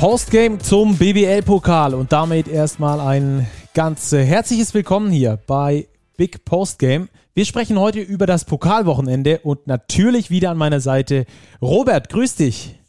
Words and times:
Postgame 0.00 0.56
zum 0.56 0.96
BBL-Pokal 0.96 1.92
und 1.92 2.10
damit 2.10 2.48
erstmal 2.48 3.00
ein 3.00 3.46
ganz 3.74 4.10
herzliches 4.12 4.72
Willkommen 4.72 5.10
hier 5.10 5.38
bei 5.46 5.88
Big 6.16 6.42
Postgame. 6.46 7.08
Wir 7.34 7.44
sprechen 7.44 7.78
heute 7.78 8.00
über 8.00 8.24
das 8.24 8.46
Pokalwochenende 8.46 9.40
und 9.40 9.66
natürlich 9.66 10.30
wieder 10.30 10.52
an 10.52 10.56
meiner 10.56 10.80
Seite 10.80 11.26
Robert, 11.60 12.08
grüß 12.08 12.36
dich. 12.36 12.80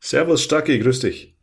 Servus 0.00 0.42
Stacki, 0.42 0.80
grüß 0.80 0.98
dich. 0.98 1.36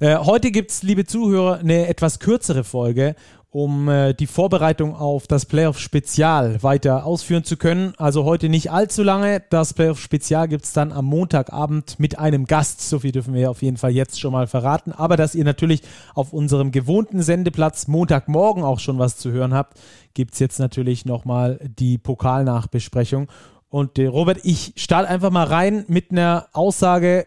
Äh, 0.00 0.16
heute 0.16 0.50
gibt 0.50 0.72
es, 0.72 0.82
liebe 0.82 1.04
Zuhörer, 1.04 1.60
eine 1.60 1.86
etwas 1.86 2.18
kürzere 2.18 2.64
Folge 2.64 3.14
um 3.50 3.88
äh, 3.88 4.14
die 4.14 4.28
Vorbereitung 4.28 4.94
auf 4.94 5.26
das 5.26 5.44
Playoff-Spezial 5.44 6.62
weiter 6.62 7.04
ausführen 7.04 7.42
zu 7.42 7.56
können. 7.56 7.94
Also 7.98 8.24
heute 8.24 8.48
nicht 8.48 8.70
allzu 8.70 9.02
lange. 9.02 9.42
Das 9.50 9.74
Playoff-Spezial 9.74 10.46
gibt 10.46 10.64
es 10.64 10.72
dann 10.72 10.92
am 10.92 11.06
Montagabend 11.06 11.98
mit 11.98 12.18
einem 12.18 12.44
Gast. 12.44 12.80
So 12.88 13.00
viel 13.00 13.10
dürfen 13.10 13.34
wir 13.34 13.50
auf 13.50 13.62
jeden 13.62 13.76
Fall 13.76 13.90
jetzt 13.90 14.20
schon 14.20 14.32
mal 14.32 14.46
verraten. 14.46 14.92
Aber 14.92 15.16
dass 15.16 15.34
ihr 15.34 15.44
natürlich 15.44 15.82
auf 16.14 16.32
unserem 16.32 16.70
gewohnten 16.70 17.22
Sendeplatz 17.22 17.88
Montagmorgen 17.88 18.62
auch 18.62 18.78
schon 18.78 19.00
was 19.00 19.16
zu 19.16 19.32
hören 19.32 19.52
habt, 19.52 19.78
gibt 20.14 20.34
es 20.34 20.38
jetzt 20.38 20.60
natürlich 20.60 21.04
nochmal 21.04 21.58
die 21.62 21.98
Pokalnachbesprechung. 21.98 23.28
Und 23.68 23.98
äh, 23.98 24.06
Robert, 24.06 24.38
ich 24.44 24.74
starte 24.76 25.08
einfach 25.08 25.30
mal 25.30 25.46
rein 25.46 25.84
mit 25.88 26.12
einer 26.12 26.46
Aussage. 26.52 27.26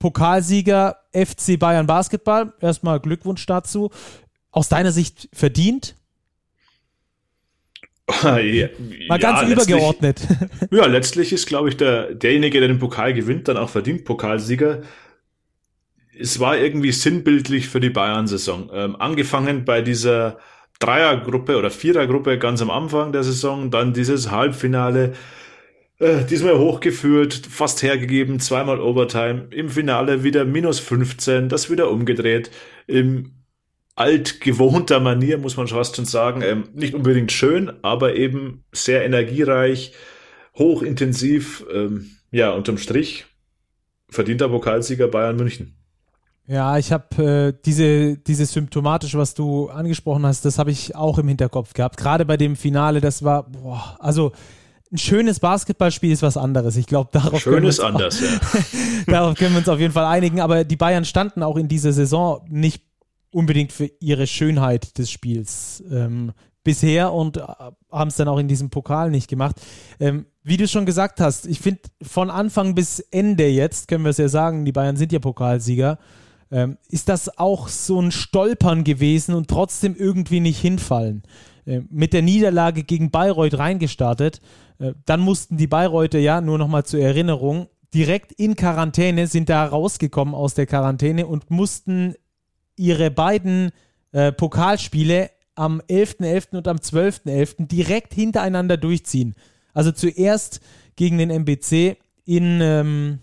Pokalsieger 0.00 0.96
FC 1.12 1.56
Bayern 1.56 1.86
Basketball. 1.86 2.52
Erstmal 2.60 2.98
Glückwunsch 2.98 3.46
dazu 3.46 3.90
aus 4.52 4.68
deiner 4.68 4.92
Sicht 4.92 5.28
verdient? 5.32 5.96
ja, 8.22 8.68
Mal 9.08 9.18
ganz 9.18 9.42
ja, 9.42 9.48
übergeordnet. 9.48 10.20
Ja, 10.70 10.86
letztlich 10.86 11.32
ist, 11.32 11.46
glaube 11.46 11.68
ich, 11.68 11.76
der, 11.76 12.14
derjenige, 12.14 12.60
der 12.60 12.68
den 12.68 12.78
Pokal 12.78 13.14
gewinnt, 13.14 13.48
dann 13.48 13.56
auch 13.56 13.70
verdient 13.70 14.04
Pokalsieger. 14.04 14.82
Es 16.18 16.38
war 16.38 16.56
irgendwie 16.56 16.92
sinnbildlich 16.92 17.68
für 17.68 17.80
die 17.80 17.90
Bayern-Saison. 17.90 18.70
Ähm, 18.72 18.96
angefangen 18.96 19.64
bei 19.64 19.82
dieser 19.82 20.38
Dreiergruppe 20.78 21.56
oder 21.56 21.70
Vierergruppe 21.70 22.38
ganz 22.38 22.60
am 22.60 22.70
Anfang 22.70 23.12
der 23.12 23.22
Saison, 23.22 23.70
dann 23.70 23.94
dieses 23.94 24.30
Halbfinale, 24.30 25.14
äh, 26.00 26.24
diesmal 26.24 26.58
hochgeführt, 26.58 27.34
fast 27.48 27.82
hergegeben, 27.82 28.40
zweimal 28.40 28.80
Overtime, 28.80 29.48
im 29.50 29.68
Finale 29.68 30.24
wieder 30.24 30.44
minus 30.44 30.80
15, 30.80 31.48
das 31.48 31.70
wieder 31.70 31.90
umgedreht, 31.90 32.50
im 32.86 33.41
altgewohnter 33.94 35.00
Manier, 35.00 35.38
muss 35.38 35.56
man 35.56 35.68
fast 35.68 35.96
schon 35.96 36.04
sagen. 36.04 36.42
Ähm, 36.42 36.68
nicht 36.74 36.94
unbedingt 36.94 37.32
schön, 37.32 37.72
aber 37.82 38.16
eben 38.16 38.64
sehr 38.72 39.04
energiereich, 39.04 39.92
hochintensiv. 40.56 41.64
Ähm, 41.72 42.10
ja, 42.30 42.50
unterm 42.50 42.78
Strich 42.78 43.26
verdienter 44.12 44.48
Pokalsieger 44.48 45.08
Bayern 45.08 45.36
München. 45.36 45.76
Ja, 46.46 46.76
ich 46.76 46.92
habe 46.92 47.22
äh, 47.54 47.60
diese, 47.64 48.18
diese 48.18 48.46
symptomatische, 48.46 49.16
was 49.16 49.34
du 49.34 49.68
angesprochen 49.68 50.26
hast, 50.26 50.44
das 50.44 50.58
habe 50.58 50.70
ich 50.70 50.94
auch 50.96 51.18
im 51.18 51.28
Hinterkopf 51.28 51.72
gehabt. 51.72 51.96
Gerade 51.96 52.24
bei 52.24 52.36
dem 52.36 52.56
Finale, 52.56 53.00
das 53.00 53.22
war, 53.22 53.48
boah, 53.48 53.96
also 54.00 54.32
ein 54.92 54.98
schönes 54.98 55.40
Basketballspiel 55.40 56.12
ist 56.12 56.22
was 56.22 56.36
anderes. 56.36 56.76
Ich 56.76 56.86
glaube, 56.86 57.10
darauf, 57.12 57.46
anders, 57.80 58.20
ja. 58.20 58.28
darauf 59.06 59.36
können 59.36 59.52
wir 59.52 59.58
uns 59.58 59.68
auf 59.68 59.78
jeden 59.78 59.92
Fall 59.92 60.04
einigen. 60.04 60.40
Aber 60.40 60.64
die 60.64 60.76
Bayern 60.76 61.04
standen 61.04 61.42
auch 61.42 61.56
in 61.56 61.68
dieser 61.68 61.92
Saison 61.92 62.44
nicht 62.50 62.82
unbedingt 63.32 63.72
für 63.72 63.90
ihre 64.00 64.26
Schönheit 64.26 64.98
des 64.98 65.10
Spiels 65.10 65.82
ähm, 65.90 66.32
bisher 66.64 67.12
und 67.12 67.36
äh, 67.38 67.42
haben 67.90 68.08
es 68.08 68.16
dann 68.16 68.28
auch 68.28 68.38
in 68.38 68.48
diesem 68.48 68.70
Pokal 68.70 69.10
nicht 69.10 69.28
gemacht. 69.28 69.56
Ähm, 69.98 70.26
wie 70.44 70.56
du 70.56 70.66
schon 70.66 70.86
gesagt 70.86 71.20
hast, 71.20 71.46
ich 71.46 71.60
finde 71.60 71.82
von 72.02 72.30
Anfang 72.30 72.74
bis 72.74 73.00
Ende 73.00 73.48
jetzt, 73.48 73.88
können 73.88 74.04
wir 74.04 74.10
es 74.10 74.18
ja 74.18 74.28
sagen, 74.28 74.64
die 74.64 74.72
Bayern 74.72 74.96
sind 74.96 75.12
ja 75.12 75.18
Pokalsieger, 75.18 75.98
ähm, 76.50 76.78
ist 76.88 77.08
das 77.08 77.38
auch 77.38 77.68
so 77.68 78.00
ein 78.00 78.12
Stolpern 78.12 78.84
gewesen 78.84 79.34
und 79.34 79.48
trotzdem 79.48 79.96
irgendwie 79.96 80.40
nicht 80.40 80.60
hinfallen. 80.60 81.22
Äh, 81.64 81.82
mit 81.90 82.12
der 82.12 82.22
Niederlage 82.22 82.82
gegen 82.82 83.10
Bayreuth 83.10 83.58
reingestartet, 83.58 84.40
äh, 84.78 84.92
dann 85.06 85.20
mussten 85.20 85.56
die 85.56 85.66
Bayreuther 85.66 86.18
ja, 86.18 86.40
nur 86.40 86.58
nochmal 86.58 86.84
zur 86.84 87.00
Erinnerung, 87.00 87.68
direkt 87.94 88.32
in 88.32 88.56
Quarantäne, 88.56 89.26
sind 89.26 89.48
da 89.48 89.64
rausgekommen 89.64 90.34
aus 90.34 90.54
der 90.54 90.66
Quarantäne 90.66 91.26
und 91.26 91.50
mussten 91.50 92.14
ihre 92.76 93.10
beiden 93.10 93.70
äh, 94.12 94.32
Pokalspiele 94.32 95.30
am 95.54 95.80
11.11. 95.88 96.20
.11. 96.20 96.56
und 96.56 96.68
am 96.68 96.76
12.11. 96.76 97.24
.11. 97.26 97.66
direkt 97.66 98.14
hintereinander 98.14 98.76
durchziehen. 98.76 99.34
Also 99.74 99.92
zuerst 99.92 100.60
gegen 100.96 101.18
den 101.18 101.30
MBC 101.30 101.96
in 102.24 102.60
ähm, 102.60 103.18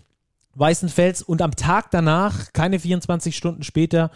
Weißenfels 0.54 1.22
und 1.22 1.42
am 1.42 1.56
Tag 1.56 1.90
danach, 1.90 2.52
keine 2.52 2.78
24 2.78 3.36
Stunden 3.36 3.62
später, 3.62 4.10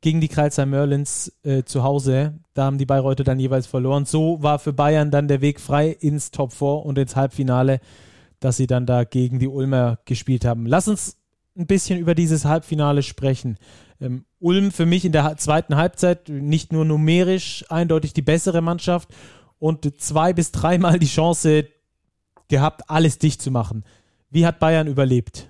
gegen 0.00 0.20
die 0.20 0.28
Kreisheim 0.28 0.70
Merlins 0.70 1.32
äh, 1.42 1.64
zu 1.64 1.82
Hause. 1.82 2.34
Da 2.54 2.64
haben 2.64 2.78
die 2.78 2.86
Bayreuther 2.86 3.24
dann 3.24 3.40
jeweils 3.40 3.66
verloren. 3.66 4.04
So 4.04 4.42
war 4.42 4.58
für 4.58 4.72
Bayern 4.72 5.10
dann 5.10 5.28
der 5.28 5.40
Weg 5.40 5.60
frei 5.60 5.88
ins 5.88 6.30
Top 6.30 6.52
4 6.52 6.68
und 6.84 6.98
ins 6.98 7.16
Halbfinale, 7.16 7.80
dass 8.40 8.56
sie 8.56 8.66
dann 8.66 8.86
da 8.86 9.04
gegen 9.04 9.38
die 9.38 9.48
Ulmer 9.48 9.98
gespielt 10.04 10.44
haben. 10.44 10.66
Lass 10.66 10.88
uns 10.88 11.16
ein 11.56 11.66
bisschen 11.66 11.98
über 11.98 12.14
dieses 12.14 12.44
Halbfinale 12.44 13.02
sprechen. 13.02 13.58
Ähm, 14.00 14.24
Ulm 14.38 14.72
für 14.72 14.86
mich 14.86 15.04
in 15.04 15.12
der 15.12 15.36
zweiten 15.38 15.76
Halbzeit 15.76 16.28
nicht 16.28 16.72
nur 16.72 16.84
numerisch 16.84 17.64
eindeutig 17.68 18.12
die 18.12 18.22
bessere 18.22 18.60
Mannschaft 18.60 19.08
und 19.58 20.00
zwei 20.00 20.32
bis 20.32 20.52
dreimal 20.52 20.98
die 20.98 21.06
Chance 21.06 21.66
gehabt, 22.48 22.82
alles 22.88 23.18
dicht 23.18 23.42
zu 23.42 23.50
machen. 23.50 23.84
Wie 24.30 24.46
hat 24.46 24.60
Bayern 24.60 24.86
überlebt? 24.86 25.48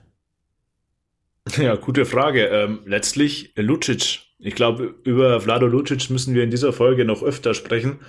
Ja, 1.56 1.76
gute 1.76 2.06
Frage. 2.06 2.46
Ähm, 2.46 2.80
letztlich 2.86 3.52
Lucic. 3.56 4.20
Ich 4.38 4.54
glaube, 4.54 4.94
über 5.04 5.40
Vlado 5.40 5.66
Lucic 5.66 6.10
müssen 6.10 6.34
wir 6.34 6.42
in 6.42 6.50
dieser 6.50 6.72
Folge 6.72 7.04
noch 7.04 7.22
öfter 7.22 7.54
sprechen. 7.54 8.00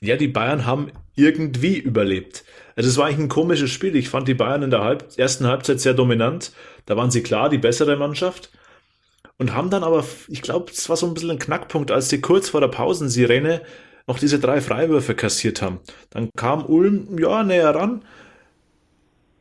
Ja, 0.00 0.16
die 0.16 0.28
Bayern 0.28 0.66
haben 0.66 0.90
irgendwie 1.14 1.78
überlebt. 1.78 2.44
Also 2.76 2.90
es 2.90 2.96
war 2.98 3.06
eigentlich 3.06 3.20
ein 3.20 3.28
komisches 3.28 3.70
Spiel. 3.70 3.94
Ich 3.96 4.08
fand 4.08 4.28
die 4.28 4.34
Bayern 4.34 4.62
in 4.62 4.70
der 4.70 4.82
Halb 4.82 5.16
ersten 5.16 5.46
Halbzeit 5.46 5.80
sehr 5.80 5.94
dominant. 5.94 6.52
Da 6.86 6.96
waren 6.96 7.10
sie 7.10 7.22
klar 7.22 7.48
die 7.48 7.58
bessere 7.58 7.96
Mannschaft 7.96 8.50
und 9.38 9.54
haben 9.54 9.70
dann 9.70 9.84
aber, 9.84 10.04
ich 10.28 10.42
glaube, 10.42 10.70
es 10.70 10.88
war 10.88 10.96
so 10.96 11.06
ein 11.06 11.14
bisschen 11.14 11.32
ein 11.32 11.38
Knackpunkt, 11.38 11.90
als 11.90 12.08
sie 12.08 12.20
kurz 12.20 12.48
vor 12.48 12.60
der 12.60 12.68
Pausensirene 12.68 13.62
noch 14.06 14.18
diese 14.18 14.38
drei 14.38 14.60
Freiwürfe 14.60 15.14
kassiert 15.14 15.62
haben. 15.62 15.80
Dann 16.10 16.30
kam 16.36 16.66
Ulm, 16.66 17.18
ja, 17.18 17.42
näher 17.42 17.74
ran 17.74 18.04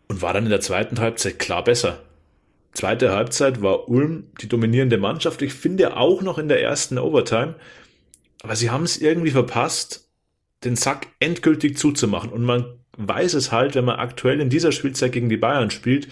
und 0.07 0.21
war 0.21 0.33
dann 0.33 0.45
in 0.45 0.49
der 0.49 0.61
zweiten 0.61 0.99
Halbzeit 0.99 1.39
klar 1.39 1.63
besser. 1.63 1.99
Zweite 2.73 3.11
Halbzeit 3.11 3.61
war 3.61 3.87
Ulm 3.87 4.31
die 4.41 4.49
dominierende 4.49 4.97
Mannschaft. 4.97 5.41
Ich 5.43 5.53
finde 5.53 5.95
auch 5.95 6.21
noch 6.21 6.39
in 6.39 6.47
der 6.47 6.61
ersten 6.61 6.97
Overtime. 6.97 7.55
Aber 8.41 8.55
sie 8.55 8.71
haben 8.71 8.83
es 8.83 8.97
irgendwie 8.97 9.31
verpasst, 9.31 10.09
den 10.63 10.75
Sack 10.75 11.07
endgültig 11.19 11.77
zuzumachen. 11.77 12.31
Und 12.31 12.43
man 12.43 12.65
weiß 12.97 13.35
es 13.35 13.51
halt, 13.51 13.75
wenn 13.75 13.85
man 13.85 13.99
aktuell 13.99 14.41
in 14.41 14.49
dieser 14.49 14.71
Spielzeit 14.71 15.11
gegen 15.11 15.29
die 15.29 15.37
Bayern 15.37 15.69
spielt, 15.69 16.07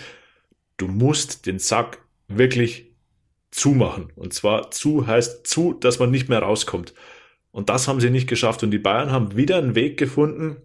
du 0.77 0.87
musst 0.87 1.45
den 1.45 1.57
Sack 1.57 1.99
wirklich 2.27 2.90
zumachen. 3.51 4.11
Und 4.15 4.33
zwar 4.33 4.71
zu 4.71 5.05
heißt 5.07 5.45
zu, 5.45 5.73
dass 5.73 5.99
man 5.99 6.09
nicht 6.09 6.29
mehr 6.29 6.39
rauskommt. 6.39 6.93
Und 7.51 7.69
das 7.69 7.87
haben 7.87 7.99
sie 7.99 8.09
nicht 8.09 8.27
geschafft. 8.27 8.63
Und 8.63 8.71
die 8.71 8.79
Bayern 8.79 9.11
haben 9.11 9.35
wieder 9.35 9.57
einen 9.57 9.75
Weg 9.75 9.97
gefunden, 9.97 10.57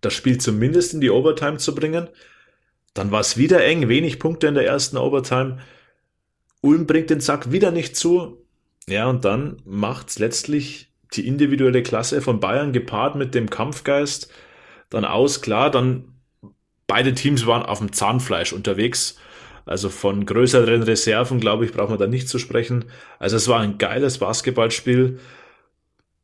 das 0.00 0.12
Spiel 0.12 0.38
zumindest 0.38 0.94
in 0.94 1.00
die 1.00 1.10
Overtime 1.10 1.56
zu 1.56 1.74
bringen. 1.74 2.08
Dann 2.92 3.10
war 3.10 3.20
es 3.20 3.36
wieder 3.36 3.64
eng, 3.64 3.88
wenig 3.88 4.18
Punkte 4.18 4.46
in 4.46 4.54
der 4.54 4.66
ersten 4.66 4.98
Overtime. 4.98 5.58
Ulm 6.60 6.86
bringt 6.86 7.10
den 7.10 7.20
Sack 7.20 7.50
wieder 7.50 7.70
nicht 7.70 7.96
zu. 7.96 8.46
Ja, 8.86 9.08
und 9.08 9.24
dann 9.24 9.62
macht's 9.64 10.18
letztlich 10.18 10.92
die 11.14 11.26
individuelle 11.26 11.82
Klasse 11.82 12.20
von 12.20 12.40
Bayern 12.40 12.72
gepaart 12.72 13.16
mit 13.16 13.34
dem 13.34 13.48
Kampfgeist 13.48 14.30
dann 14.90 15.04
aus. 15.04 15.40
Klar, 15.40 15.70
dann 15.70 16.14
beide 16.86 17.14
Teams 17.14 17.46
waren 17.46 17.62
auf 17.62 17.78
dem 17.78 17.92
Zahnfleisch 17.92 18.52
unterwegs. 18.52 19.18
Also 19.66 19.88
von 19.88 20.26
größeren 20.26 20.82
Reserven, 20.82 21.40
glaube 21.40 21.64
ich, 21.64 21.72
braucht 21.72 21.90
man 21.90 21.98
da 21.98 22.06
nicht 22.06 22.28
zu 22.28 22.38
sprechen. 22.38 22.84
Also 23.18 23.36
es 23.36 23.48
war 23.48 23.60
ein 23.60 23.78
geiles 23.78 24.18
Basketballspiel. 24.18 25.18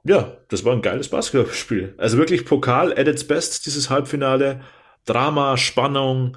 Ja, 0.05 0.37
das 0.49 0.65
war 0.65 0.73
ein 0.73 0.83
geiles 0.83 1.09
Basketballspiel. 1.09 1.95
Also 1.97 2.19
wirklich 2.19 2.45
Pokal 2.45 2.93
at 2.93 3.09
its 3.09 3.27
best, 3.27 3.67
dieses 3.67 3.91
Halbfinale. 3.91 4.61
Drama, 5.07 5.57
Spannung, 5.57 6.37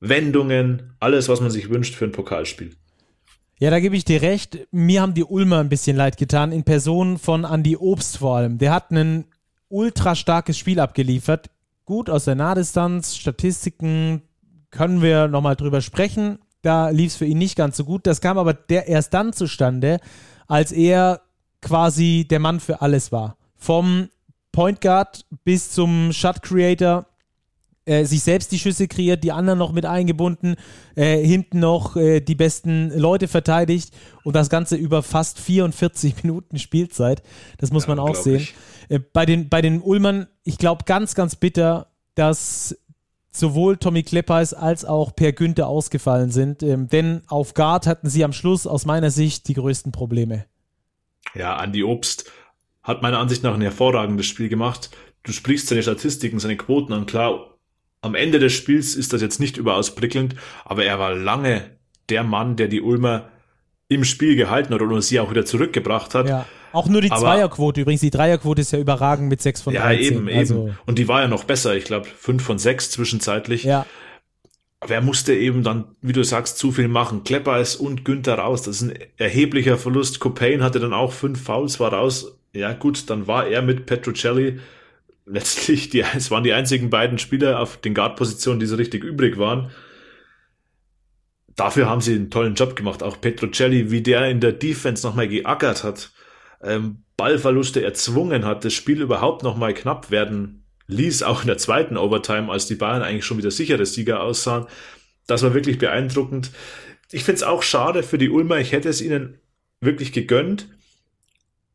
Wendungen, 0.00 0.94
alles, 0.98 1.28
was 1.28 1.40
man 1.40 1.50
sich 1.50 1.70
wünscht 1.70 1.94
für 1.94 2.06
ein 2.06 2.12
Pokalspiel. 2.12 2.74
Ja, 3.58 3.70
da 3.70 3.78
gebe 3.78 3.94
ich 3.94 4.04
dir 4.04 4.22
recht. 4.22 4.66
Mir 4.72 5.02
haben 5.02 5.14
die 5.14 5.24
Ulmer 5.24 5.60
ein 5.60 5.68
bisschen 5.68 5.96
leid 5.96 6.16
getan, 6.16 6.50
in 6.50 6.64
Person 6.64 7.18
von 7.18 7.44
Andy 7.44 7.76
Obst 7.76 8.18
vor 8.18 8.38
allem. 8.38 8.58
Der 8.58 8.72
hat 8.72 8.90
ein 8.90 9.26
ultra 9.68 10.16
starkes 10.16 10.58
Spiel 10.58 10.80
abgeliefert. 10.80 11.50
Gut 11.84 12.10
aus 12.10 12.24
der 12.24 12.34
Nahdistanz, 12.34 13.14
Statistiken, 13.16 14.22
können 14.72 15.02
wir 15.02 15.28
nochmal 15.28 15.54
drüber 15.54 15.80
sprechen. 15.80 16.40
Da 16.62 16.88
lief 16.88 17.12
es 17.12 17.16
für 17.16 17.26
ihn 17.26 17.38
nicht 17.38 17.56
ganz 17.56 17.76
so 17.76 17.84
gut. 17.84 18.06
Das 18.06 18.20
kam 18.20 18.38
aber 18.38 18.54
der 18.54 18.88
erst 18.88 19.14
dann 19.14 19.32
zustande, 19.32 20.00
als 20.48 20.72
er 20.72 21.20
quasi 21.60 22.26
der 22.28 22.40
Mann 22.40 22.58
für 22.58 22.82
alles 22.82 23.12
war. 23.12 23.36
Vom 23.56 24.08
Point 24.50 24.80
Guard 24.80 25.24
bis 25.44 25.70
zum 25.70 26.12
Shot 26.12 26.42
Creator 26.42 27.06
äh, 27.84 28.04
sich 28.04 28.22
selbst 28.22 28.52
die 28.52 28.58
Schüsse 28.58 28.86
kreiert, 28.86 29.24
die 29.24 29.32
anderen 29.32 29.58
noch 29.58 29.72
mit 29.72 29.86
eingebunden, 29.86 30.54
äh, 30.94 31.18
hinten 31.18 31.58
noch 31.58 31.96
äh, 31.96 32.20
die 32.20 32.36
besten 32.36 32.96
Leute 32.96 33.26
verteidigt 33.26 33.92
und 34.22 34.36
das 34.36 34.50
Ganze 34.50 34.76
über 34.76 35.02
fast 35.02 35.40
44 35.40 36.14
Minuten 36.22 36.58
Spielzeit. 36.58 37.22
Das 37.58 37.72
muss 37.72 37.84
ja, 37.84 37.94
man 37.94 37.98
auch 37.98 38.14
sehen. 38.14 38.46
Äh, 38.88 39.00
bei, 39.00 39.26
den, 39.26 39.48
bei 39.48 39.62
den 39.62 39.80
Ulmern, 39.80 40.28
ich 40.44 40.58
glaube 40.58 40.84
ganz, 40.84 41.14
ganz 41.14 41.34
bitter, 41.34 41.88
dass 42.14 42.76
sowohl 43.32 43.78
Tommy 43.78 44.02
Kleppeis 44.02 44.54
als 44.54 44.84
auch 44.84 45.16
Per 45.16 45.32
Günther 45.32 45.66
ausgefallen 45.66 46.30
sind. 46.30 46.62
Ähm, 46.62 46.88
denn 46.88 47.22
auf 47.26 47.54
Guard 47.54 47.86
hatten 47.86 48.08
sie 48.08 48.24
am 48.24 48.32
Schluss 48.32 48.66
aus 48.66 48.84
meiner 48.84 49.10
Sicht 49.10 49.48
die 49.48 49.54
größten 49.54 49.90
Probleme. 49.90 50.44
Ja, 51.34 51.56
Andi 51.56 51.82
Obst 51.82 52.30
hat 52.82 53.02
meiner 53.02 53.18
Ansicht 53.18 53.42
nach 53.42 53.54
ein 53.54 53.62
hervorragendes 53.62 54.26
Spiel 54.26 54.48
gemacht. 54.48 54.90
Du 55.22 55.32
sprichst 55.32 55.68
seine 55.68 55.82
Statistiken, 55.82 56.38
seine 56.38 56.56
Quoten 56.56 56.92
an. 56.92 57.06
Klar, 57.06 57.56
am 58.02 58.14
Ende 58.14 58.38
des 58.38 58.52
Spiels 58.52 58.94
ist 58.94 59.12
das 59.12 59.22
jetzt 59.22 59.40
nicht 59.40 59.56
überaus 59.56 59.94
prickelnd, 59.94 60.34
aber 60.64 60.84
er 60.84 60.98
war 60.98 61.14
lange 61.14 61.76
der 62.08 62.24
Mann, 62.24 62.56
der 62.56 62.68
die 62.68 62.80
Ulmer 62.80 63.28
im 63.88 64.04
Spiel 64.04 64.36
gehalten 64.36 64.74
hat 64.74 64.82
oder 64.82 65.00
sie 65.00 65.20
auch 65.20 65.30
wieder 65.30 65.44
zurückgebracht 65.44 66.14
hat. 66.14 66.28
Ja. 66.28 66.46
Auch 66.72 66.88
nur 66.88 67.00
die 67.00 67.10
aber, 67.10 67.20
Zweierquote 67.20 67.80
übrigens. 67.80 68.00
Die 68.00 68.10
Dreierquote 68.10 68.62
ist 68.62 68.72
ja 68.72 68.78
überragend 68.78 69.28
mit 69.28 69.42
6 69.42 69.62
von 69.62 69.74
13. 69.74 70.02
Ja, 70.02 70.10
eben, 70.10 70.28
also. 70.28 70.66
eben. 70.66 70.78
Und 70.86 70.98
die 70.98 71.08
war 71.08 71.22
ja 71.22 71.28
noch 71.28 71.44
besser. 71.44 71.76
Ich 71.76 71.84
glaube, 71.84 72.06
5 72.06 72.42
von 72.42 72.58
6 72.58 72.90
zwischenzeitlich. 72.90 73.64
Ja. 73.64 73.86
Aber 74.80 74.94
er 74.94 75.02
musste 75.02 75.34
eben 75.34 75.62
dann, 75.62 75.84
wie 76.00 76.12
du 76.12 76.24
sagst, 76.24 76.58
zu 76.58 76.72
viel 76.72 76.88
machen. 76.88 77.22
Klepper 77.22 77.60
ist 77.60 77.76
und 77.76 78.04
Günther 78.04 78.34
raus. 78.34 78.62
Das 78.62 78.76
ist 78.76 78.82
ein 78.82 78.98
erheblicher 79.16 79.78
Verlust. 79.78 80.18
Copain 80.18 80.62
hatte 80.62 80.80
dann 80.80 80.92
auch 80.92 81.12
fünf 81.12 81.42
Fouls, 81.42 81.78
war 81.78 81.92
raus. 81.92 82.36
Ja, 82.52 82.72
gut, 82.72 83.08
dann 83.08 83.26
war 83.26 83.46
er 83.46 83.62
mit 83.62 83.86
Petrocelli 83.86 84.58
letztlich, 85.26 85.88
die, 85.90 86.04
es 86.16 86.30
waren 86.30 86.44
die 86.44 86.52
einzigen 86.52 86.90
beiden 86.90 87.18
Spieler 87.18 87.60
auf 87.60 87.76
den 87.76 87.94
Guard-Positionen, 87.94 88.60
die 88.60 88.66
so 88.66 88.76
richtig 88.76 89.04
übrig 89.04 89.38
waren. 89.38 89.70
Dafür 91.54 91.88
haben 91.88 92.00
sie 92.00 92.14
einen 92.14 92.30
tollen 92.30 92.54
Job 92.54 92.76
gemacht. 92.76 93.02
Auch 93.02 93.20
Petrocelli, 93.20 93.90
wie 93.90 94.02
der 94.02 94.28
in 94.28 94.40
der 94.40 94.52
Defense 94.52 95.06
nochmal 95.06 95.28
geackert 95.28 95.84
hat, 95.84 96.10
ähm, 96.62 97.02
Ballverluste 97.16 97.82
erzwungen 97.82 98.44
hat, 98.44 98.64
das 98.64 98.72
Spiel 98.72 99.00
überhaupt 99.00 99.42
nochmal 99.42 99.74
knapp 99.74 100.10
werden 100.10 100.64
ließ, 100.86 101.22
auch 101.22 101.42
in 101.42 101.46
der 101.46 101.58
zweiten 101.58 101.96
Overtime, 101.96 102.50
als 102.50 102.66
die 102.66 102.74
Bayern 102.74 103.02
eigentlich 103.02 103.24
schon 103.24 103.38
wieder 103.38 103.50
sichere 103.50 103.86
Sieger 103.86 104.22
aussahen. 104.22 104.66
Das 105.26 105.42
war 105.42 105.54
wirklich 105.54 105.78
beeindruckend. 105.78 106.50
Ich 107.10 107.24
finde 107.24 107.36
es 107.36 107.42
auch 107.42 107.62
schade 107.62 108.02
für 108.02 108.18
die 108.18 108.30
Ulmer. 108.30 108.58
Ich 108.58 108.72
hätte 108.72 108.88
es 108.88 109.00
ihnen 109.00 109.38
wirklich 109.80 110.12
gegönnt. 110.12 110.68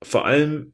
Vor 0.01 0.25
allem 0.25 0.73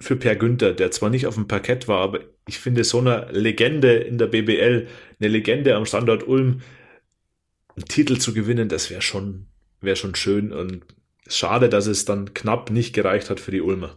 für 0.00 0.16
Per 0.16 0.36
Günther, 0.36 0.72
der 0.72 0.90
zwar 0.90 1.10
nicht 1.10 1.26
auf 1.26 1.34
dem 1.34 1.48
Parkett 1.48 1.88
war, 1.88 2.00
aber 2.00 2.20
ich 2.46 2.58
finde 2.58 2.84
so 2.84 2.98
eine 2.98 3.28
Legende 3.30 3.94
in 3.94 4.18
der 4.18 4.26
BBL, 4.26 4.88
eine 5.20 5.28
Legende 5.28 5.74
am 5.76 5.86
Standort 5.86 6.26
Ulm, 6.26 6.60
einen 7.76 7.86
Titel 7.86 8.18
zu 8.18 8.34
gewinnen, 8.34 8.68
das 8.68 8.90
wäre 8.90 9.02
schon, 9.02 9.46
wäre 9.80 9.96
schon 9.96 10.14
schön 10.14 10.52
und 10.52 10.84
schade, 11.26 11.68
dass 11.68 11.86
es 11.86 12.04
dann 12.04 12.34
knapp 12.34 12.70
nicht 12.70 12.92
gereicht 12.92 13.30
hat 13.30 13.40
für 13.40 13.50
die 13.50 13.60
Ulmer. 13.62 13.96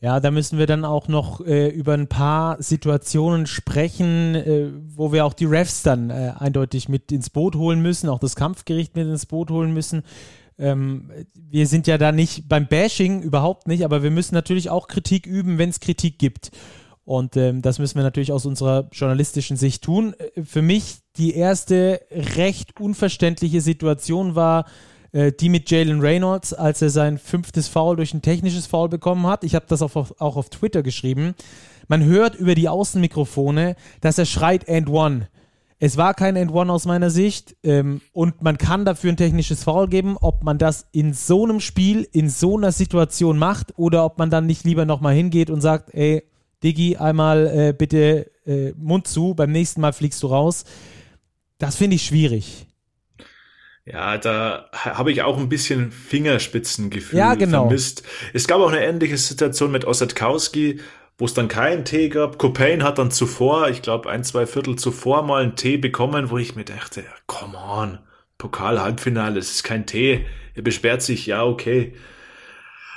Ja, 0.00 0.18
da 0.18 0.32
müssen 0.32 0.58
wir 0.58 0.66
dann 0.66 0.84
auch 0.84 1.06
noch 1.06 1.40
äh, 1.46 1.68
über 1.68 1.94
ein 1.94 2.08
paar 2.08 2.60
Situationen 2.60 3.46
sprechen, 3.46 4.34
äh, 4.34 4.72
wo 4.88 5.12
wir 5.12 5.24
auch 5.24 5.32
die 5.32 5.44
Refs 5.44 5.84
dann 5.84 6.10
äh, 6.10 6.32
eindeutig 6.36 6.88
mit 6.88 7.12
ins 7.12 7.30
Boot 7.30 7.54
holen 7.54 7.80
müssen, 7.80 8.08
auch 8.08 8.18
das 8.18 8.34
Kampfgericht 8.34 8.96
mit 8.96 9.06
ins 9.06 9.26
Boot 9.26 9.50
holen 9.50 9.72
müssen. 9.72 10.02
Ähm, 10.58 11.08
wir 11.34 11.68
sind 11.68 11.86
ja 11.86 11.98
da 11.98 12.10
nicht 12.10 12.48
beim 12.48 12.66
Bashing, 12.66 13.22
überhaupt 13.22 13.68
nicht, 13.68 13.84
aber 13.84 14.02
wir 14.02 14.10
müssen 14.10 14.34
natürlich 14.34 14.70
auch 14.70 14.88
Kritik 14.88 15.24
üben, 15.24 15.58
wenn 15.58 15.70
es 15.70 15.78
Kritik 15.78 16.18
gibt. 16.18 16.50
Und 17.04 17.36
ähm, 17.36 17.62
das 17.62 17.78
müssen 17.78 17.96
wir 17.96 18.02
natürlich 18.02 18.32
aus 18.32 18.44
unserer 18.44 18.88
journalistischen 18.92 19.56
Sicht 19.56 19.84
tun. 19.84 20.14
Äh, 20.34 20.42
für 20.42 20.62
mich 20.62 20.96
die 21.16 21.34
erste 21.34 22.00
recht 22.10 22.80
unverständliche 22.80 23.60
Situation 23.60 24.34
war 24.34 24.66
äh, 25.12 25.32
die 25.32 25.48
mit 25.48 25.70
Jalen 25.70 26.00
Reynolds, 26.00 26.52
als 26.52 26.82
er 26.82 26.90
sein 26.90 27.18
fünftes 27.18 27.68
Foul 27.68 27.96
durch 27.96 28.14
ein 28.14 28.22
technisches 28.22 28.66
Foul 28.66 28.88
bekommen 28.88 29.26
hat. 29.26 29.44
Ich 29.44 29.54
habe 29.54 29.66
das 29.68 29.82
auch 29.82 29.94
auf, 29.94 30.20
auch 30.20 30.36
auf 30.36 30.50
Twitter 30.50 30.82
geschrieben. 30.82 31.34
Man 31.88 32.04
hört 32.04 32.34
über 32.34 32.54
die 32.54 32.68
Außenmikrofone, 32.68 33.76
dass 34.00 34.18
er 34.18 34.26
schreit 34.26 34.68
and 34.68 34.88
one. 34.88 35.28
Es 35.84 35.96
war 35.96 36.14
kein 36.14 36.36
End-One 36.36 36.72
aus 36.72 36.86
meiner 36.86 37.10
Sicht 37.10 37.56
ähm, 37.64 38.02
und 38.12 38.40
man 38.40 38.56
kann 38.56 38.84
dafür 38.84 39.10
ein 39.10 39.16
technisches 39.16 39.64
Foul 39.64 39.88
geben, 39.88 40.16
ob 40.16 40.44
man 40.44 40.56
das 40.56 40.86
in 40.92 41.12
so 41.12 41.42
einem 41.42 41.58
Spiel, 41.58 42.06
in 42.12 42.30
so 42.30 42.56
einer 42.56 42.70
Situation 42.70 43.36
macht 43.36 43.76
oder 43.76 44.04
ob 44.04 44.16
man 44.16 44.30
dann 44.30 44.46
nicht 44.46 44.62
lieber 44.62 44.84
nochmal 44.84 45.16
hingeht 45.16 45.50
und 45.50 45.60
sagt, 45.60 45.92
ey, 45.92 46.22
Diggi, 46.62 46.98
einmal 46.98 47.48
äh, 47.48 47.74
bitte 47.76 48.30
äh, 48.46 48.72
Mund 48.76 49.08
zu, 49.08 49.34
beim 49.34 49.50
nächsten 49.50 49.80
Mal 49.80 49.92
fliegst 49.92 50.22
du 50.22 50.28
raus. 50.28 50.64
Das 51.58 51.74
finde 51.74 51.96
ich 51.96 52.06
schwierig. 52.06 52.68
Ja, 53.84 54.16
da 54.16 54.68
habe 54.72 55.10
ich 55.10 55.22
auch 55.22 55.38
ein 55.38 55.48
bisschen 55.48 55.90
Fingerspitzengefühl 55.90 57.18
ja, 57.18 57.34
genau. 57.34 57.64
vermisst. 57.64 58.04
Es 58.32 58.46
gab 58.46 58.60
auch 58.60 58.70
eine 58.70 58.84
ähnliche 58.84 59.16
Situation 59.16 59.72
mit 59.72 59.84
Ossetkowski, 59.84 60.80
wo 61.18 61.24
es 61.24 61.34
dann 61.34 61.48
keinen 61.48 61.84
Tee 61.84 62.08
gab. 62.08 62.38
Copain 62.38 62.84
hat 62.84 62.98
dann 62.98 63.10
zuvor, 63.10 63.68
ich 63.70 63.82
glaube 63.82 64.08
ein, 64.08 64.22
zwei 64.22 64.46
Viertel 64.46 64.76
zuvor 64.76 65.24
mal 65.24 65.42
einen 65.42 65.56
Tee 65.56 65.78
bekommen, 65.78 66.30
wo 66.30 66.38
ich 66.38 66.54
mir 66.54 66.64
dachte, 66.64 67.04
come 67.26 67.58
on, 67.58 67.98
Pokal-Halbfinale, 68.38 69.38
es 69.38 69.50
ist 69.50 69.64
kein 69.64 69.84
Tee. 69.84 70.26
Er 70.54 70.62
besperrt 70.62 71.02
sich, 71.02 71.26
ja, 71.26 71.44
okay. 71.44 71.94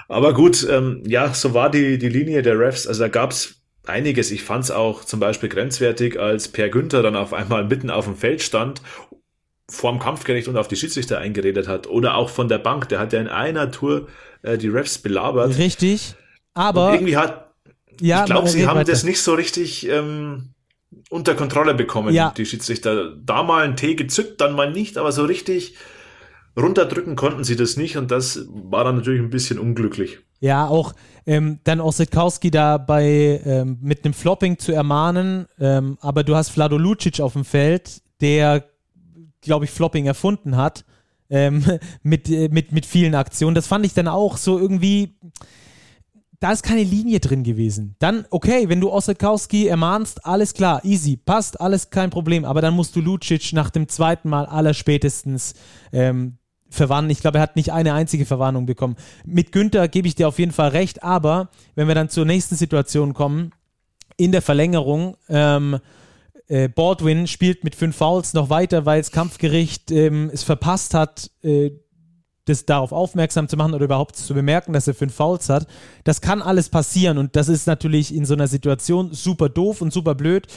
Aber 0.08 0.34
gut, 0.36 0.68
ähm, 0.70 1.02
ja, 1.06 1.34
so 1.34 1.56
war 1.56 1.72
die, 1.72 1.98
die 1.98 2.10
Linie 2.10 2.44
der 2.44 2.60
Refs. 2.60 2.86
Also 2.86 3.02
da 3.02 3.08
gab's 3.08 3.62
einiges. 3.86 4.32
Ich 4.32 4.44
fand's 4.44 4.70
auch 4.70 5.04
zum 5.04 5.20
Beispiel 5.20 5.50
grenzwertig, 5.50 6.20
als 6.20 6.48
Per 6.48 6.70
Günther 6.70 7.02
dann 7.02 7.16
auf 7.16 7.34
einmal 7.34 7.66
mitten 7.66 7.90
auf 7.90 8.06
dem 8.06 8.16
Feld 8.16 8.44
stand, 8.44 8.82
vorm 9.70 10.00
Kampfgericht 10.00 10.48
und 10.48 10.58
auf 10.58 10.68
die 10.68 10.76
Schiedsrichter 10.76 11.20
eingeredet 11.20 11.68
hat. 11.68 11.88
Oder 11.88 12.16
auch 12.16 12.30
von 12.30 12.48
der 12.48 12.60
Bank, 12.60 12.90
der 12.90 13.00
hat 13.00 13.14
ja 13.14 13.20
in 13.20 13.28
einer 13.28 13.72
Tour 13.72 14.08
äh, 14.42 14.58
die 14.58 14.70
Refs 14.70 14.98
belabert. 14.98 15.58
Richtig. 15.58 16.16
Aber. 16.54 16.88
Und 16.88 16.94
irgendwie 16.96 17.18
hat, 17.18 17.52
ja, 18.00 18.22
ich 18.22 18.26
glaube, 18.26 18.48
sie 18.48 18.68
haben 18.68 18.80
weiter. 18.80 18.92
das 18.92 19.04
nicht 19.04 19.22
so 19.22 19.34
richtig 19.34 19.88
ähm, 19.90 20.54
unter 21.10 21.36
Kontrolle 21.36 21.74
bekommen, 21.74 22.14
ja. 22.14 22.34
die 22.36 22.46
Schiedsrichter. 22.46 23.16
Da 23.16 23.44
mal 23.44 23.64
einen 23.64 23.76
Tee 23.76 23.96
gezückt, 23.96 24.42
dann 24.42 24.54
mal 24.54 24.72
nicht, 24.72 24.98
aber 24.98 25.12
so 25.12 25.24
richtig 25.24 25.76
runterdrücken 26.58 27.16
konnten 27.16 27.44
sie 27.44 27.56
das 27.56 27.76
nicht 27.76 27.98
und 27.98 28.12
das 28.12 28.46
war 28.50 28.86
dann 28.86 28.96
natürlich 28.96 29.20
ein 29.22 29.30
bisschen 29.30 29.60
unglücklich. 29.60 30.20
Ja, 30.40 30.68
auch 30.68 30.94
ähm, 31.26 31.60
dann 31.64 31.82
Ossetkowski 31.82 32.52
da 32.52 32.78
bei 32.78 33.42
ähm, 33.46 33.78
mit 33.82 34.06
einem 34.06 34.14
Flopping 34.14 34.58
zu 34.58 34.72
ermahnen, 34.72 35.48
ähm, 35.60 35.98
aber 36.02 36.24
du 36.24 36.36
hast 36.36 36.50
Vlado 36.50 36.78
Lucic 36.78 37.20
auf 37.20 37.34
dem 37.34 37.46
Feld, 37.46 38.02
der, 38.22 38.64
glaube 39.46 39.66
ich, 39.66 39.72
Flopping 39.72 40.06
erfunden 40.06 40.58
hat, 40.58 40.84
ähm, 41.30 41.64
mit, 42.04 42.30
äh, 42.30 42.50
mit, 42.50 42.72
mit 42.72 42.86
vielen 42.86 43.16
Aktionen. 43.16 43.56
Das 43.56 43.68
fand 43.68 43.86
ich 43.86 43.94
dann 43.94 44.08
auch 44.08 44.38
so 44.38 44.60
irgendwie 44.60 45.16
da 46.40 46.52
ist 46.52 46.64
keine 46.64 46.84
Linie 46.84 47.20
drin 47.20 47.44
gewesen. 47.44 47.96
Dann, 48.00 48.26
okay, 48.30 48.70
wenn 48.70 48.82
du 48.82 48.92
Ossekowski 48.92 49.68
ermahnst, 49.68 50.26
alles 50.26 50.54
klar, 50.54 50.84
easy, 50.84 51.18
passt, 51.18 51.60
alles 51.60 51.90
kein 51.90 52.10
Problem. 52.10 52.46
Aber 52.46 52.62
dann 52.62 52.76
musst 52.76 52.96
du 52.96 53.02
Lucic 53.02 53.54
nach 53.54 53.70
dem 53.70 53.88
zweiten 53.88 54.30
Mal 54.30 54.46
allerspätestens 54.46 55.54
ähm, 55.92 56.38
verwarnen. 56.70 57.10
Ich 57.10 57.20
glaube, 57.22 57.40
er 57.40 57.42
hat 57.42 57.56
nicht 57.56 57.72
eine 57.72 57.94
einzige 57.94 58.26
Verwarnung 58.26 58.66
bekommen. 58.66 58.96
Mit 59.26 59.52
Günther 59.52 59.88
gebe 59.88 60.08
ich 60.08 60.16
dir 60.16 60.28
auf 60.28 60.40
jeden 60.40 60.52
Fall 60.52 60.70
recht, 60.70 61.04
aber 61.04 61.50
wenn 61.76 61.88
wir 61.88 61.96
dann 61.96 62.10
zur 62.10 62.26
nächsten 62.26 62.56
Situation 62.56 63.14
kommen, 63.14 63.52
in 64.18 64.32
der 64.32 64.42
Verlängerung, 64.42 65.18
ähm, 65.30 65.80
äh, 66.48 66.68
Baldwin 66.70 67.28
spielt 67.28 67.64
mit 67.64 67.76
fünf 67.76 67.96
Fouls 67.96 68.34
noch 68.34 68.50
weiter, 68.50 68.86
weil 68.86 69.02
das 69.02 69.12
Kampfgericht 69.12 69.92
ähm, 69.92 70.30
es 70.34 70.44
verpasst 70.44 70.94
hat, 70.94 71.32
äh, 71.44 71.72
das 72.46 72.66
darauf 72.66 72.92
aufmerksam 72.92 73.48
zu 73.48 73.58
machen 73.58 73.74
oder 73.74 73.86
überhaupt 73.86 74.16
zu 74.16 74.34
bemerken, 74.34 74.74
dass 74.74 74.88
er 74.88 74.94
fünf 74.94 75.16
Fouls 75.16 75.50
hat. 75.50 75.68
Das 76.04 76.22
kann 76.22 76.42
alles 76.42 76.70
passieren 76.70 77.18
und 77.18 77.36
das 77.36 77.50
ist 77.50 77.66
natürlich 77.66 78.14
in 78.14 78.26
so 78.26 78.36
einer 78.36 78.48
Situation 78.48 79.14
super 79.14 79.50
doof 79.50 79.82
und 79.82 79.92
super 79.92 80.14
blöd. 80.14 80.48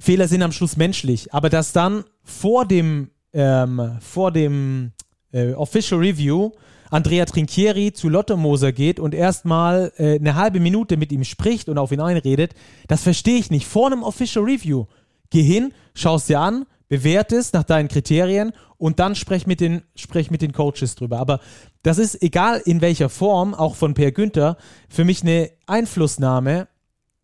Fehler 0.00 0.28
sind 0.28 0.42
am 0.42 0.52
Schluss 0.52 0.76
menschlich, 0.76 1.32
aber 1.32 1.48
dass 1.48 1.72
dann 1.72 2.04
vor 2.24 2.66
dem 2.66 3.10
ähm, 3.32 3.98
vor 4.00 4.32
dem 4.32 4.92
äh, 5.32 5.52
Official 5.52 6.00
Review 6.00 6.50
Andrea 6.90 7.26
Trinchieri 7.26 7.92
zu 7.92 8.08
Lotto 8.08 8.36
Moser 8.36 8.72
geht 8.72 8.98
und 8.98 9.14
erstmal 9.14 9.92
äh, 9.98 10.18
eine 10.18 10.34
halbe 10.34 10.60
Minute 10.60 10.96
mit 10.96 11.12
ihm 11.12 11.24
spricht 11.24 11.68
und 11.68 11.78
auf 11.78 11.92
ihn 11.92 12.00
einredet, 12.00 12.54
das 12.86 13.02
verstehe 13.02 13.38
ich 13.38 13.50
nicht. 13.50 13.66
Vor 13.66 13.86
einem 13.86 14.02
Official 14.02 14.44
Review. 14.44 14.86
Geh 15.30 15.42
hin, 15.42 15.72
schau 15.94 16.16
es 16.16 16.26
dir 16.26 16.40
an, 16.40 16.66
bewerte 16.88 17.36
es 17.36 17.52
nach 17.52 17.64
deinen 17.64 17.88
Kriterien 17.88 18.52
und 18.78 18.98
dann 18.98 19.14
sprech 19.14 19.46
mit 19.46 19.60
den, 19.60 19.82
sprech 19.94 20.30
mit 20.30 20.42
den 20.42 20.52
Coaches 20.52 20.94
drüber. 20.94 21.18
Aber 21.18 21.40
das 21.82 21.98
ist 21.98 22.22
egal 22.22 22.62
in 22.64 22.80
welcher 22.80 23.08
Form, 23.08 23.54
auch 23.54 23.74
von 23.74 23.94
Per 23.94 24.12
Günther, 24.12 24.56
für 24.88 25.04
mich 25.04 25.22
eine 25.22 25.50
Einflussnahme. 25.66 26.68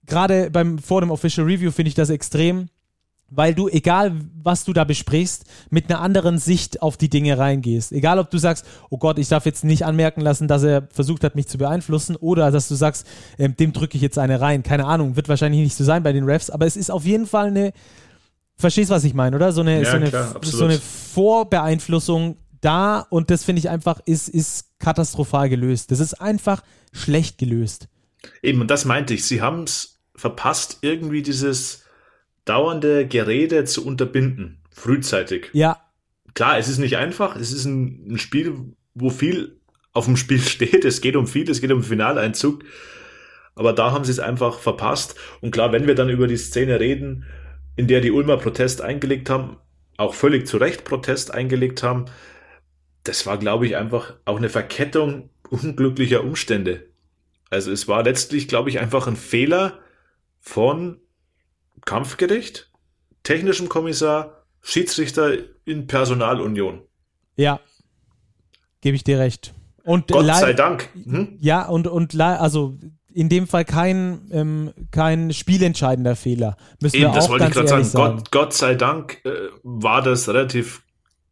Gerade 0.06 0.50
beim, 0.50 0.78
vor 0.78 1.00
dem 1.00 1.10
Official 1.10 1.46
Review 1.46 1.70
finde 1.70 1.88
ich 1.88 1.94
das 1.94 2.10
extrem, 2.10 2.68
weil 3.30 3.54
du, 3.54 3.68
egal 3.68 4.12
was 4.42 4.64
du 4.64 4.72
da 4.72 4.84
besprichst, 4.84 5.44
mit 5.70 5.90
einer 5.90 6.00
anderen 6.00 6.38
Sicht 6.38 6.82
auf 6.82 6.96
die 6.96 7.08
Dinge 7.08 7.38
reingehst. 7.38 7.92
Egal, 7.92 8.18
ob 8.18 8.30
du 8.30 8.38
sagst, 8.38 8.64
oh 8.90 8.98
Gott, 8.98 9.18
ich 9.18 9.28
darf 9.28 9.46
jetzt 9.46 9.64
nicht 9.64 9.84
anmerken 9.84 10.20
lassen, 10.20 10.46
dass 10.46 10.62
er 10.62 10.86
versucht 10.92 11.24
hat, 11.24 11.34
mich 11.34 11.48
zu 11.48 11.58
beeinflussen, 11.58 12.16
oder 12.16 12.50
dass 12.50 12.68
du 12.68 12.74
sagst, 12.74 13.06
ähm, 13.38 13.56
dem 13.56 13.72
drücke 13.72 13.96
ich 13.96 14.02
jetzt 14.02 14.18
eine 14.18 14.40
rein. 14.40 14.62
Keine 14.62 14.84
Ahnung, 14.84 15.16
wird 15.16 15.28
wahrscheinlich 15.28 15.62
nicht 15.62 15.76
so 15.76 15.84
sein 15.84 16.02
bei 16.02 16.12
den 16.12 16.24
Refs, 16.24 16.50
aber 16.50 16.66
es 16.66 16.76
ist 16.76 16.90
auf 16.90 17.04
jeden 17.04 17.26
Fall 17.26 17.48
eine, 17.48 17.72
Verstehst, 18.56 18.90
was 18.90 19.02
ich 19.02 19.14
meine, 19.14 19.34
oder? 19.34 19.52
So 19.52 19.62
eine, 19.62 19.82
ja, 19.82 19.90
so, 19.90 19.96
eine 19.96 20.08
klar, 20.10 20.40
so 20.42 20.64
eine 20.64 20.78
Vorbeeinflussung 20.78 22.36
da 22.60 23.00
und 23.00 23.30
das 23.30 23.44
finde 23.44 23.58
ich 23.58 23.68
einfach 23.68 24.00
ist, 24.06 24.28
ist 24.28 24.78
katastrophal 24.78 25.48
gelöst. 25.48 25.90
Das 25.90 26.00
ist 26.00 26.14
einfach 26.14 26.62
schlecht 26.92 27.38
gelöst. 27.38 27.88
Eben, 28.42 28.60
und 28.60 28.70
das 28.70 28.84
meinte 28.84 29.12
ich. 29.12 29.26
Sie 29.26 29.42
haben 29.42 29.64
es 29.64 29.98
verpasst, 30.14 30.78
irgendwie 30.82 31.22
dieses 31.22 31.83
dauernde 32.44 33.06
Gerede 33.06 33.64
zu 33.64 33.86
unterbinden, 33.86 34.58
frühzeitig. 34.70 35.50
Ja. 35.52 35.80
Klar, 36.34 36.58
es 36.58 36.68
ist 36.68 36.78
nicht 36.78 36.96
einfach. 36.96 37.36
Es 37.36 37.52
ist 37.52 37.64
ein, 37.64 38.12
ein 38.12 38.18
Spiel, 38.18 38.74
wo 38.94 39.10
viel 39.10 39.60
auf 39.92 40.06
dem 40.06 40.16
Spiel 40.16 40.40
steht. 40.40 40.84
Es 40.84 41.00
geht 41.00 41.16
um 41.16 41.26
viel, 41.26 41.48
es 41.48 41.60
geht 41.60 41.72
um 41.72 41.82
Finaleinzug. 41.82 42.64
Aber 43.54 43.72
da 43.72 43.92
haben 43.92 44.04
sie 44.04 44.10
es 44.10 44.18
einfach 44.18 44.58
verpasst. 44.58 45.14
Und 45.40 45.52
klar, 45.52 45.72
wenn 45.72 45.86
wir 45.86 45.94
dann 45.94 46.08
über 46.08 46.26
die 46.26 46.36
Szene 46.36 46.80
reden, 46.80 47.24
in 47.76 47.86
der 47.86 48.00
die 48.00 48.10
Ulmer 48.10 48.36
Protest 48.36 48.82
eingelegt 48.82 49.30
haben, 49.30 49.56
auch 49.96 50.14
völlig 50.14 50.46
zu 50.46 50.56
Recht 50.56 50.84
Protest 50.84 51.32
eingelegt 51.32 51.82
haben, 51.82 52.06
das 53.04 53.26
war, 53.26 53.38
glaube 53.38 53.66
ich, 53.66 53.76
einfach 53.76 54.14
auch 54.24 54.38
eine 54.38 54.48
Verkettung 54.48 55.30
unglücklicher 55.48 56.24
Umstände. 56.24 56.86
Also 57.50 57.70
es 57.70 57.86
war 57.86 58.02
letztlich, 58.02 58.48
glaube 58.48 58.70
ich, 58.70 58.80
einfach 58.80 59.06
ein 59.06 59.16
Fehler 59.16 59.78
von 60.40 60.98
Kampfgericht, 61.84 62.70
technischem 63.22 63.68
Kommissar, 63.68 64.44
Schiedsrichter 64.62 65.32
in 65.64 65.86
Personalunion. 65.86 66.82
Ja, 67.36 67.60
gebe 68.80 68.96
ich 68.96 69.04
dir 69.04 69.18
recht. 69.18 69.52
Und 69.82 70.08
Gott 70.08 70.26
sei 70.26 70.54
Dank. 70.54 70.88
Hm? 70.94 71.36
Ja, 71.40 71.66
und, 71.66 71.86
und 71.86 72.18
also 72.18 72.78
in 73.12 73.28
dem 73.28 73.46
Fall 73.46 73.64
kein, 73.64 74.22
ähm, 74.32 74.72
kein 74.90 75.32
spielentscheidender 75.32 76.16
Fehler. 76.16 76.56
Müssen 76.80 76.96
Eben, 76.96 77.06
wir 77.06 77.14
das 77.14 77.28
wollte 77.28 77.46
ich 77.46 77.52
gerade 77.52 77.68
sagen. 77.68 77.84
sagen. 77.84 78.16
Gott, 78.16 78.30
Gott 78.30 78.52
sei 78.54 78.74
Dank 78.74 79.24
äh, 79.24 79.30
war 79.62 80.02
das 80.02 80.28
relativ 80.28 80.82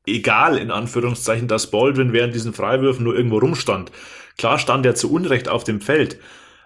egal, 0.07 0.59
in 0.59 0.71
Anführungszeichen, 0.71 1.49
dass 1.49 1.71
Baldwin 1.71 2.13
während 2.13 2.35
diesen 2.35 2.53
Freiwürfen 2.53 3.05
nur 3.05 3.17
irgendwo 3.17 3.39
rumstand. 3.39 3.91
Klar 4.39 4.59
stand 4.59 4.87
er 4.87 4.95
zu 4.95 5.13
Unrecht 5.13 5.49
auf 5.49 5.65
dem 5.65 5.81
Feld, 5.81 6.19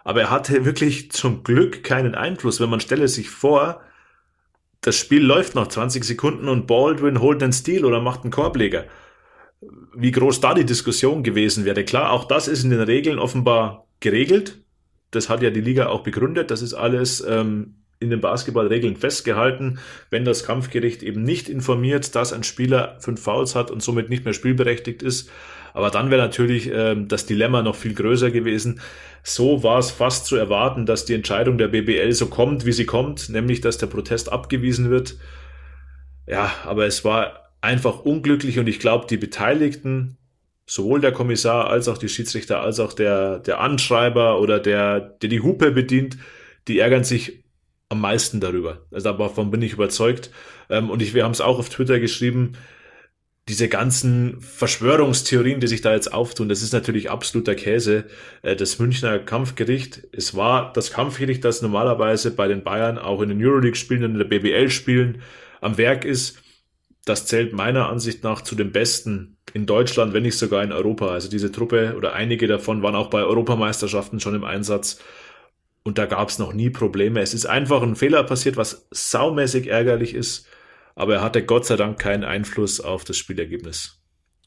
aber 0.06 0.22
er 0.22 0.30
hatte 0.30 0.64
wirklich 0.64 1.10
zum 1.10 1.42
Glück 1.42 1.84
keinen 1.84 2.14
Einfluss. 2.14 2.60
Wenn 2.60 2.70
man 2.70 2.80
stelle 2.80 3.08
sich 3.08 3.28
vor, 3.28 3.82
das 4.80 4.96
Spiel 4.96 5.22
läuft 5.22 5.54
noch 5.54 5.66
20 5.66 6.04
Sekunden 6.04 6.48
und 6.48 6.66
Baldwin 6.66 7.20
holt 7.20 7.42
den 7.42 7.52
Stil 7.52 7.84
oder 7.84 8.00
macht 8.00 8.22
einen 8.22 8.30
Korbleger. 8.30 8.84
Wie 9.94 10.12
groß 10.12 10.40
da 10.40 10.54
die 10.54 10.64
Diskussion 10.64 11.22
gewesen 11.22 11.64
wäre. 11.64 11.84
Klar, 11.84 12.12
auch 12.12 12.24
das 12.24 12.48
ist 12.48 12.64
in 12.64 12.70
den 12.70 12.80
Regeln 12.80 13.18
offenbar 13.18 13.86
geregelt 14.00 14.58
das 15.10 15.28
hat 15.28 15.42
ja 15.42 15.50
die 15.50 15.60
Liga 15.60 15.88
auch 15.88 16.02
begründet. 16.02 16.50
Das 16.50 16.62
ist 16.62 16.74
alles 16.74 17.24
ähm, 17.26 17.76
in 17.98 18.10
den 18.10 18.20
Basketballregeln 18.20 18.96
festgehalten. 18.96 19.78
Wenn 20.10 20.24
das 20.24 20.44
Kampfgericht 20.44 21.02
eben 21.02 21.22
nicht 21.22 21.48
informiert, 21.48 22.14
dass 22.14 22.32
ein 22.32 22.44
Spieler 22.44 22.96
fünf 23.00 23.22
Fouls 23.22 23.54
hat 23.54 23.70
und 23.70 23.82
somit 23.82 24.10
nicht 24.10 24.24
mehr 24.24 24.34
spielberechtigt 24.34 25.02
ist, 25.02 25.30
aber 25.72 25.90
dann 25.90 26.10
wäre 26.10 26.22
natürlich 26.22 26.70
ähm, 26.72 27.06
das 27.06 27.26
Dilemma 27.26 27.60
noch 27.60 27.74
viel 27.76 27.92
größer 27.92 28.30
gewesen. 28.30 28.80
So 29.22 29.62
war 29.62 29.78
es 29.78 29.90
fast 29.90 30.24
zu 30.24 30.36
erwarten, 30.36 30.86
dass 30.86 31.04
die 31.04 31.12
Entscheidung 31.12 31.58
der 31.58 31.68
BBL 31.68 32.12
so 32.12 32.28
kommt, 32.28 32.64
wie 32.64 32.72
sie 32.72 32.86
kommt, 32.86 33.28
nämlich 33.28 33.60
dass 33.60 33.76
der 33.76 33.86
Protest 33.86 34.32
abgewiesen 34.32 34.88
wird. 34.88 35.16
Ja, 36.26 36.50
aber 36.64 36.86
es 36.86 37.04
war 37.04 37.50
einfach 37.60 38.00
unglücklich 38.00 38.58
und 38.58 38.68
ich 38.68 38.80
glaube, 38.80 39.06
die 39.06 39.18
Beteiligten 39.18 40.16
sowohl 40.66 41.00
der 41.00 41.12
Kommissar 41.12 41.68
als 41.68 41.88
auch 41.88 41.98
die 41.98 42.08
Schiedsrichter 42.08 42.60
als 42.60 42.80
auch 42.80 42.92
der, 42.92 43.38
der 43.38 43.60
Anschreiber 43.60 44.40
oder 44.40 44.58
der, 44.58 45.00
der 45.00 45.28
die 45.28 45.40
Hupe 45.40 45.70
bedient, 45.70 46.16
die 46.68 46.78
ärgern 46.78 47.04
sich 47.04 47.44
am 47.88 48.00
meisten 48.00 48.40
darüber. 48.40 48.86
Also 48.90 49.12
davon 49.12 49.50
bin 49.50 49.62
ich 49.62 49.72
überzeugt. 49.72 50.30
Ähm, 50.68 50.90
und 50.90 51.02
ich, 51.02 51.14
wir 51.14 51.24
haben 51.24 51.32
es 51.32 51.40
auch 51.40 51.58
auf 51.58 51.68
Twitter 51.68 52.00
geschrieben, 52.00 52.54
diese 53.48 53.68
ganzen 53.68 54.40
Verschwörungstheorien, 54.40 55.60
die 55.60 55.68
sich 55.68 55.80
da 55.80 55.94
jetzt 55.94 56.12
auftun, 56.12 56.48
das 56.48 56.62
ist 56.62 56.72
natürlich 56.72 57.10
absoluter 57.10 57.54
Käse. 57.54 58.06
Äh, 58.42 58.56
das 58.56 58.78
Münchner 58.78 59.18
Kampfgericht, 59.20 60.02
es 60.12 60.34
war 60.34 60.72
das 60.72 60.90
Kampfgericht, 60.90 61.44
das 61.44 61.62
normalerweise 61.62 62.32
bei 62.32 62.48
den 62.48 62.64
Bayern 62.64 62.98
auch 62.98 63.22
in 63.22 63.28
den 63.28 63.44
Euroleague-Spielen 63.44 64.04
und 64.04 64.12
in 64.12 64.18
der 64.18 64.24
BBL-Spielen 64.24 65.22
am 65.60 65.78
Werk 65.78 66.04
ist. 66.04 66.42
Das 67.04 67.26
zählt 67.26 67.52
meiner 67.52 67.88
Ansicht 67.88 68.24
nach 68.24 68.40
zu 68.40 68.56
den 68.56 68.72
besten 68.72 69.36
in 69.52 69.64
Deutschland, 69.64 70.12
wenn 70.12 70.24
nicht 70.24 70.36
sogar 70.36 70.64
in 70.64 70.72
Europa. 70.72 71.06
Also 71.06 71.30
diese 71.30 71.52
Truppe 71.52 71.94
oder 71.96 72.14
einige 72.14 72.48
davon 72.48 72.82
waren 72.82 72.96
auch 72.96 73.10
bei 73.10 73.22
Europameisterschaften 73.22 74.18
schon 74.18 74.34
im 74.34 74.42
Einsatz. 74.42 75.00
Und 75.86 75.98
da 75.98 76.06
gab 76.06 76.30
es 76.30 76.40
noch 76.40 76.52
nie 76.52 76.68
Probleme. 76.68 77.20
Es 77.20 77.32
ist 77.32 77.46
einfach 77.46 77.80
ein 77.80 77.94
Fehler 77.94 78.24
passiert, 78.24 78.56
was 78.56 78.88
saumäßig 78.90 79.68
ärgerlich 79.68 80.14
ist. 80.14 80.46
Aber 80.96 81.14
er 81.14 81.22
hatte 81.22 81.44
Gott 81.44 81.64
sei 81.64 81.76
Dank 81.76 81.96
keinen 81.96 82.24
Einfluss 82.24 82.80
auf 82.80 83.04
das 83.04 83.16
Spielergebnis. 83.16 84.02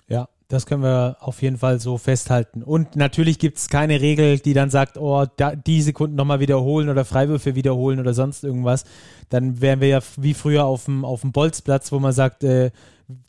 Ja, 0.10 0.28
das 0.50 0.66
können 0.66 0.84
wir 0.84 1.16
auf 1.22 1.42
jeden 1.42 1.58
Fall 1.58 1.80
so 1.80 1.98
festhalten. 1.98 2.62
Und 2.62 2.98
natürlich 2.98 3.40
gibt 3.40 3.58
es 3.58 3.70
keine 3.70 4.02
Regel, 4.02 4.40
die 4.40 4.54
dann 4.54 4.70
sagt, 4.70 4.98
oh, 4.98 5.28
da, 5.38 5.56
die 5.56 5.82
Sekunden 5.82 6.18
nochmal 6.18 6.42
wiederholen 6.42 6.90
oder 6.90 7.06
Freiwürfe 7.06 7.56
wiederholen 7.56 8.02
oder 8.02 8.14
sonst 8.14 8.44
irgendwas. 8.44 8.84
Dann 9.30 9.62
wären 9.62 9.80
wir 9.80 9.88
ja 9.88 10.00
wie 10.18 10.34
früher 10.34 10.66
auf 10.66 10.86
dem, 10.86 11.06
auf 11.06 11.22
dem 11.22 11.32
Bolzplatz, 11.32 11.94
wo 11.94 12.00
man 12.00 12.12
sagt, 12.12 12.44
äh, 12.44 12.72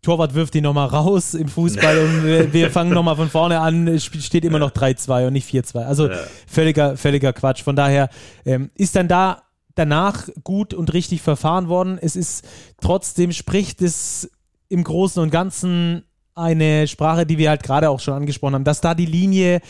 Torwart 0.03 0.35
wirft 0.35 0.55
ihn 0.55 0.65
nochmal 0.65 0.89
raus 0.89 1.35
im 1.35 1.49
Fußball 1.49 1.99
und 1.99 2.25
wir, 2.25 2.53
wir 2.53 2.71
fangen 2.71 2.93
nochmal 2.93 3.17
von 3.17 3.31
vorne 3.31 3.61
an, 3.61 3.89
es 3.89 4.05
steht 4.05 4.45
immer 4.45 4.59
noch 4.59 4.73
3-2 4.73 5.27
und 5.27 5.33
nicht 5.33 5.49
4-2. 5.49 5.85
Also 5.85 6.09
ja. 6.09 6.17
völliger, 6.47 6.97
völliger 6.97 7.33
Quatsch. 7.33 7.63
Von 7.63 7.77
daher 7.77 8.11
ähm, 8.45 8.71
ist 8.75 8.97
dann 8.97 9.09
da 9.09 9.43
danach 9.75 10.29
gut 10.45 10.75
und 10.75 10.93
richtig 10.93 11.23
verfahren 11.23 11.69
worden. 11.69 11.99
Es 12.01 12.17
ist 12.17 12.47
trotzdem 12.81 13.33
spricht 13.33 13.81
es 13.81 14.31
im 14.69 14.85
Großen 14.85 15.23
und 15.23 15.31
Ganzen 15.31 16.05
eine 16.35 16.87
Sprache, 16.87 17.27
die 17.27 17.39
wir 17.39 17.51
halt 17.51 17.63
gerade 17.63 17.91
auch 17.91 18.01
schon 18.01 18.15
angesprochen 18.15 18.55
haben, 18.55 18.65
dass 18.65 18.81
da 18.81 18.95
die 18.95 19.07
Linie 19.07 19.61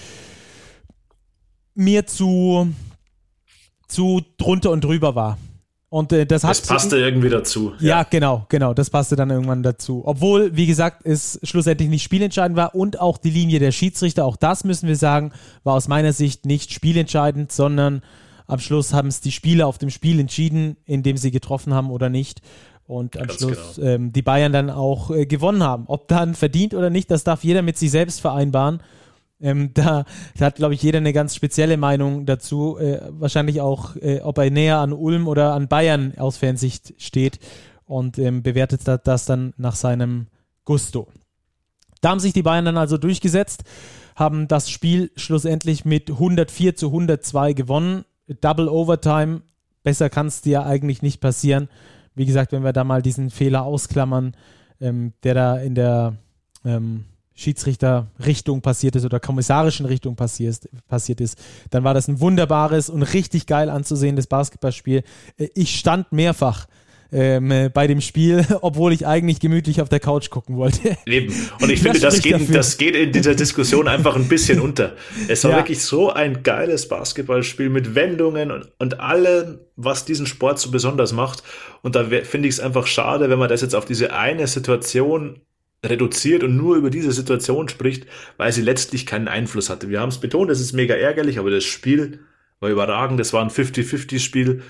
mir 1.75 2.07
zu, 2.07 2.73
zu 3.87 4.23
drunter 4.37 4.71
und 4.71 4.83
drüber 4.83 5.15
war. 5.15 5.39
Und 5.91 6.13
äh, 6.13 6.25
das. 6.25 6.43
Das 6.43 6.63
passte 6.63 6.97
irgendwie 6.97 7.29
dazu. 7.29 7.73
Ja. 7.81 7.99
ja. 7.99 8.03
genau, 8.05 8.47
genau. 8.49 8.73
Das 8.73 8.91
passte 8.91 9.17
dann 9.17 9.29
irgendwann 9.31 9.63
dazu. 9.63 10.03
Obwohl, 10.07 10.57
wie 10.57 10.67
gesagt, 10.67 11.05
es 11.05 11.39
schlussendlich 11.43 11.91
nicht 11.91 12.05
spielentscheidend 12.05 12.57
war 12.57 12.75
und 12.75 13.01
auch 13.01 13.19
die 13.19 13.31
Linie 13.31 13.59
der 13.59 13.73
Schiedsrichter, 13.73 14.25
auch 14.25 14.37
das 14.37 14.65
müssen 14.65 14.89
wir 14.89 14.97
sagen, 14.97 15.33
war 15.65 15.75
aus 15.75 15.89
meiner 15.89 16.13
Sicht 16.13 16.47
nicht 16.47 16.73
spielentscheidend, 16.73 17.53
sondern 17.53 18.03
am 18.47 18.61
Schluss 18.61 18.95
haben 18.95 19.09
es 19.09 19.21
die 19.21 19.33
Spieler 19.33 19.67
auf 19.67 19.79
dem 19.79 19.91
Spiel 19.91 20.19
entschieden, 20.19 20.77
indem 20.87 21.17
sie 21.17 21.31
getroffen 21.31 21.75
haben 21.75 21.91
oder 21.91 22.09
nicht 22.09 22.41
und 22.91 23.17
am 23.17 23.29
Ganz 23.29 23.39
Schluss 23.39 23.77
genau. 23.77 23.89
ähm, 23.89 24.13
die 24.13 24.23
Bayern 24.23 24.53
dann 24.53 24.69
auch 24.69 25.11
äh, 25.13 25.25
gewonnen 25.25 25.63
haben. 25.63 25.85
Ob 25.87 26.09
dann 26.09 26.35
verdient 26.35 26.75
oder 26.75 26.91
nicht, 26.91 27.11
das 27.11 27.23
darf 27.23 27.45
jeder 27.45 27.63
mit 27.63 27.79
sich 27.79 27.91
selbst 27.93 28.21
vereinbaren. 28.21 28.81
Ähm, 29.41 29.73
da, 29.75 30.05
da, 30.37 30.47
hat, 30.47 30.57
glaube 30.57 30.75
ich, 30.75 30.83
jeder 30.83 30.99
eine 30.99 31.13
ganz 31.13 31.35
spezielle 31.35 31.77
Meinung 31.77 32.27
dazu. 32.27 32.79
Äh, 32.79 33.01
wahrscheinlich 33.11 33.61
auch, 33.61 33.97
äh, 33.97 34.21
ob 34.21 34.39
er 34.39 34.51
näher 34.51 34.79
an 34.79 34.93
Ulm 34.93 35.29
oder 35.29 35.55
an 35.55 35.69
Bayern 35.69 36.15
aus 36.19 36.37
Fernsicht 36.37 36.95
steht 36.99 37.39
und 37.87 38.19
ähm, 38.19 38.43
bewertet 38.43 38.83
das, 38.85 39.01
das 39.03 39.25
dann 39.27 39.55
nach 39.57 39.75
seinem 39.75 40.27
Gusto. 40.65 41.09
Da 42.01 42.11
haben 42.11 42.21
sich 42.21 42.33
die 42.33 42.43
Bayern 42.43 42.65
dann 42.65 42.79
also 42.79 42.97
durchgesetzt, 42.97 43.65
haben 44.17 44.49
das 44.49 44.71
Spiel 44.71 45.11
schlussendlich 45.17 45.85
mit 45.85 46.11
104 46.11 46.77
zu 46.77 46.87
102 46.87 47.53
gewonnen. 47.53 48.05
Double 48.41 48.69
Overtime, 48.69 49.43
besser 49.83 50.09
kann 50.09 50.29
es 50.29 50.41
dir 50.41 50.65
eigentlich 50.65 51.03
nicht 51.03 51.21
passieren 51.21 51.69
wie 52.15 52.27
gesagt, 52.27 52.53
wenn 52.53 52.65
wir 52.65 52.73
da 52.73 52.85
mal 52.85 53.03
diesen 53.03 53.31
Fehler 53.31 53.63
ausklammern, 53.63 54.35
ähm, 54.81 55.13
der 55.23 55.35
da 55.35 55.57
in 55.59 55.75
der 55.75 56.17
ähm, 56.65 57.05
Schiedsrichterrichtung 57.41 58.61
passiert 58.61 58.97
ist 58.97 59.05
oder 59.05 59.19
kommissarischen 59.19 59.87
Richtung 59.87 60.15
passiert, 60.15 60.69
passiert 60.89 61.21
ist, 61.23 61.39
dann 61.71 61.85
war 61.85 61.95
das 61.95 62.07
ein 62.07 62.21
wunderbares 62.21 62.91
und 62.91 63.03
richtig 63.03 63.47
geil 63.47 63.71
anzusehendes 63.71 64.27
Basketballspiel. 64.27 65.03
Äh, 65.39 65.49
ich 65.55 65.79
stand 65.79 66.13
mehrfach 66.13 66.67
ähm, 67.13 67.51
äh, 67.51 67.71
bei 67.73 67.87
dem 67.87 68.03
Spiel, 68.03 68.47
obwohl 68.61 68.93
ich 68.93 69.07
eigentlich 69.07 69.41
gemütlich 69.41 69.81
auf 69.81 69.89
der 69.89 70.01
Couch 70.01 70.29
gucken 70.29 70.57
wollte. 70.57 70.99
Eben. 71.07 71.35
Und 71.61 71.71
ich 71.71 71.81
finde, 71.83 71.99
das, 71.99 72.17
das 72.17 72.23
geht, 72.23 72.55
das 72.55 72.77
geht 72.77 72.95
in 72.95 73.11
dieser 73.11 73.35
Diskussion 73.35 73.89
einfach 73.89 74.17
ein 74.17 74.29
bisschen 74.29 74.61
unter. 74.61 74.95
Es 75.27 75.43
war 75.45 75.53
ja. 75.53 75.57
wirklich 75.57 75.83
so 75.83 76.11
ein 76.11 76.43
geiles 76.43 76.89
Basketballspiel 76.89 77.71
mit 77.71 77.95
Wendungen 77.95 78.51
und, 78.51 78.71
und 78.79 79.01
allem, 79.01 79.61
was 79.77 80.05
diesen 80.05 80.27
Sport 80.27 80.59
so 80.59 80.71
besonders 80.71 81.13
macht. 81.13 81.43
Und 81.81 81.97
da 81.97 82.05
finde 82.05 82.49
ich 82.49 82.55
es 82.55 82.61
einfach 82.61 82.87
schade, 82.87 83.31
wenn 83.31 83.39
man 83.39 83.49
das 83.49 83.63
jetzt 83.63 83.75
auf 83.75 83.87
diese 83.87 84.13
eine 84.13 84.47
Situation 84.47 85.41
reduziert 85.85 86.43
und 86.43 86.57
nur 86.57 86.77
über 86.77 86.91
diese 86.91 87.13
Situation 87.13 87.69
spricht, 87.69 88.07
weil 88.37 88.53
sie 88.53 88.63
letztlich 88.63 89.07
keinen 89.07 89.29
Einfluss 89.29 89.71
hatte. 89.71 89.89
Wir 89.89 90.01
haben 90.01 90.11
es 90.11 90.19
betont, 90.19 90.51
es 90.51 90.61
ist 90.61 90.73
mega 90.73 90.95
ärgerlich, 90.95 91.39
aber 91.39 91.51
das 91.51 91.65
Spiel 91.65 92.21
war 92.61 92.71
überragend. 92.71 93.19
Es 93.21 93.33
war 93.33 93.43
ein 93.43 93.51
50-50-Spiel 93.51 94.63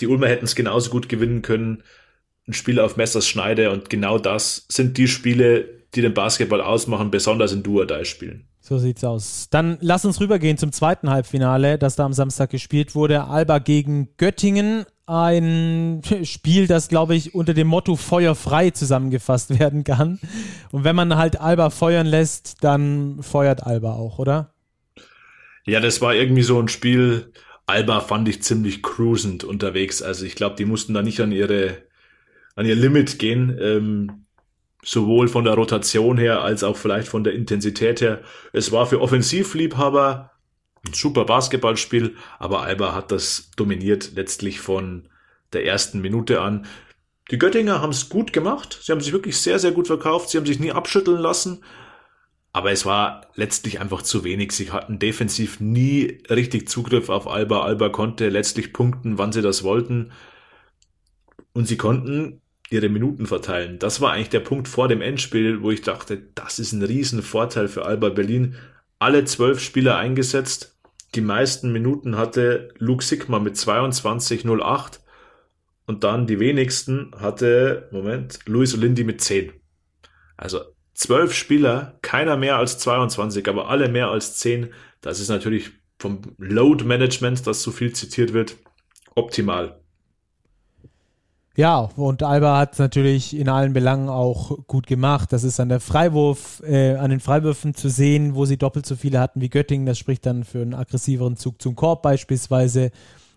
die 0.00 0.06
Ulmer 0.06 0.28
hätten 0.28 0.44
es 0.44 0.54
genauso 0.54 0.90
gut 0.90 1.08
gewinnen 1.08 1.42
können. 1.42 1.82
Ein 2.46 2.52
Spiel 2.52 2.80
auf 2.80 2.96
Messers 2.96 3.28
Schneide 3.28 3.70
und 3.70 3.90
genau 3.90 4.18
das 4.18 4.66
sind 4.68 4.96
die 4.98 5.08
Spiele, 5.08 5.68
die 5.94 6.02
den 6.02 6.14
Basketball 6.14 6.60
ausmachen, 6.60 7.10
besonders 7.10 7.52
in 7.52 7.62
Duodai-Spielen. 7.62 8.46
So 8.60 8.78
sieht's 8.78 9.02
aus. 9.04 9.48
Dann 9.50 9.78
lass 9.80 10.04
uns 10.04 10.20
rübergehen 10.20 10.58
zum 10.58 10.70
zweiten 10.70 11.10
Halbfinale, 11.10 11.78
das 11.78 11.96
da 11.96 12.04
am 12.04 12.12
Samstag 12.12 12.50
gespielt 12.50 12.94
wurde. 12.94 13.24
Alba 13.24 13.58
gegen 13.58 14.10
Göttingen. 14.16 14.84
Ein 15.06 16.02
Spiel, 16.22 16.66
das, 16.66 16.88
glaube 16.88 17.16
ich, 17.16 17.34
unter 17.34 17.54
dem 17.54 17.66
Motto 17.66 17.96
Feuer 17.96 18.34
frei 18.34 18.70
zusammengefasst 18.70 19.58
werden 19.58 19.82
kann. 19.82 20.20
Und 20.70 20.84
wenn 20.84 20.94
man 20.94 21.16
halt 21.16 21.40
Alba 21.40 21.70
feuern 21.70 22.06
lässt, 22.06 22.62
dann 22.62 23.22
feuert 23.22 23.64
Alba 23.64 23.94
auch, 23.94 24.18
oder? 24.18 24.54
Ja, 25.64 25.80
das 25.80 26.00
war 26.00 26.14
irgendwie 26.14 26.42
so 26.42 26.60
ein 26.60 26.68
Spiel. 26.68 27.32
Alba 27.66 28.00
fand 28.00 28.28
ich 28.28 28.42
ziemlich 28.42 28.82
cruisend 28.82 29.42
unterwegs. 29.42 30.02
Also 30.02 30.24
ich 30.24 30.34
glaube, 30.34 30.56
die 30.56 30.64
mussten 30.64 30.94
da 30.94 31.02
nicht 31.02 31.20
an 31.20 31.32
ihre 31.32 31.78
an 32.56 32.66
ihr 32.66 32.74
Limit 32.74 33.18
gehen. 33.18 33.56
Ähm, 33.60 34.26
sowohl 34.82 35.28
von 35.28 35.44
der 35.44 35.54
Rotation 35.54 36.16
her 36.18 36.42
als 36.42 36.64
auch 36.64 36.76
vielleicht 36.76 37.08
von 37.08 37.24
der 37.24 37.34
Intensität 37.34 38.00
her. 38.00 38.22
Es 38.52 38.72
war 38.72 38.86
für 38.86 39.00
Offensivliebhaber 39.00 40.30
ein 40.86 40.92
super 40.94 41.24
Basketballspiel, 41.24 42.16
aber 42.38 42.62
Alba 42.62 42.94
hat 42.94 43.12
das 43.12 43.50
dominiert 43.56 44.12
letztlich 44.14 44.60
von 44.60 45.08
der 45.52 45.66
ersten 45.66 46.00
Minute 46.00 46.40
an. 46.40 46.66
Die 47.30 47.38
Göttinger 47.38 47.80
haben 47.80 47.90
es 47.90 48.08
gut 48.08 48.32
gemacht. 48.32 48.80
Sie 48.82 48.90
haben 48.90 49.00
sich 49.00 49.12
wirklich 49.12 49.36
sehr, 49.38 49.58
sehr 49.58 49.72
gut 49.72 49.86
verkauft. 49.86 50.30
Sie 50.30 50.38
haben 50.38 50.46
sich 50.46 50.58
nie 50.58 50.72
abschütteln 50.72 51.20
lassen. 51.20 51.62
Aber 52.52 52.72
es 52.72 52.84
war 52.84 53.28
letztlich 53.36 53.80
einfach 53.80 54.02
zu 54.02 54.24
wenig. 54.24 54.50
Sie 54.52 54.72
hatten 54.72 54.98
defensiv 54.98 55.60
nie 55.60 56.22
richtig 56.28 56.68
Zugriff 56.68 57.08
auf 57.08 57.28
Alba. 57.28 57.62
Alba 57.62 57.90
konnte 57.90 58.28
letztlich 58.28 58.72
punkten, 58.72 59.18
wann 59.18 59.32
sie 59.32 59.42
das 59.42 59.62
wollten. 59.62 60.10
Und 61.52 61.68
sie 61.68 61.76
konnten 61.76 62.40
ihre 62.70 62.88
Minuten 62.88 63.26
verteilen. 63.26 63.78
Das 63.78 64.00
war 64.00 64.12
eigentlich 64.12 64.30
der 64.30 64.40
Punkt 64.40 64.68
vor 64.68 64.88
dem 64.88 65.02
Endspiel, 65.02 65.60
wo 65.60 65.70
ich 65.72 65.82
dachte, 65.82 66.22
das 66.34 66.58
ist 66.58 66.72
ein 66.72 66.82
Riesenvorteil 66.82 67.68
für 67.68 67.84
Alba 67.84 68.08
Berlin. 68.10 68.54
Alle 69.00 69.24
zwölf 69.24 69.60
Spieler 69.60 69.98
eingesetzt. 69.98 70.78
Die 71.16 71.20
meisten 71.20 71.72
Minuten 71.72 72.16
hatte 72.16 72.72
Luke 72.78 73.04
Sigma 73.04 73.40
mit 73.40 73.56
22,08 73.56 75.00
und 75.86 76.04
dann 76.04 76.28
die 76.28 76.38
wenigsten 76.38 77.10
hatte, 77.18 77.88
Moment, 77.90 78.38
Luis 78.46 78.72
Olindi 78.74 79.02
mit 79.02 79.20
10. 79.20 79.52
Also 80.36 80.60
zwölf 80.94 81.34
Spieler, 81.34 81.98
keiner 82.02 82.36
mehr 82.36 82.56
als 82.56 82.78
22, 82.78 83.48
aber 83.48 83.68
alle 83.68 83.88
mehr 83.88 84.08
als 84.08 84.36
10. 84.36 84.72
Das 85.00 85.18
ist 85.18 85.28
natürlich 85.28 85.72
vom 85.98 86.22
Load 86.38 86.84
Management, 86.84 87.44
das 87.48 87.62
so 87.62 87.72
viel 87.72 87.92
zitiert 87.92 88.32
wird, 88.32 88.56
optimal. 89.16 89.79
Ja, 91.60 91.90
und 91.94 92.22
Alba 92.22 92.56
hat 92.56 92.78
natürlich 92.78 93.36
in 93.36 93.50
allen 93.50 93.74
Belangen 93.74 94.08
auch 94.08 94.66
gut 94.66 94.86
gemacht. 94.86 95.30
Das 95.30 95.44
ist 95.44 95.60
an 95.60 95.68
der 95.68 95.80
Freiwurf, 95.80 96.62
äh, 96.66 96.94
an 96.94 97.10
den 97.10 97.20
Freiwürfen 97.20 97.74
zu 97.74 97.90
sehen, 97.90 98.34
wo 98.34 98.46
sie 98.46 98.56
doppelt 98.56 98.86
so 98.86 98.96
viele 98.96 99.20
hatten 99.20 99.42
wie 99.42 99.50
Göttingen. 99.50 99.84
Das 99.84 99.98
spricht 99.98 100.24
dann 100.24 100.44
für 100.44 100.62
einen 100.62 100.72
aggressiveren 100.72 101.36
Zug 101.36 101.60
zum 101.60 101.76
Korb 101.76 102.00
beispielsweise. 102.00 102.92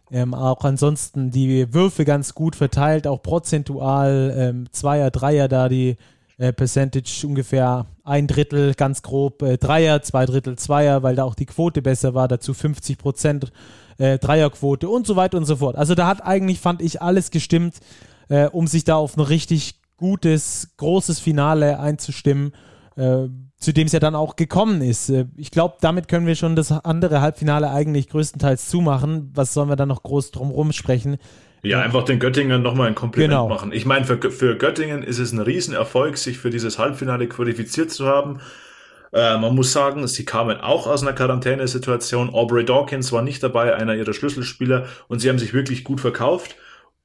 Ähm, 0.10 0.34
auch 0.34 0.64
ansonsten 0.64 1.32
die 1.32 1.74
Würfe 1.74 2.06
ganz 2.06 2.34
gut 2.34 2.56
verteilt, 2.56 3.08
auch 3.08 3.22
prozentual 3.22 4.34
ähm, 4.38 4.68
Zweier, 4.72 5.12
Dreier 5.12 5.50
da 5.50 5.68
die 5.68 5.98
äh, 6.38 6.54
Percentage 6.54 7.28
ungefähr 7.28 7.88
ein 8.06 8.28
Drittel, 8.28 8.74
ganz 8.74 9.02
grob 9.02 9.42
äh, 9.42 9.58
Dreier, 9.58 10.02
zwei 10.02 10.26
Drittel 10.26 10.58
Zweier, 10.58 11.04
weil 11.04 11.18
da 11.18 11.26
auch 11.26 11.36
die 11.36 11.46
Quote 11.46 11.82
besser 11.82 12.14
war, 12.14 12.30
dazu 12.30 12.54
50 12.54 12.98
Prozent 12.98 13.52
äh, 13.98 14.18
Dreierquote 14.18 14.88
und 14.88 15.06
so 15.06 15.18
weiter 15.18 15.38
und 15.38 15.46
so 15.46 15.58
fort. 15.58 15.76
Also 15.76 15.94
da 15.94 16.08
hat 16.08 16.24
eigentlich, 16.24 16.62
fand 16.62 16.82
ich, 16.82 17.02
alles 17.02 17.30
gestimmt, 17.30 17.82
äh, 18.30 18.48
um 18.48 18.68
sich 18.68 18.84
da 18.84 18.96
auf 18.96 19.18
ein 19.18 19.22
richtig 19.22 19.82
gutes, 19.98 20.74
großes 20.78 21.20
Finale 21.20 21.80
einzustimmen, 21.80 22.54
äh, 22.96 23.28
zu 23.58 23.74
dem 23.74 23.88
es 23.88 23.94
ja 23.94 24.00
dann 24.00 24.16
auch 24.16 24.36
gekommen 24.36 24.82
ist. 24.82 25.10
Äh, 25.10 25.26
ich 25.38 25.52
glaube, 25.52 25.78
damit 25.82 26.08
können 26.08 26.28
wir 26.28 26.36
schon 26.36 26.56
das 26.56 26.72
andere 26.72 27.22
Halbfinale 27.22 27.72
eigentlich 27.72 28.10
größtenteils 28.10 28.70
zumachen. 28.70 29.32
Was 29.34 29.54
sollen 29.54 29.70
wir 29.70 29.76
dann 29.76 29.90
noch 29.90 30.04
groß 30.04 30.32
drumherum 30.32 30.72
sprechen? 30.72 31.18
Ja, 31.64 31.80
einfach 31.80 32.04
den 32.04 32.20
Göttingen 32.20 32.62
nochmal 32.62 32.90
ein 32.90 32.96
Kompliment 32.96 33.32
genau. 33.32 33.48
machen. 33.48 33.72
Ich 33.72 33.86
meine, 33.86 34.06
für, 34.06 34.20
für 34.32 34.58
Göttingen 34.58 35.02
ist 35.02 35.20
es 35.20 35.32
ein 35.32 35.40
Riesenerfolg, 35.40 36.18
sich 36.18 36.38
für 36.38 36.50
dieses 36.50 36.78
Halbfinale 36.78 37.28
qualifiziert 37.28 37.90
zu 37.90 38.06
haben. 38.06 38.42
Äh, 39.14 39.38
man 39.38 39.56
muss 39.56 39.72
sagen, 39.72 40.06
sie 40.08 40.26
kamen 40.26 40.60
auch 40.60 40.88
aus 40.88 41.04
einer 41.04 41.14
Quarantänesituation. 41.14 42.34
Aubrey 42.34 42.66
Dawkins 42.66 43.14
war 43.14 43.22
nicht 43.22 43.42
dabei, 43.42 43.76
einer 43.76 43.96
ihrer 43.96 44.14
Schlüsselspieler, 44.14 44.88
und 45.08 45.20
sie 45.20 45.30
haben 45.30 45.40
sich 45.40 45.54
wirklich 45.54 45.86
gut 45.86 46.02
verkauft. 46.02 46.58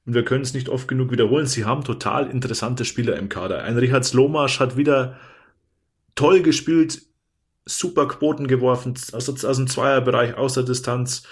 Und 0.09 0.15
wir 0.15 0.25
können 0.25 0.41
es 0.41 0.55
nicht 0.55 0.69
oft 0.69 0.87
genug 0.87 1.11
wiederholen. 1.11 1.45
Sie 1.45 1.65
haben 1.65 1.83
total 1.83 2.31
interessante 2.31 2.83
Spieler 2.83 3.15
im 3.17 3.29
Kader. 3.29 3.63
Ein 3.63 3.77
Richard 3.77 4.03
Slomasch 4.03 4.59
hat 4.59 4.75
wieder 4.75 5.19
toll 6.15 6.41
gespielt, 6.41 7.03
super 7.67 8.07
Quoten 8.07 8.47
geworfen, 8.47 8.95
aus, 9.11 9.45
aus 9.45 9.57
dem 9.57 9.67
Zweierbereich, 9.67 10.33
aus 10.33 10.55
der 10.55 10.63
Distanz. 10.63 11.27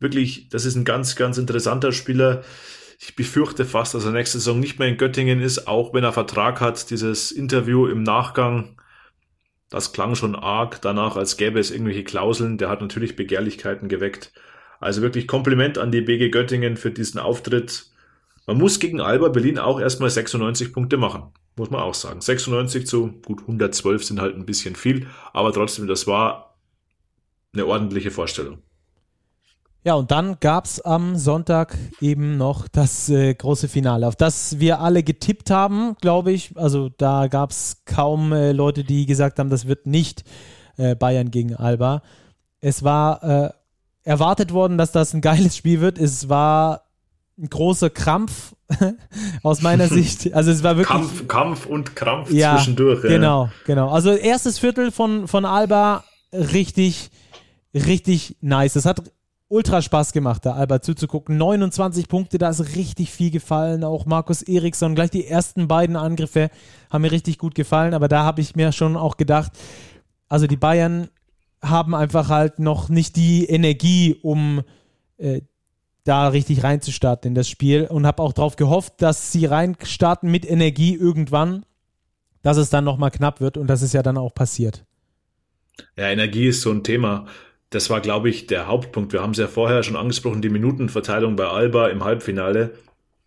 Wirklich, 0.00 0.48
das 0.48 0.64
ist 0.64 0.74
ein 0.74 0.84
ganz, 0.84 1.14
ganz 1.14 1.38
interessanter 1.38 1.92
Spieler. 1.92 2.42
Ich 2.98 3.14
befürchte 3.14 3.64
fast, 3.64 3.94
dass 3.94 4.04
er 4.04 4.10
nächste 4.10 4.38
Saison 4.38 4.58
nicht 4.58 4.80
mehr 4.80 4.88
in 4.88 4.96
Göttingen 4.96 5.40
ist, 5.40 5.68
auch 5.68 5.94
wenn 5.94 6.02
er 6.02 6.12
Vertrag 6.12 6.60
hat. 6.60 6.90
Dieses 6.90 7.30
Interview 7.30 7.86
im 7.86 8.02
Nachgang 8.02 8.76
das 9.68 9.92
klang 9.92 10.16
schon 10.16 10.34
arg 10.34 10.80
danach, 10.82 11.14
als 11.14 11.36
gäbe 11.36 11.60
es 11.60 11.70
irgendwelche 11.70 12.02
Klauseln. 12.02 12.58
Der 12.58 12.70
hat 12.70 12.80
natürlich 12.80 13.14
Begehrlichkeiten 13.14 13.88
geweckt. 13.88 14.32
Also 14.80 15.02
wirklich 15.02 15.28
Kompliment 15.28 15.78
an 15.78 15.92
die 15.92 16.00
BG 16.00 16.30
Göttingen 16.30 16.76
für 16.76 16.90
diesen 16.90 17.20
Auftritt. 17.20 17.86
Man 18.46 18.58
muss 18.58 18.78
gegen 18.78 19.00
Alba 19.00 19.28
Berlin 19.28 19.58
auch 19.58 19.80
erstmal 19.80 20.08
96 20.08 20.72
Punkte 20.72 20.96
machen. 20.96 21.24
Muss 21.56 21.70
man 21.70 21.80
auch 21.80 21.94
sagen. 21.94 22.20
96 22.20 22.86
zu 22.86 23.12
gut 23.24 23.40
112 23.40 24.04
sind 24.04 24.20
halt 24.20 24.36
ein 24.36 24.46
bisschen 24.46 24.76
viel, 24.76 25.08
aber 25.32 25.52
trotzdem, 25.52 25.86
das 25.86 26.06
war 26.06 26.56
eine 27.52 27.66
ordentliche 27.66 28.10
Vorstellung. 28.10 28.58
Ja, 29.82 29.94
und 29.94 30.10
dann 30.10 30.38
gab 30.40 30.64
es 30.64 30.80
am 30.80 31.16
Sonntag 31.16 31.78
eben 32.00 32.36
noch 32.36 32.66
das 32.66 33.08
äh, 33.08 33.32
große 33.32 33.68
Finale, 33.68 34.08
auf 34.08 34.16
das 34.16 34.58
wir 34.58 34.80
alle 34.80 35.04
getippt 35.04 35.50
haben, 35.50 35.94
glaube 36.00 36.32
ich. 36.32 36.56
Also 36.56 36.88
da 36.88 37.28
gab 37.28 37.52
es 37.52 37.84
kaum 37.84 38.32
äh, 38.32 38.50
Leute, 38.50 38.82
die 38.82 39.06
gesagt 39.06 39.38
haben, 39.38 39.48
das 39.48 39.68
wird 39.68 39.86
nicht 39.86 40.24
äh, 40.76 40.96
Bayern 40.96 41.30
gegen 41.30 41.54
Alba. 41.54 42.02
Es 42.60 42.82
war 42.82 43.22
äh, 43.22 43.50
erwartet 44.02 44.52
worden, 44.52 44.76
dass 44.76 44.90
das 44.90 45.14
ein 45.14 45.20
geiles 45.20 45.56
Spiel 45.56 45.80
wird. 45.80 45.98
Es 45.98 46.28
war 46.28 46.85
ein 47.38 47.48
großer 47.48 47.90
Krampf 47.90 48.54
aus 49.42 49.62
meiner 49.62 49.88
Sicht. 49.88 50.32
Also 50.32 50.50
es 50.50 50.62
war 50.62 50.76
wirklich 50.76 50.88
Kampf, 50.88 51.28
Kampf 51.28 51.66
und 51.66 51.94
Krampf 51.94 52.30
ja, 52.30 52.56
zwischendurch. 52.56 53.04
Ja. 53.04 53.10
Genau, 53.10 53.50
genau. 53.64 53.90
Also 53.90 54.12
erstes 54.12 54.58
Viertel 54.58 54.90
von, 54.90 55.28
von 55.28 55.44
Alba 55.44 56.04
richtig, 56.32 57.10
richtig 57.74 58.36
nice. 58.40 58.76
Es 58.76 58.86
hat 58.86 59.02
ultra 59.48 59.80
Spaß 59.82 60.12
gemacht, 60.12 60.44
da 60.44 60.54
Alba 60.54 60.80
zuzugucken. 60.80 61.36
29 61.36 62.08
Punkte, 62.08 62.38
da 62.38 62.50
ist 62.50 62.74
richtig 62.74 63.10
viel 63.10 63.30
gefallen. 63.30 63.84
Auch 63.84 64.06
Markus 64.06 64.42
Eriksson, 64.42 64.94
gleich 64.94 65.10
die 65.10 65.26
ersten 65.26 65.68
beiden 65.68 65.96
Angriffe 65.96 66.50
haben 66.90 67.02
mir 67.02 67.12
richtig 67.12 67.38
gut 67.38 67.54
gefallen. 67.54 67.94
Aber 67.94 68.08
da 68.08 68.24
habe 68.24 68.40
ich 68.40 68.56
mir 68.56 68.72
schon 68.72 68.96
auch 68.96 69.16
gedacht, 69.16 69.52
also 70.28 70.46
die 70.46 70.56
Bayern 70.56 71.08
haben 71.62 71.94
einfach 71.94 72.28
halt 72.28 72.58
noch 72.58 72.88
nicht 72.88 73.16
die 73.16 73.44
Energie, 73.46 74.18
um 74.22 74.62
äh, 75.18 75.42
da 76.06 76.28
richtig 76.28 76.64
reinzustarten 76.64 77.28
in 77.28 77.34
das 77.34 77.48
Spiel. 77.48 77.86
Und 77.86 78.06
habe 78.06 78.22
auch 78.22 78.32
darauf 78.32 78.56
gehofft, 78.56 78.94
dass 78.98 79.32
sie 79.32 79.46
reinstarten 79.46 80.30
mit 80.30 80.48
Energie 80.48 80.94
irgendwann, 80.94 81.64
dass 82.42 82.56
es 82.56 82.70
dann 82.70 82.84
nochmal 82.84 83.10
knapp 83.10 83.40
wird. 83.40 83.56
Und 83.56 83.66
das 83.68 83.82
ist 83.82 83.94
ja 83.94 84.02
dann 84.02 84.18
auch 84.18 84.34
passiert. 84.34 84.84
Ja, 85.96 86.08
Energie 86.08 86.48
ist 86.48 86.62
so 86.62 86.70
ein 86.70 86.84
Thema 86.84 87.26
das 87.70 87.90
war, 87.90 88.00
glaube 88.00 88.28
ich, 88.28 88.46
der 88.46 88.68
Hauptpunkt. 88.68 89.12
Wir 89.12 89.22
haben 89.22 89.32
es 89.32 89.38
ja 89.38 89.48
vorher 89.48 89.82
schon 89.82 89.96
angesprochen, 89.96 90.42
die 90.42 90.48
Minutenverteilung 90.48 91.36
bei 91.36 91.46
Alba 91.46 91.88
im 91.88 92.04
Halbfinale 92.04 92.74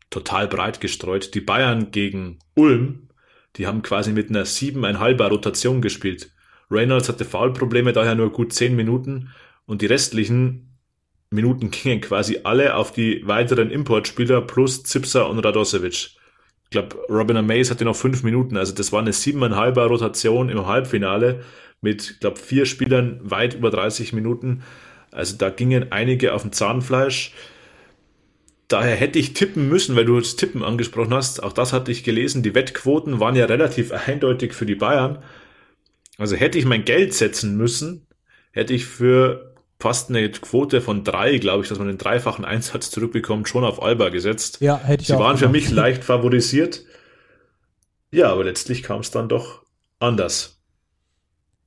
total 0.10 0.48
breit 0.48 0.82
gestreut. 0.82 1.36
Die 1.36 1.42
Bayern 1.42 1.92
gegen 1.92 2.40
Ulm, 2.56 3.10
die 3.58 3.68
haben 3.68 3.82
quasi 3.82 4.14
mit 4.14 4.30
einer 4.30 4.46
siebeneinhalber 4.46 5.28
Rotation 5.28 5.82
gespielt. 5.82 6.32
Reynolds 6.72 7.10
hatte 7.10 7.26
Foulprobleme, 7.26 7.94
daher 7.94 8.16
nur 8.16 8.32
gut 8.32 8.54
zehn 8.54 8.76
Minuten 8.76 9.30
und 9.66 9.82
die 9.82 9.88
restlichen 9.88 10.69
Minuten 11.32 11.70
gingen 11.72 12.02
quasi 12.02 12.40
alle 12.44 12.76
auf 12.76 12.92
die 12.92 13.28
weiteren 13.28 13.70
Importspieler 13.70 14.42
plus 14.42 14.84
Zipser 14.84 15.30
und 15.30 15.40
Radosevic. 15.40 16.12
Ich 16.64 16.70
glaube, 16.72 16.98
Robin 17.10 17.38
Amaze 17.38 17.72
hatte 17.72 17.86
noch 17.86 17.96
fünf 17.96 18.24
Minuten, 18.24 18.58
also 18.58 18.74
das 18.74 18.92
war 18.92 19.00
eine 19.00 19.14
siebeneinhalber 19.14 19.86
Rotation 19.88 20.50
im 20.50 20.66
Halbfinale 20.66 21.44
mit, 21.82 22.20
glaube 22.20 22.38
vier 22.38 22.66
Spielern 22.66 23.20
weit 23.24 23.56
über 23.56 23.70
30 23.70 24.14
Minuten. 24.14 24.64
Also 25.12 25.38
da 25.38 25.50
gingen 25.50 25.92
einige 25.92 26.34
auf 26.34 26.44
dem 26.44 26.52
Zahnfleisch. 26.52 27.34
Daher 28.68 28.96
hätte 28.96 29.18
ich 29.18 29.34
tippen 29.34 29.68
müssen, 29.68 29.96
weil 29.96 30.06
du 30.06 30.20
das 30.20 30.36
Tippen 30.36 30.64
angesprochen 30.64 31.14
hast. 31.14 31.42
Auch 31.42 31.54
das 31.54 31.74
hatte 31.74 31.92
ich 31.92 32.04
gelesen. 32.04 32.44
Die 32.44 32.54
Wettquoten 32.54 33.20
waren 33.20 33.36
ja 33.36 33.46
relativ 33.46 33.92
eindeutig 33.92 34.54
für 34.54 34.68
die 34.68 34.76
Bayern. 34.76 35.24
Also 36.20 36.36
hätte 36.36 36.60
ich 36.60 36.66
mein 36.66 36.86
Geld 36.86 37.14
setzen 37.14 37.58
müssen, 37.58 38.06
hätte 38.52 38.74
ich 38.74 38.86
für 38.86 39.49
fast 39.80 40.10
eine 40.10 40.30
Quote 40.30 40.82
von 40.82 41.04
drei, 41.04 41.38
glaube 41.38 41.64
ich, 41.64 41.70
dass 41.70 41.80
man 41.80 41.88
den 41.88 41.98
dreifachen 41.98 42.44
Einsatz 42.46 42.92
zurückbekommt, 42.92 43.48
schon 43.48 43.64
auf 43.64 43.82
Alba 43.82 44.10
gesetzt. 44.10 44.58
Ja, 44.60 44.78
hätte 44.78 45.02
ich 45.02 45.08
Sie 45.08 45.18
waren 45.18 45.38
für 45.38 45.48
mich 45.48 45.70
leicht 45.72 46.04
favorisiert. 46.04 46.84
Ja, 48.12 48.32
aber 48.32 48.44
letztlich 48.44 48.84
kam 48.84 49.00
es 49.00 49.12
dann 49.12 49.30
doch 49.30 49.64
anders. 50.00 50.58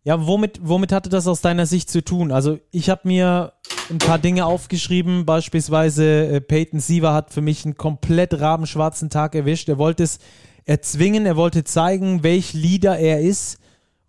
Ja, 0.04 0.26
womit, 0.26 0.58
womit 0.62 0.92
hatte 0.92 1.08
das 1.08 1.28
aus 1.28 1.40
deiner 1.40 1.64
Sicht 1.64 1.88
zu 1.88 2.04
tun? 2.04 2.32
Also 2.32 2.58
ich 2.70 2.90
habe 2.90 3.02
mir 3.04 3.52
ein 3.88 3.98
paar 3.98 4.18
Dinge 4.18 4.46
aufgeschrieben, 4.46 5.24
beispielsweise 5.24 6.26
äh, 6.26 6.40
Peyton 6.40 6.80
Siever 6.80 7.14
hat 7.14 7.32
für 7.32 7.40
mich 7.40 7.64
einen 7.64 7.76
komplett 7.76 8.38
rabenschwarzen 8.40 9.10
Tag 9.10 9.34
erwischt. 9.34 9.68
Er 9.68 9.78
wollte 9.78 10.02
es 10.02 10.18
erzwingen, 10.64 11.24
er 11.24 11.36
wollte 11.36 11.64
zeigen, 11.64 12.24
welch 12.24 12.52
Leader 12.52 12.98
er 12.98 13.20
ist 13.20 13.61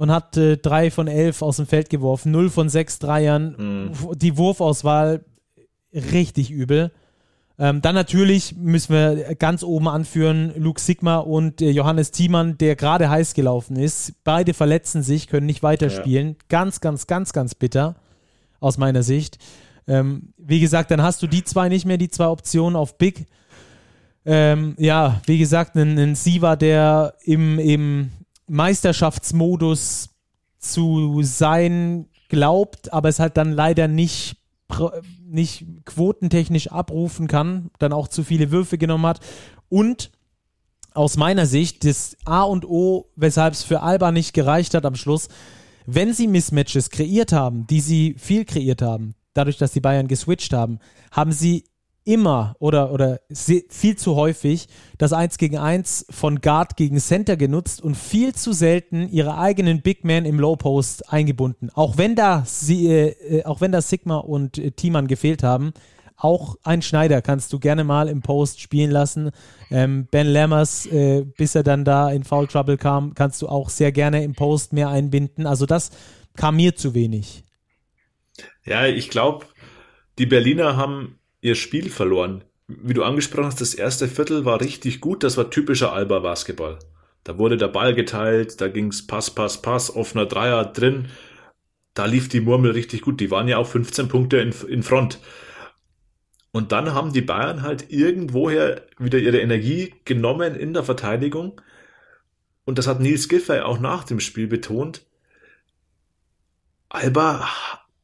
und 0.04 0.12
hat 0.12 0.36
äh, 0.36 0.58
drei 0.58 0.92
von 0.92 1.08
elf 1.08 1.42
aus 1.42 1.56
dem 1.56 1.66
Feld 1.66 1.90
geworfen, 1.90 2.34
null 2.34 2.50
von 2.50 2.68
sechs 2.68 3.00
Dreiern. 3.00 3.56
Mhm. 3.58 4.18
Die 4.18 4.36
Wurfauswahl 4.36 5.24
richtig 5.94 6.52
übel. 6.52 6.92
Ähm, 7.58 7.82
dann 7.82 7.96
natürlich 7.96 8.54
müssen 8.58 8.94
wir 8.94 9.36
ganz 9.36 9.64
oben 9.64 9.88
anführen 9.88 10.52
Luke 10.58 10.82
Sigma 10.82 11.20
und 11.20 11.62
äh, 11.62 11.70
Johannes 11.70 12.12
Thiemann, 12.12 12.58
der 12.58 12.76
gerade 12.76 13.10
heiß 13.10 13.34
gelaufen 13.34 13.78
ist. 13.78 14.16
Beide 14.26 14.54
verletzen 14.54 15.04
sich, 15.04 15.28
können 15.28 15.46
nicht 15.46 15.64
weiterspielen. 15.64 16.28
Ja. 16.32 16.36
Ganz, 16.50 16.82
ganz, 16.82 17.08
ganz, 17.08 17.32
ganz 17.32 17.56
bitter 17.56 17.96
aus 18.60 18.78
meiner 18.78 19.04
Sicht. 19.04 19.38
Ähm, 19.88 20.34
wie 20.36 20.60
gesagt, 20.60 20.92
dann 20.92 21.02
hast 21.02 21.24
du 21.24 21.28
die 21.28 21.46
zwei 21.46 21.70
nicht 21.70 21.86
mehr, 21.86 21.98
die 21.98 22.10
zwei 22.10 22.28
Optionen 22.28 22.76
auf 22.76 22.98
Big. 22.98 23.26
Ähm, 24.26 24.76
ja, 24.78 25.22
wie 25.28 25.38
gesagt, 25.38 25.78
ein, 25.78 25.98
ein 25.98 26.16
Siva, 26.16 26.58
der 26.58 27.14
im, 27.24 27.58
im 27.58 28.12
Meisterschaftsmodus 28.48 30.10
zu 30.58 31.22
sein 31.24 32.08
glaubt, 32.30 32.92
aber 32.94 33.10
es 33.10 33.20
halt 33.20 33.38
dann 33.38 33.52
leider 33.52 33.88
nicht 33.88 34.38
nicht 35.24 35.66
quotentechnisch 35.86 36.72
abrufen 36.72 37.28
kann, 37.28 37.70
dann 37.80 37.94
auch 37.94 38.08
zu 38.08 38.24
viele 38.24 38.50
Würfe 38.50 38.78
genommen 38.78 39.06
hat. 39.06 39.20
Und 39.70 40.12
aus 40.94 41.18
meiner 41.18 41.46
Sicht 41.46 41.86
das 41.86 42.16
A 42.26 42.44
und 42.44 42.66
O, 42.66 43.10
weshalb 43.16 43.54
es 43.54 43.64
für 43.64 43.82
Alba 43.82 44.12
nicht 44.12 44.34
gereicht 44.34 44.74
hat 44.74 44.86
am 44.86 44.96
Schluss, 44.96 45.28
wenn 45.86 46.14
sie 46.14 46.28
Mismatches 46.28 46.90
kreiert 46.90 47.34
haben, 47.34 47.68
die 47.68 47.82
sie 47.82 48.16
viel 48.18 48.46
kreiert 48.46 48.82
haben, 48.82 49.16
dadurch, 49.34 49.58
dass 49.58 49.74
die 49.74 49.82
Bayern 49.82 50.08
geswitcht 50.08 50.54
haben, 50.54 50.80
haben 51.12 51.32
sie 51.32 51.66
immer 52.06 52.56
oder, 52.60 52.92
oder 52.92 53.20
viel 53.32 53.96
zu 53.96 54.16
häufig 54.16 54.68
das 54.98 55.14
1 55.14 55.38
gegen 55.38 55.58
1 55.58 56.08
von 56.10 56.42
Guard 56.42 56.76
gegen 56.76 57.00
Center 57.00 57.38
genutzt 57.38 57.82
und 57.82 57.96
viel 57.96 58.34
zu 58.34 58.54
selten 58.54 59.10
ihre 59.10 59.38
eigenen 59.38 59.82
Big 59.82 60.04
Men 60.04 60.26
im 60.26 60.40
Low 60.40 60.56
Post 60.56 61.12
eingebunden. 61.12 61.70
Auch 61.74 61.98
wenn 61.98 62.16
da 62.16 62.44
sie, 62.46 62.88
äh, 62.88 63.44
auch 63.46 63.62
wenn 63.62 63.72
da 63.72 63.82
Sigma 63.82 64.18
und 64.18 64.58
äh, 64.58 64.72
Thiemann 64.72 65.08
gefehlt 65.08 65.44
haben, 65.44 65.74
auch 66.16 66.56
ein 66.64 66.82
Schneider 66.82 67.22
kannst 67.22 67.52
du 67.52 67.60
gerne 67.60 67.84
mal 67.84 68.08
im 68.08 68.22
Post 68.22 68.62
spielen 68.62 68.92
lassen. 68.92 69.32
Ähm, 69.70 70.08
ben 70.10 70.28
Lammers, 70.28 70.86
äh, 70.86 71.26
bis 71.38 71.56
er 71.56 71.64
dann 71.64 71.84
da 71.84 72.10
in 72.12 72.24
Foul 72.24 72.48
Trouble 72.48 72.78
kam, 72.78 73.14
kannst 73.14 73.42
du 73.42 73.48
auch 73.48 73.70
sehr 73.70 73.92
gerne 73.92 74.24
im 74.24 74.34
Post 74.34 74.74
mehr 74.74 74.90
einbinden. 74.90 75.46
Also 75.46 75.66
das 75.66 75.92
kam 76.38 76.56
mir 76.56 76.76
zu 76.76 76.94
wenig. 76.94 77.44
Ja, 78.64 78.86
ich 78.86 79.10
glaube, 79.10 79.46
die 80.18 80.26
Berliner 80.26 80.78
haben 80.78 81.20
ihr 81.44 81.56
Spiel 81.56 81.90
verloren. 81.90 82.44
Wie 82.68 82.94
du 82.94 83.04
angesprochen 83.04 83.46
hast, 83.46 83.62
das 83.62 83.74
erste 83.74 84.08
Viertel 84.08 84.46
war 84.46 84.62
richtig 84.62 85.02
gut. 85.02 85.24
Das 85.24 85.38
war 85.38 85.50
typischer 85.50 85.92
Alba-Basketball. 85.94 86.80
Da 87.26 87.38
wurde 87.38 87.58
der 87.58 87.68
Ball 87.68 87.94
geteilt, 87.94 88.60
da 88.62 88.70
ging's 88.70 89.06
Pass, 89.06 89.30
Pass, 89.30 89.62
Pass, 89.62 89.94
offener 89.94 90.26
Dreier 90.26 90.66
drin. 90.66 91.10
Da 91.94 92.06
lief 92.06 92.30
die 92.30 92.42
Murmel 92.42 92.72
richtig 92.72 93.02
gut. 93.02 93.20
Die 93.20 93.30
waren 93.30 93.48
ja 93.48 93.58
auch 93.58 93.68
15 93.68 94.08
Punkte 94.08 94.38
in, 94.38 94.54
in 94.68 94.84
Front. 94.84 95.20
Und 96.52 96.72
dann 96.72 96.94
haben 96.94 97.12
die 97.12 97.22
Bayern 97.22 97.62
halt 97.62 97.92
irgendwoher 97.92 98.82
wieder 98.98 99.20
ihre 99.20 99.42
Energie 99.42 99.94
genommen 100.06 100.56
in 100.56 100.74
der 100.74 100.84
Verteidigung. 100.84 101.62
Und 102.66 102.78
das 102.78 102.88
hat 102.88 103.02
Nils 103.02 103.28
Giffey 103.28 103.60
auch 103.60 103.80
nach 103.80 104.06
dem 104.06 104.20
Spiel 104.20 104.48
betont. 104.48 105.06
Alba 106.90 107.48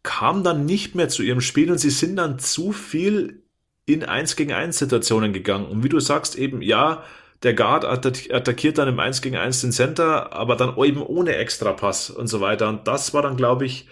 kam 0.03 0.43
dann 0.43 0.65
nicht 0.65 0.95
mehr 0.95 1.09
zu 1.09 1.23
ihrem 1.23 1.41
Spiel 1.41 1.71
und 1.71 1.77
sie 1.77 1.89
sind 1.89 2.15
dann 2.15 2.39
zu 2.39 2.71
viel 2.71 3.43
in 3.85 4.03
1 4.03 4.35
gegen 4.35 4.53
1 4.53 4.77
Situationen 4.77 5.33
gegangen. 5.33 5.65
Und 5.65 5.83
wie 5.83 5.89
du 5.89 5.99
sagst, 5.99 6.38
eben, 6.38 6.62
ja, 6.62 7.03
der 7.43 7.53
Guard 7.53 7.85
attackiert 7.85 8.77
dann 8.77 8.88
im 8.88 8.99
1 8.99 9.21
gegen 9.21 9.38
1 9.38 9.62
den 9.62 9.71
Center, 9.71 10.33
aber 10.33 10.55
dann 10.55 10.77
eben 10.77 11.01
ohne 11.01 11.35
Extrapass 11.35 12.09
und 12.09 12.27
so 12.27 12.41
weiter. 12.41 12.69
Und 12.69 12.88
das 12.88 13.13
war 13.13 13.21
dann, 13.21 13.38
glaube 13.38 13.65
ich, 13.65 13.88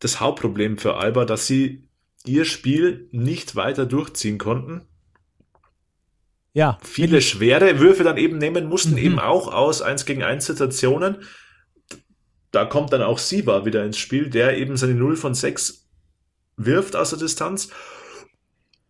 das 0.00 0.20
Hauptproblem 0.20 0.78
für 0.78 0.96
Alba, 0.96 1.24
dass 1.24 1.46
sie 1.46 1.88
ihr 2.24 2.44
Spiel 2.44 3.08
nicht 3.12 3.56
weiter 3.56 3.86
durchziehen 3.86 4.38
konnten. 4.38 4.82
Ja. 6.52 6.78
Viele 6.82 7.20
schwere 7.20 7.78
Würfe 7.80 8.02
dann 8.02 8.16
eben 8.16 8.38
nehmen 8.38 8.66
mussten, 8.66 8.92
mhm. 8.92 8.98
eben 8.98 9.18
auch 9.18 9.52
aus 9.52 9.82
1 9.82 10.06
gegen 10.06 10.22
1 10.22 10.46
Situationen 10.46 11.18
da 12.50 12.64
kommt 12.64 12.92
dann 12.92 13.02
auch 13.02 13.18
Siba 13.18 13.64
wieder 13.64 13.84
ins 13.84 13.98
Spiel, 13.98 14.30
der 14.30 14.56
eben 14.56 14.76
seine 14.76 14.94
0 14.94 15.16
von 15.16 15.34
6 15.34 15.86
wirft 16.56 16.96
aus 16.96 17.10
der 17.10 17.18
Distanz. 17.18 17.70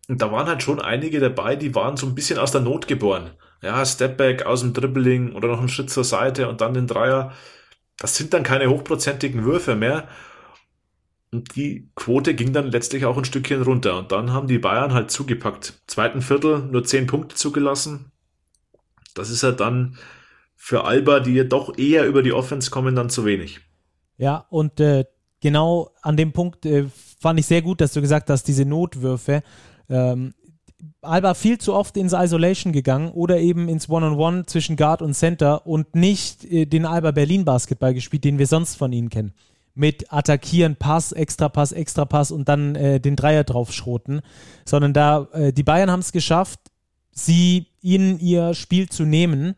Und 0.07 0.21
da 0.21 0.31
waren 0.31 0.47
halt 0.47 0.63
schon 0.63 0.81
einige 0.81 1.19
dabei, 1.19 1.55
die 1.55 1.75
waren 1.75 1.97
so 1.97 2.07
ein 2.07 2.15
bisschen 2.15 2.39
aus 2.39 2.51
der 2.51 2.61
Not 2.61 2.87
geboren. 2.87 3.31
Ja, 3.61 3.85
Stepback 3.85 4.45
aus 4.45 4.61
dem 4.61 4.73
Dribbling 4.73 5.33
oder 5.33 5.49
noch 5.49 5.59
einen 5.59 5.69
Schritt 5.69 5.89
zur 5.89 6.03
Seite 6.03 6.49
und 6.49 6.61
dann 6.61 6.73
den 6.73 6.87
Dreier. 6.87 7.33
Das 7.97 8.15
sind 8.15 8.33
dann 8.33 8.43
keine 8.43 8.69
hochprozentigen 8.69 9.43
Würfe 9.43 9.75
mehr. 9.75 10.07
Und 11.31 11.55
die 11.55 11.91
Quote 11.95 12.33
ging 12.33 12.53
dann 12.53 12.71
letztlich 12.71 13.05
auch 13.05 13.17
ein 13.17 13.25
Stückchen 13.25 13.61
runter. 13.61 13.97
Und 13.97 14.11
dann 14.11 14.31
haben 14.31 14.47
die 14.47 14.57
Bayern 14.57 14.93
halt 14.93 15.11
zugepackt. 15.11 15.81
Zweiten 15.85 16.21
Viertel 16.21 16.59
nur 16.63 16.83
10 16.83 17.05
Punkte 17.05 17.35
zugelassen. 17.35 18.11
Das 19.13 19.29
ist 19.29 19.43
ja 19.43 19.49
halt 19.49 19.59
dann 19.59 19.97
für 20.61 20.83
Alba, 20.83 21.21
die 21.21 21.35
ja 21.35 21.45
doch 21.45 21.77
eher 21.77 22.05
über 22.05 22.21
die 22.21 22.33
Offense 22.33 22.69
kommen, 22.69 22.93
dann 22.93 23.09
zu 23.09 23.23
wenig. 23.23 23.61
Ja, 24.17 24.45
und 24.49 24.81
äh, 24.81 25.05
genau 25.39 25.91
an 26.01 26.17
dem 26.17 26.33
Punkt 26.33 26.65
äh, 26.65 26.85
fand 27.19 27.39
ich 27.39 27.45
sehr 27.45 27.61
gut, 27.61 27.79
dass 27.79 27.93
du 27.93 28.01
gesagt 28.01 28.29
hast, 28.29 28.43
diese 28.43 28.65
Notwürfe. 28.65 29.41
Ähm, 29.89 30.33
Alba 31.01 31.33
viel 31.33 31.57
zu 31.59 31.73
oft 31.73 31.95
ins 31.95 32.11
Isolation 32.13 32.73
gegangen 32.73 33.09
oder 33.11 33.39
eben 33.39 33.69
ins 33.69 33.89
One-on-One 33.89 34.17
-on 34.17 34.41
-One 34.41 34.47
zwischen 34.47 34.75
Guard 34.75 35.01
und 35.01 35.13
Center 35.13 35.65
und 35.65 35.95
nicht 35.95 36.43
äh, 36.43 36.65
den 36.65 36.85
Alba 36.85 37.11
Berlin 37.11 37.45
Basketball 37.45 37.93
gespielt, 37.93 38.25
den 38.25 38.37
wir 38.37 38.45
sonst 38.45 38.75
von 38.75 38.91
ihnen 38.91 39.09
kennen. 39.09 39.33
Mit 39.75 40.11
Attackieren, 40.11 40.75
Pass, 40.75 41.13
Extra 41.13 41.47
Pass, 41.47 41.71
Extra 41.71 42.03
Pass 42.03 42.31
und 42.31 42.49
dann 42.49 42.75
äh, 42.75 42.99
den 42.99 43.15
Dreier 43.15 43.45
draufschroten, 43.45 44.21
sondern 44.65 44.93
da 44.93 45.29
äh, 45.31 45.53
die 45.53 45.63
Bayern 45.63 45.89
haben 45.89 46.01
es 46.01 46.11
geschafft, 46.11 46.59
sie 47.13 47.67
ihnen 47.81 48.19
ihr 48.19 48.53
Spiel 48.53 48.89
zu 48.89 49.05
nehmen 49.05 49.55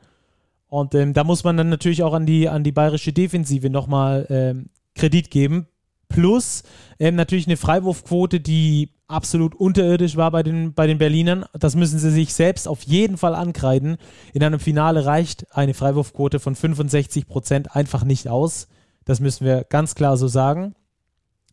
und 0.71 0.95
ähm, 0.95 1.13
da 1.13 1.25
muss 1.25 1.43
man 1.43 1.57
dann 1.57 1.67
natürlich 1.67 2.01
auch 2.01 2.13
an 2.13 2.25
die, 2.25 2.47
an 2.47 2.63
die 2.63 2.71
bayerische 2.71 3.11
Defensive 3.11 3.69
nochmal 3.69 4.25
ähm, 4.29 4.69
Kredit 4.95 5.29
geben. 5.29 5.67
Plus 6.07 6.63
ähm, 6.97 7.15
natürlich 7.15 7.45
eine 7.45 7.57
Freiwurfquote, 7.57 8.39
die 8.39 8.93
absolut 9.05 9.53
unterirdisch 9.53 10.15
war 10.15 10.31
bei 10.31 10.43
den, 10.43 10.73
bei 10.73 10.87
den 10.87 10.97
Berlinern. 10.97 11.43
Das 11.53 11.75
müssen 11.75 11.99
sie 11.99 12.09
sich 12.09 12.33
selbst 12.33 12.69
auf 12.69 12.83
jeden 12.83 13.17
Fall 13.17 13.35
ankreiden. 13.35 13.97
In 14.31 14.45
einem 14.45 14.61
Finale 14.61 15.05
reicht 15.05 15.45
eine 15.53 15.73
Freiwurfquote 15.73 16.39
von 16.39 16.55
65 16.55 17.27
Prozent 17.27 17.75
einfach 17.75 18.05
nicht 18.05 18.29
aus. 18.29 18.69
Das 19.03 19.19
müssen 19.19 19.45
wir 19.45 19.65
ganz 19.65 19.93
klar 19.93 20.15
so 20.15 20.29
sagen. 20.29 20.73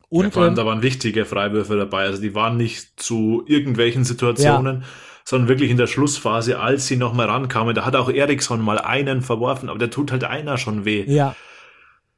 Und 0.08 0.26
ja, 0.26 0.30
vor 0.30 0.42
allem, 0.42 0.52
ähm, 0.52 0.56
da 0.56 0.64
waren 0.64 0.82
wichtige 0.82 1.24
Freiwürfe 1.24 1.76
dabei. 1.76 2.04
Also 2.04 2.22
die 2.22 2.36
waren 2.36 2.56
nicht 2.56 3.00
zu 3.00 3.42
irgendwelchen 3.48 4.04
Situationen. 4.04 4.82
Ja 4.82 4.86
sondern 5.28 5.50
wirklich 5.50 5.70
in 5.70 5.76
der 5.76 5.86
Schlussphase, 5.86 6.58
als 6.58 6.86
sie 6.86 6.96
nochmal 6.96 7.26
rankamen. 7.26 7.74
Da 7.74 7.84
hat 7.84 7.94
auch 7.94 8.08
Eriksson 8.08 8.62
mal 8.62 8.78
einen 8.78 9.20
verworfen, 9.20 9.68
aber 9.68 9.78
der 9.78 9.90
tut 9.90 10.10
halt 10.10 10.24
einer 10.24 10.56
schon 10.56 10.86
weh. 10.86 11.04
Ja. 11.06 11.36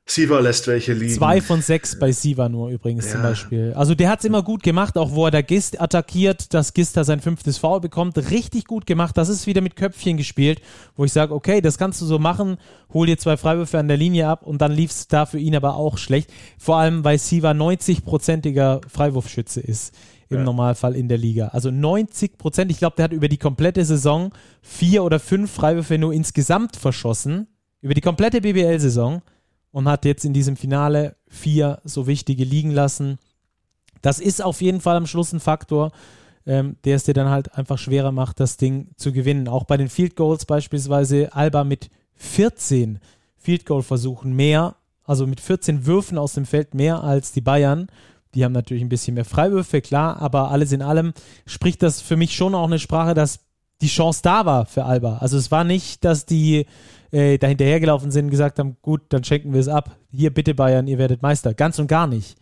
Siva 0.07 0.38
lässt 0.38 0.68
welche 0.68 0.92
liegen. 0.92 1.12
Zwei 1.12 1.40
von 1.40 1.61
sechs 1.61 1.99
bei 1.99 2.12
Siva 2.12 2.49
nur 2.49 2.68
übrigens 2.70 3.07
ja. 3.07 3.12
zum 3.12 3.23
Beispiel. 3.23 3.73
Also 3.75 3.96
der 3.96 4.11
hat 4.11 4.20
es 4.20 4.27
immer 4.27 4.44
gut 4.44 4.62
gemacht, 4.62 4.96
auch 4.96 5.11
wo 5.11 5.25
er 5.25 5.33
da 5.33 5.42
Gist 5.42 5.81
attackiert, 5.81 6.55
dass 6.55 6.73
Gist 6.73 6.96
da 6.96 7.03
sein 7.03 7.18
fünftes 7.18 7.59
Foul 7.59 7.81
bekommt. 7.81 8.16
Richtig 8.31 8.66
gut 8.66 8.87
gemacht. 8.87 9.18
Das 9.18 9.29
ist 9.29 9.44
wieder 9.49 9.61
mit 9.61 9.75
Köpfchen 9.75 10.16
gespielt, 10.16 10.62
wo 10.94 11.05
ich 11.05 11.12
sage, 11.12 11.35
okay, 11.35 11.61
das 11.61 11.79
kannst 11.79 12.01
du 12.01 12.07
so 12.07 12.20
machen, 12.20 12.59
hol 12.94 13.09
dir 13.09 13.18
zwei 13.18 13.37
Freiwürfe 13.37 13.77
an 13.81 13.88
der 13.88 13.96
Linie 13.96 14.29
ab 14.29 14.44
und 14.44 14.62
dann 14.62 14.70
lief 14.70 14.92
es 14.92 15.09
da 15.09 15.27
für 15.27 15.38
ihn 15.40 15.57
aber 15.57 15.75
auch 15.75 15.99
schlecht. 15.99 16.31
Vor 16.59 16.77
allem, 16.77 17.03
weil 17.03 17.18
Siva 17.18 17.51
90-prozentiger 17.51 18.83
Freiwurfschütze 18.88 19.61
ist 19.61 19.96
im 20.31 20.38
ja. 20.38 20.45
Normalfall 20.45 20.97
in 20.97 21.09
der 21.09 21.19
Liga. 21.19 21.49
Also 21.49 21.71
90 21.71 22.38
Prozent. 22.38 22.71
Ich 22.71 22.79
glaube, 22.79 22.97
der 22.97 23.05
hat 23.05 23.12
über 23.12 23.29
die 23.29 23.37
komplette 23.37 23.85
Saison 23.85 24.33
vier 24.62 25.05
oder 25.05 25.19
fünf 25.19 25.51
Freiwürfe 25.51 25.99
nur 25.99 26.12
insgesamt 26.12 26.77
verschossen. 26.77 27.49
Über 27.81 27.95
die 27.95 28.01
komplette 28.01 28.40
BBL-Saison. 28.40 29.23
Und 29.73 29.88
hat 29.88 30.05
jetzt 30.05 30.25
in 30.25 30.33
diesem 30.33 30.57
Finale 30.57 31.16
vier 31.29 31.81
so 31.85 32.07
wichtige 32.07 32.45
liegen 32.45 32.71
lassen. 32.71 33.19
Das 34.03 34.19
ist 34.19 34.43
auf 34.43 34.61
jeden 34.62 34.81
Fall 34.81 34.97
am 34.97 35.07
Schluss 35.07 35.33
ein 35.33 35.40
Faktor, 35.40 35.93
ähm, 36.47 36.77
der 36.85 36.97
es 36.97 37.05
dir 37.05 37.14
dann 37.14 37.29
halt 37.29 37.57
einfach 37.57 37.79
schwerer 37.79 38.11
macht, 38.12 38.40
das 38.40 38.57
Ding 38.57 38.88
zu 38.97 39.12
gewinnen. 39.12 39.47
Auch 39.47 39.64
bei 39.64 39.77
den 39.77 39.88
Field 39.88 40.16
Goals 40.16 40.45
beispielsweise 40.45 41.33
Alba 41.35 41.64
mit 41.64 41.90
14 42.16 42.99
Field 43.37 43.64
Goal 43.64 43.83
Versuchen 43.83 44.35
mehr, 44.35 44.77
also 45.05 45.27
mit 45.27 45.40
14 45.40 45.87
Würfen 45.87 46.19
aus 46.19 46.35
dem 46.35 46.47
Feld 46.47 46.75
mehr 46.75 47.03
als 47.05 47.33
die 47.33 47.40
Bayern. 47.40 47.88
Die 48.35 48.45
haben 48.45 48.53
natürlich 48.53 48.83
ein 48.83 48.88
bisschen 48.88 49.14
mehr 49.14 49.25
Freiwürfe, 49.25 49.81
klar, 49.81 50.21
aber 50.21 50.51
alles 50.51 50.73
in 50.73 50.83
allem 50.83 51.12
spricht 51.47 51.83
das 51.83 52.01
für 52.01 52.16
mich 52.16 52.35
schon 52.37 52.55
auch 52.55 52.66
eine 52.66 52.79
Sprache, 52.79 53.14
dass 53.14 53.40
die 53.81 53.88
Chance 53.88 54.21
da 54.23 54.47
war 54.47 54.66
für 54.66 54.85
Alba. 54.85 55.19
Also 55.19 55.37
es 55.37 55.51
war 55.51 55.64
nicht, 55.64 56.05
dass 56.05 56.27
die 56.27 56.66
äh, 57.11 57.38
da 57.38 57.47
hinterhergelaufen 57.47 58.11
sind 58.11 58.27
und 58.27 58.31
gesagt 58.31 58.59
haben, 58.59 58.77
gut, 58.83 59.03
dann 59.09 59.25
schenken 59.25 59.53
wir 59.53 59.61
es 59.61 59.69
ab. 59.69 59.97
Hier 60.12 60.33
bitte 60.33 60.55
Bayern, 60.55 60.87
ihr 60.87 60.99
werdet 60.99 61.23
Meister. 61.23 61.55
Ganz 61.55 61.79
und 61.79 61.88
gar 61.88 62.07
nicht. 62.07 62.37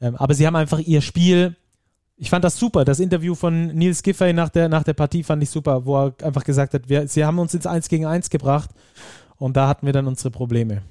Ähm, 0.00 0.16
aber 0.16 0.34
sie 0.34 0.46
haben 0.46 0.56
einfach 0.56 0.78
ihr 0.78 1.00
Spiel 1.00 1.56
ich 2.18 2.30
fand 2.30 2.44
das 2.44 2.58
super. 2.58 2.84
Das 2.84 3.00
Interview 3.00 3.34
von 3.34 3.68
Nils 3.68 4.02
Giffey 4.02 4.32
nach 4.32 4.48
der, 4.48 4.68
nach 4.68 4.82
der 4.82 4.92
Partie 4.92 5.22
fand 5.22 5.42
ich 5.42 5.50
super, 5.50 5.86
wo 5.86 5.96
er 5.96 6.14
einfach 6.22 6.44
gesagt 6.44 6.74
hat, 6.74 6.88
wir, 6.88 7.06
sie 7.06 7.24
haben 7.24 7.38
uns 7.38 7.54
ins 7.54 7.66
1 7.66 7.88
gegen 7.88 8.06
1 8.06 8.28
gebracht 8.28 8.70
und 9.36 9.56
da 9.56 9.68
hatten 9.68 9.86
wir 9.86 9.92
dann 9.92 10.06
unsere 10.06 10.30
Probleme. 10.30 10.82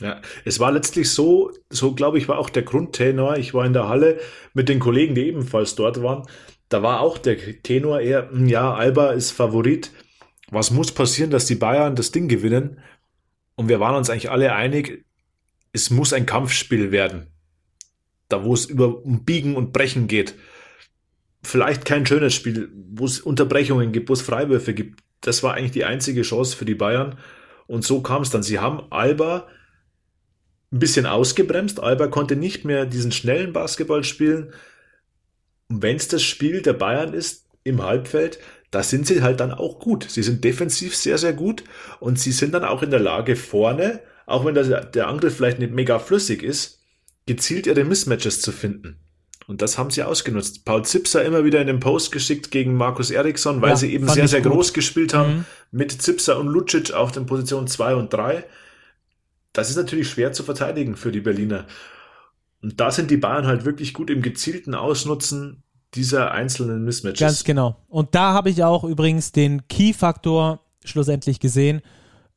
Ja, 0.00 0.20
es 0.44 0.58
war 0.60 0.72
letztlich 0.72 1.10
so, 1.10 1.52
so 1.68 1.94
glaube 1.94 2.18
ich, 2.18 2.28
war 2.28 2.38
auch 2.38 2.50
der 2.50 2.62
Grundtenor. 2.62 3.36
Ich 3.36 3.52
war 3.54 3.64
in 3.66 3.72
der 3.72 3.88
Halle 3.88 4.18
mit 4.54 4.68
den 4.68 4.78
Kollegen, 4.78 5.14
die 5.14 5.26
ebenfalls 5.26 5.74
dort 5.74 6.02
waren. 6.02 6.26
Da 6.68 6.82
war 6.82 7.00
auch 7.00 7.18
der 7.18 7.36
Tenor 7.62 8.00
eher, 8.00 8.30
hm, 8.30 8.48
ja, 8.48 8.74
Alba 8.74 9.10
ist 9.10 9.32
Favorit. 9.32 9.92
Was 10.50 10.70
muss 10.70 10.92
passieren, 10.92 11.30
dass 11.30 11.46
die 11.46 11.54
Bayern 11.54 11.96
das 11.96 12.12
Ding 12.12 12.28
gewinnen? 12.28 12.80
Und 13.56 13.68
wir 13.68 13.80
waren 13.80 13.96
uns 13.96 14.08
eigentlich 14.08 14.30
alle 14.30 14.54
einig, 14.54 15.04
es 15.72 15.90
muss 15.90 16.12
ein 16.12 16.26
Kampfspiel 16.26 16.90
werden. 16.90 17.28
Da, 18.28 18.44
wo 18.44 18.54
es 18.54 18.64
über 18.64 19.02
Biegen 19.04 19.56
und 19.56 19.72
Brechen 19.72 20.06
geht 20.06 20.34
vielleicht 21.42 21.84
kein 21.84 22.06
schönes 22.06 22.34
Spiel, 22.34 22.70
wo 22.74 23.04
es 23.04 23.20
Unterbrechungen 23.20 23.92
gibt, 23.92 24.08
wo 24.08 24.12
es 24.12 24.22
Freiwürfe 24.22 24.74
gibt. 24.74 25.00
Das 25.20 25.42
war 25.42 25.54
eigentlich 25.54 25.72
die 25.72 25.84
einzige 25.84 26.22
Chance 26.22 26.56
für 26.56 26.64
die 26.64 26.74
Bayern. 26.74 27.18
Und 27.66 27.84
so 27.84 28.02
kam 28.02 28.22
es 28.22 28.30
dann. 28.30 28.42
Sie 28.42 28.58
haben 28.58 28.82
Alba 28.90 29.48
ein 30.72 30.78
bisschen 30.78 31.06
ausgebremst. 31.06 31.80
Alba 31.80 32.06
konnte 32.06 32.36
nicht 32.36 32.64
mehr 32.64 32.86
diesen 32.86 33.12
schnellen 33.12 33.52
Basketball 33.52 34.04
spielen. 34.04 34.52
Und 35.68 35.82
wenn 35.82 35.96
es 35.96 36.08
das 36.08 36.22
Spiel 36.22 36.62
der 36.62 36.74
Bayern 36.74 37.12
ist 37.12 37.46
im 37.64 37.82
Halbfeld, 37.82 38.38
da 38.70 38.82
sind 38.82 39.06
sie 39.06 39.22
halt 39.22 39.40
dann 39.40 39.52
auch 39.52 39.80
gut. 39.80 40.06
Sie 40.08 40.22
sind 40.22 40.44
defensiv 40.44 40.94
sehr, 40.94 41.18
sehr 41.18 41.32
gut 41.32 41.64
und 41.98 42.18
sie 42.18 42.32
sind 42.32 42.54
dann 42.54 42.64
auch 42.64 42.82
in 42.82 42.90
der 42.90 43.00
Lage 43.00 43.34
vorne, 43.34 44.00
auch 44.26 44.44
wenn 44.44 44.54
der 44.54 45.08
Angriff 45.08 45.36
vielleicht 45.36 45.58
nicht 45.58 45.72
mega 45.72 45.98
flüssig 45.98 46.42
ist, 46.42 46.80
gezielt 47.26 47.66
ihre 47.66 47.84
Mismatches 47.84 48.40
zu 48.40 48.52
finden. 48.52 49.00
Und 49.48 49.62
das 49.62 49.78
haben 49.78 49.90
sie 49.90 50.04
ausgenutzt. 50.04 50.64
Paul 50.64 50.84
Zipser 50.84 51.24
immer 51.24 51.44
wieder 51.44 51.60
in 51.60 51.66
den 51.66 51.80
Post 51.80 52.12
geschickt 52.12 52.52
gegen 52.52 52.76
Markus 52.76 53.10
Eriksson, 53.10 53.60
weil 53.60 53.70
ja, 53.70 53.76
sie 53.76 53.92
eben 53.92 54.08
sehr, 54.08 54.28
sehr 54.28 54.42
gut. 54.42 54.52
groß 54.52 54.72
gespielt 54.72 55.12
haben. 55.12 55.38
Mhm. 55.38 55.44
Mit 55.72 56.02
Zipser 56.02 56.38
und 56.38 56.46
Lucic 56.46 56.92
auf 56.92 57.10
den 57.10 57.26
Positionen 57.26 57.66
2 57.66 57.96
und 57.96 58.12
3. 58.12 58.44
Das 59.60 59.68
ist 59.68 59.76
natürlich 59.76 60.08
schwer 60.08 60.32
zu 60.32 60.42
verteidigen 60.42 60.96
für 60.96 61.12
die 61.12 61.20
Berliner. 61.20 61.66
Und 62.62 62.80
da 62.80 62.90
sind 62.90 63.10
die 63.10 63.18
Bayern 63.18 63.46
halt 63.46 63.66
wirklich 63.66 63.92
gut 63.92 64.08
im 64.08 64.22
gezielten 64.22 64.74
Ausnutzen 64.74 65.64
dieser 65.94 66.30
einzelnen 66.30 66.82
Mismatches. 66.82 67.20
Ganz 67.20 67.44
genau. 67.44 67.76
Und 67.86 68.14
da 68.14 68.32
habe 68.32 68.48
ich 68.48 68.64
auch 68.64 68.84
übrigens 68.84 69.32
den 69.32 69.68
Key-Faktor 69.68 70.64
schlussendlich 70.82 71.40
gesehen 71.40 71.82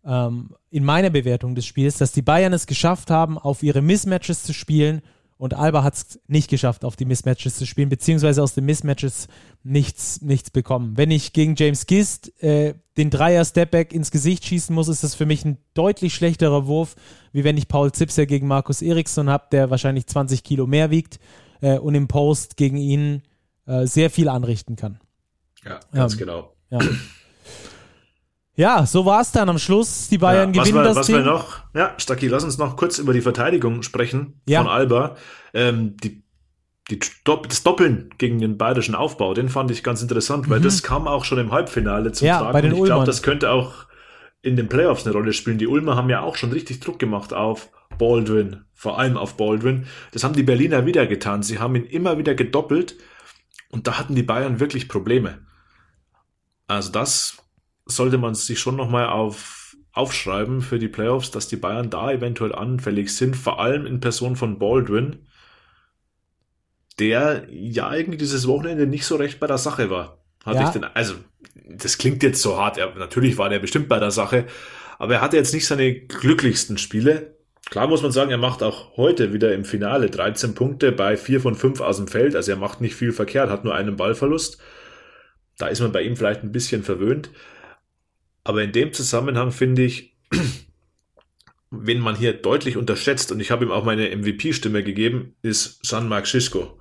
ähm, 0.03 0.53
in 0.69 0.83
meiner 0.83 1.11
Bewertung 1.11 1.55
des 1.55 1.65
Spiels, 1.65 1.97
dass 1.97 2.11
die 2.11 2.21
Bayern 2.21 2.51
es 2.51 2.67
geschafft 2.67 3.09
haben, 3.09 3.37
auf 3.37 3.63
ihre 3.63 3.81
Mismatches 3.81 4.43
zu 4.43 4.53
spielen 4.53 5.01
und 5.43 5.53
Alba 5.53 5.83
hat 5.83 5.95
es 5.95 6.19
nicht 6.27 6.49
geschafft, 6.49 6.85
auf 6.85 6.95
die 6.95 7.03
Mismatches 7.03 7.57
zu 7.57 7.65
spielen, 7.65 7.89
beziehungsweise 7.89 8.41
aus 8.41 8.53
den 8.53 8.63
Mismatches 8.63 9.27
nichts, 9.61 10.21
nichts 10.21 10.49
bekommen. 10.51 10.95
Wenn 10.95 11.11
ich 11.11 11.33
gegen 11.33 11.55
James 11.57 11.85
Gist 11.85 12.31
äh, 12.41 12.75
den 12.95 13.09
Dreier-Stepback 13.09 13.91
ins 13.91 14.09
Gesicht 14.09 14.45
schießen 14.45 14.73
muss, 14.73 14.87
ist 14.87 15.03
das 15.03 15.15
für 15.15 15.25
mich 15.25 15.43
ein 15.43 15.57
deutlich 15.73 16.13
schlechterer 16.13 16.65
Wurf, 16.65 16.95
wie 17.33 17.43
wenn 17.43 17.57
ich 17.57 17.67
Paul 17.67 17.91
Zipser 17.91 18.25
gegen 18.25 18.47
Markus 18.47 18.81
Eriksson 18.81 19.29
habe, 19.29 19.47
der 19.51 19.69
wahrscheinlich 19.69 20.07
20 20.07 20.45
Kilo 20.45 20.65
mehr 20.65 20.91
wiegt 20.91 21.19
äh, 21.59 21.77
und 21.77 21.93
im 21.93 22.07
Post 22.07 22.55
gegen 22.55 22.77
ihn 22.77 23.23
äh, 23.65 23.85
sehr 23.85 24.09
viel 24.09 24.29
anrichten 24.29 24.77
kann. 24.77 25.01
Ja, 25.65 25.81
ganz 25.91 26.13
ähm, 26.13 26.19
genau. 26.19 26.53
Ja. 26.69 26.79
Ja, 28.55 28.85
so 28.85 29.05
war 29.05 29.21
es 29.21 29.31
dann 29.31 29.49
am 29.49 29.57
Schluss. 29.57 30.09
Die 30.09 30.17
Bayern 30.17 30.53
ja, 30.53 30.61
gewinnen 30.61 30.79
wir, 30.79 30.83
das 30.83 30.97
was 30.97 31.07
Ding. 31.07 31.17
Wir 31.17 31.23
noch, 31.23 31.61
ja, 31.73 31.93
Stacki, 31.97 32.27
lass 32.27 32.43
uns 32.43 32.57
noch 32.57 32.75
kurz 32.77 32.99
über 32.99 33.13
die 33.13 33.21
Verteidigung 33.21 33.81
sprechen 33.81 34.41
ja. 34.47 34.61
von 34.61 34.69
Alba. 34.69 35.15
Ähm, 35.53 35.97
die, 35.97 36.23
die, 36.89 36.99
das 36.99 37.63
Doppeln 37.63 38.13
gegen 38.17 38.39
den 38.39 38.57
bayerischen 38.57 38.93
Aufbau, 38.93 39.33
den 39.33 39.49
fand 39.49 39.71
ich 39.71 39.83
ganz 39.83 40.01
interessant, 40.01 40.49
weil 40.49 40.59
mhm. 40.59 40.63
das 40.63 40.83
kam 40.83 41.07
auch 41.07 41.25
schon 41.25 41.39
im 41.39 41.51
Halbfinale 41.51 42.11
zum 42.11 42.27
ja, 42.27 42.39
Tragen. 42.39 42.53
Bei 42.53 42.61
den 42.61 42.75
ich 42.75 42.83
glaube, 42.83 43.05
das 43.05 43.23
könnte 43.23 43.49
auch 43.49 43.87
in 44.43 44.55
den 44.55 44.69
Playoffs 44.69 45.05
eine 45.05 45.13
Rolle 45.13 45.33
spielen. 45.33 45.57
Die 45.57 45.67
Ulmer 45.67 45.95
haben 45.95 46.09
ja 46.09 46.21
auch 46.21 46.35
schon 46.35 46.51
richtig 46.51 46.79
Druck 46.79 46.99
gemacht 46.99 47.33
auf 47.33 47.69
Baldwin, 47.97 48.65
vor 48.73 48.99
allem 48.99 49.17
auf 49.17 49.35
Baldwin. 49.37 49.87
Das 50.11 50.23
haben 50.23 50.35
die 50.35 50.43
Berliner 50.43 50.85
wieder 50.85 51.07
getan. 51.07 51.41
Sie 51.41 51.59
haben 51.59 51.75
ihn 51.75 51.85
immer 51.85 52.17
wieder 52.17 52.35
gedoppelt 52.35 52.97
und 53.69 53.87
da 53.87 53.97
hatten 53.97 54.13
die 54.13 54.23
Bayern 54.23 54.59
wirklich 54.59 54.89
Probleme. 54.89 55.39
Also 56.67 56.91
das 56.91 57.42
sollte 57.85 58.17
man 58.17 58.35
sich 58.35 58.59
schon 58.59 58.75
nochmal 58.75 59.07
auf, 59.07 59.75
aufschreiben 59.91 60.61
für 60.61 60.79
die 60.79 60.87
Playoffs, 60.87 61.31
dass 61.31 61.47
die 61.47 61.57
Bayern 61.57 61.89
da 61.89 62.11
eventuell 62.11 62.53
anfällig 62.53 63.15
sind, 63.15 63.35
vor 63.35 63.59
allem 63.59 63.85
in 63.85 63.99
Person 63.99 64.35
von 64.35 64.59
Baldwin, 64.59 65.27
der 66.99 67.47
ja 67.49 67.93
irgendwie 67.93 68.17
dieses 68.17 68.47
Wochenende 68.47 68.87
nicht 68.87 69.05
so 69.05 69.15
recht 69.15 69.39
bei 69.39 69.47
der 69.47 69.57
Sache 69.57 69.89
war. 69.89 70.23
Hatte 70.45 70.59
ja. 70.59 70.65
ich 70.65 70.69
denn, 70.71 70.83
also, 70.83 71.15
das 71.69 71.97
klingt 71.97 72.23
jetzt 72.23 72.41
so 72.41 72.57
hart, 72.57 72.77
er, 72.77 72.93
natürlich 72.95 73.37
war 73.37 73.49
der 73.49 73.59
bestimmt 73.59 73.87
bei 73.87 73.99
der 73.99 74.11
Sache, 74.11 74.45
aber 74.99 75.15
er 75.15 75.21
hatte 75.21 75.37
jetzt 75.37 75.53
nicht 75.53 75.65
seine 75.65 75.93
glücklichsten 75.93 76.77
Spiele. 76.77 77.37
Klar 77.69 77.87
muss 77.87 78.03
man 78.03 78.11
sagen, 78.11 78.29
er 78.29 78.37
macht 78.37 78.61
auch 78.61 78.97
heute 78.97 79.33
wieder 79.33 79.53
im 79.53 79.65
Finale 79.65 80.09
13 80.09 80.53
Punkte 80.53 80.91
bei 80.91 81.17
4 81.17 81.41
von 81.41 81.55
5 81.55 81.81
aus 81.81 81.97
dem 81.97 82.07
Feld, 82.07 82.35
also 82.35 82.51
er 82.51 82.57
macht 82.57 82.81
nicht 82.81 82.95
viel 82.95 83.11
verkehrt, 83.11 83.49
hat 83.49 83.63
nur 83.63 83.73
einen 83.73 83.95
Ballverlust. 83.95 84.59
Da 85.57 85.67
ist 85.67 85.81
man 85.81 85.91
bei 85.91 86.01
ihm 86.01 86.17
vielleicht 86.17 86.43
ein 86.43 86.51
bisschen 86.51 86.83
verwöhnt. 86.83 87.29
Aber 88.43 88.63
in 88.63 88.71
dem 88.71 88.93
Zusammenhang 88.93 89.51
finde 89.51 89.83
ich, 89.83 90.15
wenn 91.71 91.99
man 91.99 92.15
hier 92.15 92.33
deutlich 92.33 92.77
unterschätzt, 92.77 93.31
und 93.31 93.39
ich 93.39 93.51
habe 93.51 93.65
ihm 93.65 93.71
auch 93.71 93.85
meine 93.85 94.15
MVP-Stimme 94.15 94.83
gegeben, 94.83 95.35
ist 95.41 95.81
Jean-Marc 95.83 96.27
Schischko. 96.27 96.79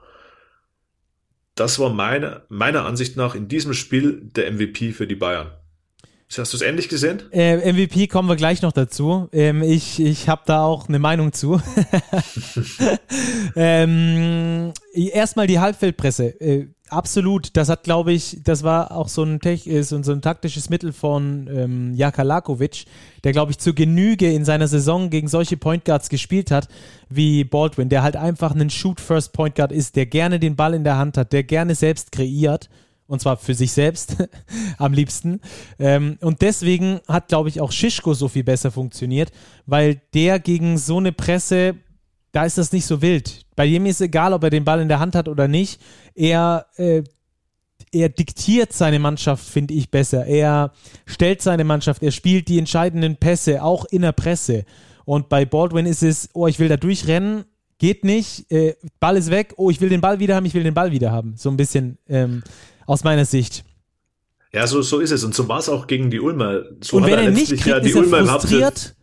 Das 1.55 1.79
war 1.79 1.90
meine, 1.90 2.44
meiner 2.48 2.87
Ansicht 2.87 3.16
nach 3.16 3.35
in 3.35 3.48
diesem 3.48 3.75
Spiel 3.75 4.22
der 4.22 4.51
MVP 4.53 4.92
für 4.92 5.07
die 5.07 5.14
Bayern. 5.14 5.53
Hast 6.38 6.52
du 6.52 6.56
es 6.56 6.62
ähnlich 6.62 6.88
gesehen? 6.88 7.22
Äh, 7.30 7.72
MVP 7.72 8.06
kommen 8.06 8.28
wir 8.28 8.36
gleich 8.36 8.62
noch 8.62 8.72
dazu. 8.72 9.28
Ähm, 9.32 9.62
ich 9.62 10.00
ich 10.00 10.28
habe 10.28 10.42
da 10.46 10.64
auch 10.64 10.88
eine 10.88 10.98
Meinung 10.98 11.32
zu. 11.32 11.60
ähm, 13.56 14.72
erstmal 14.94 15.46
die 15.46 15.58
Halbfeldpresse. 15.58 16.40
Äh, 16.40 16.68
absolut. 16.88 17.56
Das 17.56 17.68
hat, 17.68 17.84
glaube 17.84 18.12
ich, 18.12 18.38
das 18.44 18.62
war 18.62 18.92
auch 18.92 19.08
so 19.08 19.24
ein, 19.24 19.40
Tech, 19.40 19.66
äh, 19.66 19.82
so, 19.82 20.02
so 20.02 20.12
ein 20.12 20.22
taktisches 20.22 20.70
Mittel 20.70 20.92
von 20.92 21.50
ähm, 21.52 21.94
Jaka 21.94 22.22
Lakovic, 22.22 22.84
der, 23.24 23.32
glaube 23.32 23.50
ich, 23.50 23.58
zur 23.58 23.74
Genüge 23.74 24.32
in 24.32 24.44
seiner 24.44 24.68
Saison 24.68 25.10
gegen 25.10 25.28
solche 25.28 25.56
Point 25.56 25.84
Guards 25.84 26.08
gespielt 26.08 26.50
hat, 26.50 26.68
wie 27.10 27.44
Baldwin, 27.44 27.88
der 27.88 28.02
halt 28.02 28.16
einfach 28.16 28.54
ein 28.54 28.70
Shoot-First 28.70 29.32
Point 29.32 29.54
Guard 29.56 29.72
ist, 29.72 29.96
der 29.96 30.06
gerne 30.06 30.38
den 30.38 30.56
Ball 30.56 30.74
in 30.74 30.84
der 30.84 30.96
Hand 30.96 31.16
hat, 31.18 31.32
der 31.32 31.42
gerne 31.42 31.74
selbst 31.74 32.12
kreiert 32.12 32.70
und 33.06 33.20
zwar 33.20 33.36
für 33.36 33.54
sich 33.54 33.72
selbst 33.72 34.16
am 34.78 34.92
liebsten. 34.92 35.40
Ähm, 35.78 36.18
und 36.20 36.42
deswegen 36.42 37.00
hat, 37.08 37.28
glaube 37.28 37.48
ich, 37.48 37.60
auch 37.60 37.72
Schischko 37.72 38.14
so 38.14 38.28
viel 38.28 38.44
besser 38.44 38.70
funktioniert, 38.70 39.30
weil 39.66 40.00
der 40.14 40.38
gegen 40.38 40.78
so 40.78 40.98
eine 40.98 41.12
Presse, 41.12 41.74
da 42.32 42.44
ist 42.44 42.58
das 42.58 42.72
nicht 42.72 42.86
so 42.86 43.02
wild. 43.02 43.44
Bei 43.56 43.66
ihm 43.66 43.86
ist 43.86 44.00
egal, 44.00 44.32
ob 44.32 44.44
er 44.44 44.50
den 44.50 44.64
Ball 44.64 44.80
in 44.80 44.88
der 44.88 44.98
Hand 44.98 45.14
hat 45.14 45.28
oder 45.28 45.48
nicht. 45.48 45.80
Er, 46.14 46.66
äh, 46.76 47.02
er 47.92 48.08
diktiert 48.08 48.72
seine 48.72 48.98
Mannschaft, 48.98 49.46
finde 49.46 49.74
ich, 49.74 49.90
besser. 49.90 50.26
Er 50.26 50.72
stellt 51.04 51.42
seine 51.42 51.64
Mannschaft, 51.64 52.02
er 52.02 52.12
spielt 52.12 52.48
die 52.48 52.58
entscheidenden 52.58 53.16
Pässe, 53.16 53.62
auch 53.62 53.84
in 53.84 54.02
der 54.02 54.12
Presse. 54.12 54.64
Und 55.04 55.28
bei 55.28 55.44
Baldwin 55.44 55.86
ist 55.86 56.02
es, 56.02 56.30
oh, 56.32 56.46
ich 56.46 56.58
will 56.58 56.68
da 56.68 56.76
durchrennen, 56.76 57.44
geht 57.78 58.04
nicht, 58.04 58.50
äh, 58.52 58.76
Ball 59.00 59.16
ist 59.16 59.30
weg, 59.30 59.54
oh, 59.56 59.68
ich 59.68 59.80
will 59.80 59.88
den 59.88 60.00
Ball 60.00 60.20
wieder 60.20 60.36
haben, 60.36 60.46
ich 60.46 60.54
will 60.54 60.62
den 60.62 60.72
Ball 60.72 60.92
wieder 60.92 61.10
haben. 61.10 61.34
So 61.36 61.50
ein 61.50 61.56
bisschen 61.56 61.98
ähm, 62.08 62.42
aus 62.86 63.04
meiner 63.04 63.24
Sicht. 63.24 63.64
Ja, 64.52 64.66
so, 64.66 64.82
so 64.82 65.00
ist 65.00 65.10
es. 65.10 65.24
Und 65.24 65.34
so 65.34 65.48
war 65.48 65.58
es 65.58 65.68
auch 65.68 65.86
gegen 65.86 66.10
die 66.10 66.20
Ulmer. 66.20 66.62
So 66.80 66.98
und 66.98 67.04
wenn 67.04 67.14
er, 67.14 67.22
er 67.22 67.30
nicht 67.30 67.48
kriegt, 67.48 67.66
ja 67.66 67.80
die 67.80 67.88
ist 67.88 67.96
er 67.96 68.02
Ulmer 68.02 68.26
frustriert. 68.26 68.94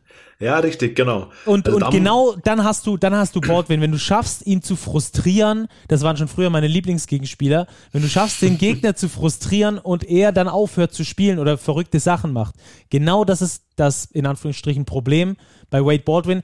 Ja, 0.41 0.57
richtig, 0.59 0.95
genau. 0.95 1.27
Und, 1.45 1.67
also 1.67 1.85
und 1.85 1.91
genau 1.91 2.33
dann 2.45 2.63
hast 2.63 2.87
du, 2.87 2.95
dann 2.95 3.13
hast 3.13 3.35
du 3.35 3.41
Baldwin, 3.41 3.81
wenn 3.81 3.91
du 3.91 3.99
schaffst, 3.99 4.47
ihn 4.47 4.61
zu 4.61 4.77
frustrieren, 4.77 5.67
das 5.89 6.01
waren 6.01 6.15
schon 6.15 6.29
früher 6.29 6.49
meine 6.49 6.67
Lieblingsgegenspieler, 6.67 7.67
wenn 7.91 8.01
du 8.01 8.07
schaffst, 8.07 8.41
den 8.41 8.57
Gegner 8.57 8.95
zu 8.95 9.09
frustrieren 9.09 9.77
und 9.77 10.05
er 10.05 10.31
dann 10.31 10.47
aufhört 10.47 10.93
zu 10.93 11.03
spielen 11.03 11.39
oder 11.39 11.57
verrückte 11.57 11.99
Sachen 11.99 12.31
macht. 12.31 12.55
Genau 12.89 13.25
das 13.25 13.41
ist 13.41 13.63
das, 13.75 14.05
in 14.05 14.25
Anführungsstrichen, 14.25 14.85
Problem 14.85 15.35
bei 15.69 15.83
Wade 15.83 16.03
Baldwin. 16.03 16.41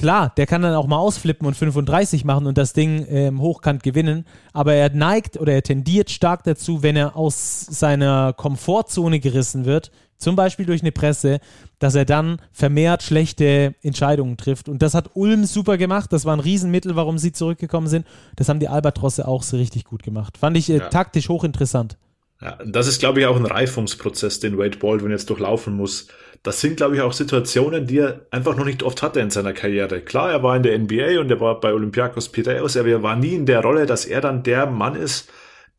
Klar, 0.00 0.32
der 0.34 0.46
kann 0.46 0.62
dann 0.62 0.74
auch 0.76 0.86
mal 0.86 0.96
ausflippen 0.96 1.46
und 1.46 1.52
35 1.52 2.24
machen 2.24 2.46
und 2.46 2.56
das 2.56 2.72
Ding 2.72 3.04
ähm, 3.10 3.38
hochkant 3.38 3.82
gewinnen, 3.82 4.24
aber 4.54 4.72
er 4.72 4.88
neigt 4.88 5.38
oder 5.38 5.52
er 5.52 5.62
tendiert 5.62 6.08
stark 6.08 6.42
dazu, 6.44 6.82
wenn 6.82 6.96
er 6.96 7.16
aus 7.16 7.66
seiner 7.66 8.32
Komfortzone 8.32 9.20
gerissen 9.20 9.66
wird, 9.66 9.90
zum 10.16 10.36
Beispiel 10.36 10.64
durch 10.64 10.80
eine 10.80 10.90
Presse, 10.90 11.38
dass 11.80 11.94
er 11.96 12.06
dann 12.06 12.40
vermehrt 12.50 13.02
schlechte 13.02 13.74
Entscheidungen 13.82 14.38
trifft. 14.38 14.70
Und 14.70 14.80
das 14.80 14.94
hat 14.94 15.10
Ulm 15.12 15.44
super 15.44 15.76
gemacht. 15.76 16.14
Das 16.14 16.24
war 16.24 16.34
ein 16.34 16.40
Riesenmittel, 16.40 16.96
warum 16.96 17.18
sie 17.18 17.32
zurückgekommen 17.32 17.86
sind. 17.86 18.06
Das 18.36 18.48
haben 18.48 18.58
die 18.58 18.68
Albatrosse 18.68 19.28
auch 19.28 19.42
so 19.42 19.58
richtig 19.58 19.84
gut 19.84 20.02
gemacht. 20.02 20.38
Fand 20.38 20.56
ich 20.56 20.70
äh, 20.70 20.78
ja. 20.78 20.88
taktisch 20.88 21.28
hochinteressant. 21.28 21.98
Ja, 22.40 22.58
das 22.64 22.86
ist, 22.86 23.00
glaube 23.00 23.20
ich, 23.20 23.26
auch 23.26 23.36
ein 23.36 23.44
Reifungsprozess, 23.44 24.40
den 24.40 24.56
Wade 24.56 24.78
Baldwin 24.78 25.10
jetzt 25.10 25.28
durchlaufen 25.28 25.76
muss. 25.76 26.06
Das 26.42 26.60
sind, 26.60 26.76
glaube 26.76 26.96
ich, 26.96 27.02
auch 27.02 27.12
Situationen, 27.12 27.86
die 27.86 27.98
er 27.98 28.26
einfach 28.30 28.56
noch 28.56 28.64
nicht 28.64 28.82
oft 28.82 29.02
hatte 29.02 29.20
in 29.20 29.30
seiner 29.30 29.52
Karriere. 29.52 30.00
Klar, 30.00 30.30
er 30.30 30.42
war 30.42 30.56
in 30.56 30.62
der 30.62 30.78
NBA 30.78 31.20
und 31.20 31.30
er 31.30 31.40
war 31.40 31.60
bei 31.60 31.72
Olympiakos 31.72 32.30
Piraeus, 32.30 32.76
aber 32.76 32.88
er 32.88 33.02
war 33.02 33.16
nie 33.16 33.34
in 33.34 33.44
der 33.44 33.60
Rolle, 33.60 33.84
dass 33.84 34.06
er 34.06 34.22
dann 34.22 34.42
der 34.42 34.66
Mann 34.66 34.96
ist, 34.96 35.28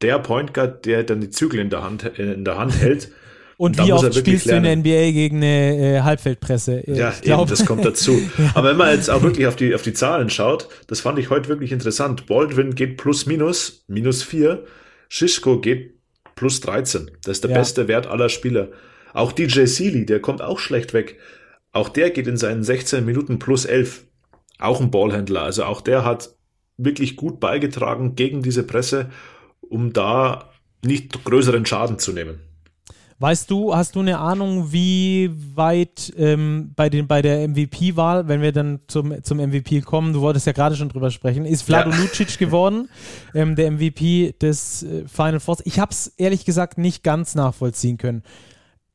der 0.01 0.19
Point 0.19 0.53
Guard, 0.53 0.85
der 0.85 1.03
dann 1.03 1.21
die 1.21 1.29
Zügel 1.29 1.59
in 1.59 1.69
der 1.69 1.83
Hand, 1.83 2.03
in 2.17 2.45
der 2.45 2.57
Hand 2.57 2.79
hält. 2.79 3.11
Und, 3.57 3.79
und 3.79 3.85
wie 3.85 3.93
oft 3.93 4.15
spielst 4.15 4.47
lernen. 4.47 4.63
du 4.63 4.71
in 4.71 4.83
der 4.83 5.05
NBA 5.05 5.11
gegen 5.11 5.37
eine 5.37 5.97
äh, 5.97 6.01
Halbfeldpresse? 6.01 6.81
Ja, 6.87 7.13
eben, 7.21 7.45
das 7.45 7.63
kommt 7.63 7.85
dazu. 7.85 8.19
ja. 8.39 8.49
Aber 8.55 8.69
wenn 8.69 8.77
man 8.77 8.91
jetzt 8.91 9.07
auch 9.07 9.21
wirklich 9.21 9.45
auf 9.45 9.55
die, 9.55 9.75
auf 9.75 9.83
die 9.83 9.93
Zahlen 9.93 10.31
schaut, 10.31 10.67
das 10.87 11.01
fand 11.01 11.19
ich 11.19 11.29
heute 11.29 11.47
wirklich 11.47 11.71
interessant. 11.71 12.25
Baldwin 12.25 12.73
geht 12.73 12.97
plus 12.97 13.27
minus, 13.27 13.83
minus 13.87 14.23
vier. 14.23 14.63
Shishko 15.09 15.59
geht 15.59 15.93
plus 16.33 16.61
13. 16.61 17.11
Das 17.23 17.33
ist 17.37 17.43
der 17.43 17.51
ja. 17.51 17.57
beste 17.59 17.87
Wert 17.87 18.07
aller 18.07 18.29
Spieler. 18.29 18.69
Auch 19.13 19.31
DJ 19.31 19.65
Sealy, 19.65 20.05
der 20.05 20.19
kommt 20.19 20.41
auch 20.41 20.59
schlecht 20.59 20.93
weg. 20.93 21.17
Auch 21.71 21.89
der 21.89 22.09
geht 22.11 22.27
in 22.27 22.37
seinen 22.37 22.63
16 22.63 23.05
Minuten 23.05 23.39
plus 23.39 23.65
11. 23.65 24.05
Auch 24.59 24.81
ein 24.81 24.91
Ballhändler. 24.91 25.43
Also 25.43 25.63
auch 25.63 25.81
der 25.81 26.03
hat 26.05 26.35
wirklich 26.77 27.15
gut 27.15 27.39
beigetragen 27.39 28.15
gegen 28.15 28.41
diese 28.41 28.63
Presse, 28.63 29.09
um 29.61 29.93
da 29.93 30.51
nicht 30.83 31.23
größeren 31.23 31.65
Schaden 31.65 31.99
zu 31.99 32.11
nehmen. 32.11 32.39
Weißt 33.21 33.51
du, 33.51 33.75
hast 33.75 33.95
du 33.95 33.99
eine 33.99 34.17
Ahnung, 34.17 34.71
wie 34.71 35.29
weit 35.53 36.11
ähm, 36.17 36.71
bei, 36.75 36.89
den, 36.89 37.05
bei 37.05 37.21
der 37.21 37.47
MVP-Wahl, 37.47 38.27
wenn 38.27 38.41
wir 38.41 38.51
dann 38.51 38.79
zum, 38.87 39.23
zum 39.23 39.37
MVP 39.37 39.81
kommen, 39.81 40.13
du 40.13 40.21
wolltest 40.21 40.47
ja 40.47 40.53
gerade 40.53 40.75
schon 40.75 40.89
drüber 40.89 41.11
sprechen, 41.11 41.45
ist 41.45 41.61
Vlado 41.61 41.91
ja. 41.91 41.97
Lucic 41.97 42.39
geworden, 42.39 42.89
ähm, 43.35 43.55
der 43.55 43.69
MVP 43.69 44.33
des 44.41 44.81
äh, 44.81 45.03
Final 45.07 45.39
Fours. 45.39 45.61
Ich 45.65 45.77
habe 45.77 45.91
es 45.91 46.07
ehrlich 46.17 46.45
gesagt 46.45 46.79
nicht 46.79 47.03
ganz 47.03 47.35
nachvollziehen 47.35 47.99
können. 47.99 48.23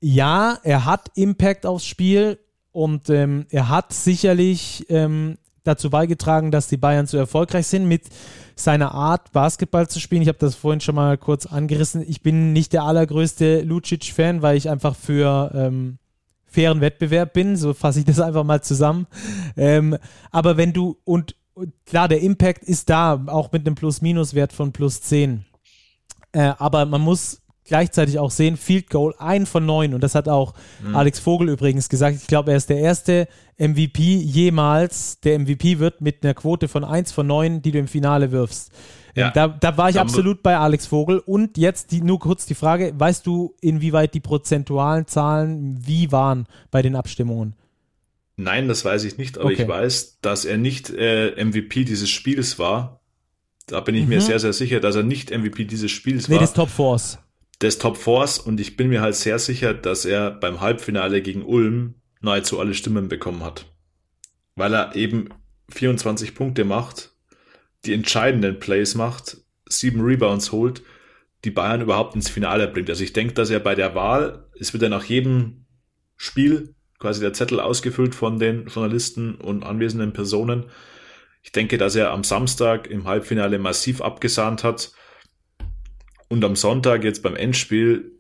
Ja, 0.00 0.58
er 0.62 0.84
hat 0.84 1.10
Impact 1.14 1.66
aufs 1.66 1.86
Spiel 1.86 2.38
und 2.72 3.08
ähm, 3.08 3.46
er 3.50 3.68
hat 3.68 3.92
sicherlich 3.92 4.86
ähm, 4.90 5.38
dazu 5.64 5.90
beigetragen, 5.90 6.50
dass 6.50 6.68
die 6.68 6.76
Bayern 6.76 7.06
so 7.06 7.16
erfolgreich 7.16 7.66
sind 7.66 7.86
mit 7.86 8.04
seiner 8.54 8.92
Art, 8.92 9.32
Basketball 9.32 9.88
zu 9.88 10.00
spielen. 10.00 10.22
Ich 10.22 10.28
habe 10.28 10.38
das 10.38 10.54
vorhin 10.54 10.80
schon 10.80 10.94
mal 10.94 11.18
kurz 11.18 11.46
angerissen. 11.46 12.04
Ich 12.06 12.22
bin 12.22 12.52
nicht 12.52 12.72
der 12.72 12.84
allergrößte 12.84 13.62
Lucic-Fan, 13.62 14.42
weil 14.42 14.56
ich 14.56 14.70
einfach 14.70 14.96
für 14.96 15.50
ähm, 15.54 15.98
fairen 16.46 16.80
Wettbewerb 16.80 17.32
bin. 17.32 17.56
So 17.56 17.74
fasse 17.74 17.98
ich 18.00 18.04
das 18.04 18.20
einfach 18.20 18.44
mal 18.44 18.62
zusammen. 18.62 19.06
Ähm, 19.56 19.96
aber 20.30 20.56
wenn 20.56 20.72
du, 20.72 20.96
und, 21.04 21.36
klar, 21.84 22.08
der 22.08 22.20
Impact 22.20 22.64
ist 22.64 22.88
da, 22.88 23.22
auch 23.26 23.52
mit 23.52 23.66
einem 23.66 23.74
Plus-Minus-Wert 23.74 24.52
von 24.52 24.72
plus 24.72 25.02
10. 25.02 25.44
Äh, 26.32 26.52
aber 26.58 26.86
man 26.86 27.02
muss 27.02 27.42
gleichzeitig 27.66 28.18
auch 28.18 28.30
sehen, 28.30 28.56
Field 28.56 28.90
Goal, 28.90 29.14
ein 29.18 29.46
von 29.46 29.66
neun. 29.66 29.94
Und 29.94 30.02
das 30.02 30.14
hat 30.14 30.28
auch 30.28 30.54
mhm. 30.82 30.96
Alex 30.96 31.18
Vogel 31.18 31.48
übrigens 31.48 31.88
gesagt. 31.88 32.16
Ich 32.16 32.26
glaube, 32.26 32.50
er 32.50 32.56
ist 32.56 32.68
der 32.68 32.78
erste 32.78 33.28
MVP 33.58 34.02
jemals, 34.02 35.20
der 35.20 35.38
MVP 35.38 35.78
wird 35.78 36.00
mit 36.00 36.22
einer 36.22 36.34
Quote 36.34 36.68
von 36.68 36.84
eins 36.84 37.12
von 37.12 37.26
neun, 37.26 37.62
die 37.62 37.72
du 37.72 37.78
im 37.78 37.88
Finale 37.88 38.32
wirfst. 38.32 38.72
Ja. 39.14 39.30
Da, 39.30 39.48
da 39.48 39.78
war 39.78 39.88
ich 39.88 39.98
absolut 39.98 40.42
bei 40.42 40.58
Alex 40.58 40.86
Vogel. 40.86 41.18
Und 41.18 41.56
jetzt 41.56 41.90
die, 41.90 42.02
nur 42.02 42.18
kurz 42.18 42.44
die 42.44 42.54
Frage, 42.54 42.92
weißt 42.96 43.26
du, 43.26 43.54
inwieweit 43.62 44.12
die 44.12 44.20
prozentualen 44.20 45.06
Zahlen 45.06 45.78
wie 45.86 46.12
waren 46.12 46.46
bei 46.70 46.82
den 46.82 46.94
Abstimmungen? 46.94 47.54
Nein, 48.36 48.68
das 48.68 48.84
weiß 48.84 49.04
ich 49.04 49.16
nicht, 49.16 49.38
aber 49.38 49.46
okay. 49.46 49.62
ich 49.62 49.68
weiß, 49.68 50.18
dass 50.20 50.44
er 50.44 50.58
nicht 50.58 50.90
äh, 50.90 51.42
MVP 51.42 51.84
dieses 51.84 52.10
Spiels 52.10 52.58
war. 52.58 53.00
Da 53.66 53.80
bin 53.80 53.94
ich 53.94 54.02
mhm. 54.02 54.10
mir 54.10 54.20
sehr, 54.20 54.38
sehr 54.38 54.52
sicher, 54.52 54.80
dass 54.80 54.94
er 54.94 55.02
nicht 55.02 55.30
MVP 55.30 55.64
dieses 55.64 55.90
Spiels 55.90 56.28
nee, 56.28 56.34
war. 56.34 56.42
Nee, 56.42 56.46
des 56.46 56.52
Top 56.52 56.68
Fours 56.68 57.18
des 57.62 57.78
Top 57.78 57.96
Fours 57.96 58.38
und 58.38 58.60
ich 58.60 58.76
bin 58.76 58.88
mir 58.88 59.00
halt 59.00 59.14
sehr 59.14 59.38
sicher, 59.38 59.74
dass 59.74 60.04
er 60.04 60.30
beim 60.30 60.60
Halbfinale 60.60 61.22
gegen 61.22 61.44
Ulm 61.44 61.94
nahezu 62.20 62.60
alle 62.60 62.74
Stimmen 62.74 63.08
bekommen 63.08 63.42
hat. 63.42 63.66
Weil 64.54 64.74
er 64.74 64.94
eben 64.94 65.30
24 65.70 66.34
Punkte 66.34 66.64
macht, 66.64 67.14
die 67.84 67.94
entscheidenden 67.94 68.58
Plays 68.58 68.94
macht, 68.94 69.38
sieben 69.68 70.00
Rebounds 70.00 70.52
holt, 70.52 70.82
die 71.44 71.50
Bayern 71.50 71.80
überhaupt 71.80 72.14
ins 72.14 72.28
Finale 72.28 72.68
bringt. 72.68 72.90
Also 72.90 73.04
ich 73.04 73.12
denke, 73.12 73.34
dass 73.34 73.50
er 73.50 73.60
bei 73.60 73.74
der 73.74 73.94
Wahl, 73.94 74.48
es 74.58 74.72
wird 74.72 74.82
ja 74.82 74.88
nach 74.88 75.04
jedem 75.04 75.66
Spiel 76.16 76.74
quasi 76.98 77.20
der 77.20 77.32
Zettel 77.32 77.60
ausgefüllt 77.60 78.14
von 78.14 78.38
den 78.38 78.66
Journalisten 78.66 79.34
und 79.36 79.64
anwesenden 79.64 80.12
Personen. 80.12 80.66
Ich 81.42 81.52
denke, 81.52 81.78
dass 81.78 81.94
er 81.94 82.10
am 82.10 82.24
Samstag 82.24 82.88
im 82.88 83.04
Halbfinale 83.04 83.58
massiv 83.58 84.00
abgesahnt 84.00 84.64
hat 84.64 84.92
und 86.28 86.44
am 86.44 86.56
Sonntag 86.56 87.04
jetzt 87.04 87.22
beim 87.22 87.36
Endspiel 87.36 88.12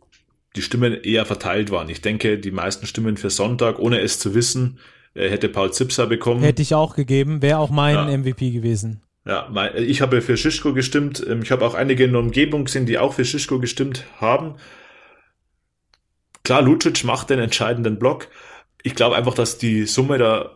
die 0.54 0.62
Stimmen 0.62 0.94
eher 0.94 1.26
verteilt 1.26 1.70
waren. 1.70 1.88
Ich 1.88 2.00
denke, 2.00 2.38
die 2.38 2.50
meisten 2.50 2.86
Stimmen 2.86 3.16
für 3.16 3.30
Sonntag, 3.30 3.78
ohne 3.78 4.00
es 4.00 4.18
zu 4.18 4.34
wissen, 4.34 4.78
äh, 5.14 5.28
hätte 5.28 5.48
Paul 5.48 5.72
Zipser 5.72 6.06
bekommen. 6.06 6.42
Hätte 6.42 6.62
ich 6.62 6.74
auch 6.74 6.94
gegeben, 6.96 7.42
wäre 7.42 7.58
auch 7.58 7.70
mein 7.70 7.94
ja. 7.94 8.16
MVP 8.16 8.50
gewesen. 8.50 9.02
Ja, 9.26 9.50
ich 9.74 10.02
habe 10.02 10.22
für 10.22 10.36
Schischko 10.36 10.72
gestimmt. 10.72 11.24
Ähm, 11.28 11.42
ich 11.42 11.50
habe 11.50 11.66
auch 11.66 11.74
einige 11.74 12.04
in 12.04 12.12
der 12.12 12.20
Umgebung 12.20 12.64
gesehen, 12.64 12.86
die 12.86 12.98
auch 12.98 13.14
für 13.14 13.24
Schischko 13.24 13.58
gestimmt 13.58 14.04
haben. 14.20 14.54
Klar, 16.44 16.62
Lucic 16.62 17.02
macht 17.04 17.30
den 17.30 17.40
entscheidenden 17.40 17.98
Block. 17.98 18.28
Ich 18.82 18.94
glaube 18.94 19.16
einfach, 19.16 19.34
dass 19.34 19.58
die 19.58 19.84
Summe 19.84 20.16
da 20.16 20.55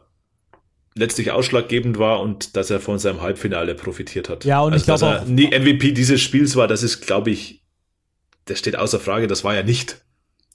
letztlich 0.94 1.31
ausschlaggebend 1.31 1.98
war 1.98 2.20
und 2.20 2.57
dass 2.57 2.70
er 2.70 2.81
von 2.81 2.98
seinem 2.98 3.22
Halbfinale 3.22 3.74
profitiert 3.74 4.29
hat. 4.29 4.44
Ja, 4.44 4.61
und 4.61 4.72
also, 4.72 4.83
ich 4.83 4.87
glaube 4.87 5.20
auch. 5.20 5.24
nie 5.26 5.46
MVP 5.46 5.92
dieses 5.92 6.20
Spiels 6.20 6.57
war, 6.57 6.66
das 6.68 6.83
ist, 6.83 7.00
glaube 7.07 7.31
ich, 7.31 7.62
das 8.46 8.59
steht 8.59 8.76
außer 8.76 8.98
Frage, 8.98 9.26
das 9.26 9.44
war 9.44 9.55
ja 9.55 9.62
nicht 9.62 10.05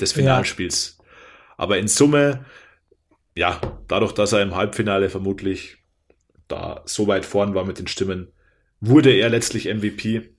des 0.02 0.12
Finalspiels. 0.12 0.98
Ja. 0.98 1.06
Aber 1.58 1.78
in 1.78 1.88
Summe, 1.88 2.46
ja, 3.36 3.62
dadurch, 3.88 4.12
dass 4.12 4.34
er 4.34 4.42
im 4.42 4.56
Halbfinale 4.56 5.10
vermutlich 5.10 5.78
da 6.48 6.82
so 6.86 7.08
weit 7.08 7.26
vorn 7.26 7.56
war 7.56 7.66
mit 7.66 7.80
den 7.80 7.88
Stimmen, 7.88 8.32
wurde 8.82 9.12
er 9.12 9.30
letztlich 9.30 9.66
MVP. 9.66 10.36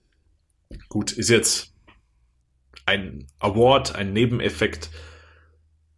Gut, 0.89 1.11
ist 1.11 1.29
jetzt 1.29 1.73
ein 2.85 3.27
Award, 3.39 3.95
ein 3.95 4.13
Nebeneffekt. 4.13 4.89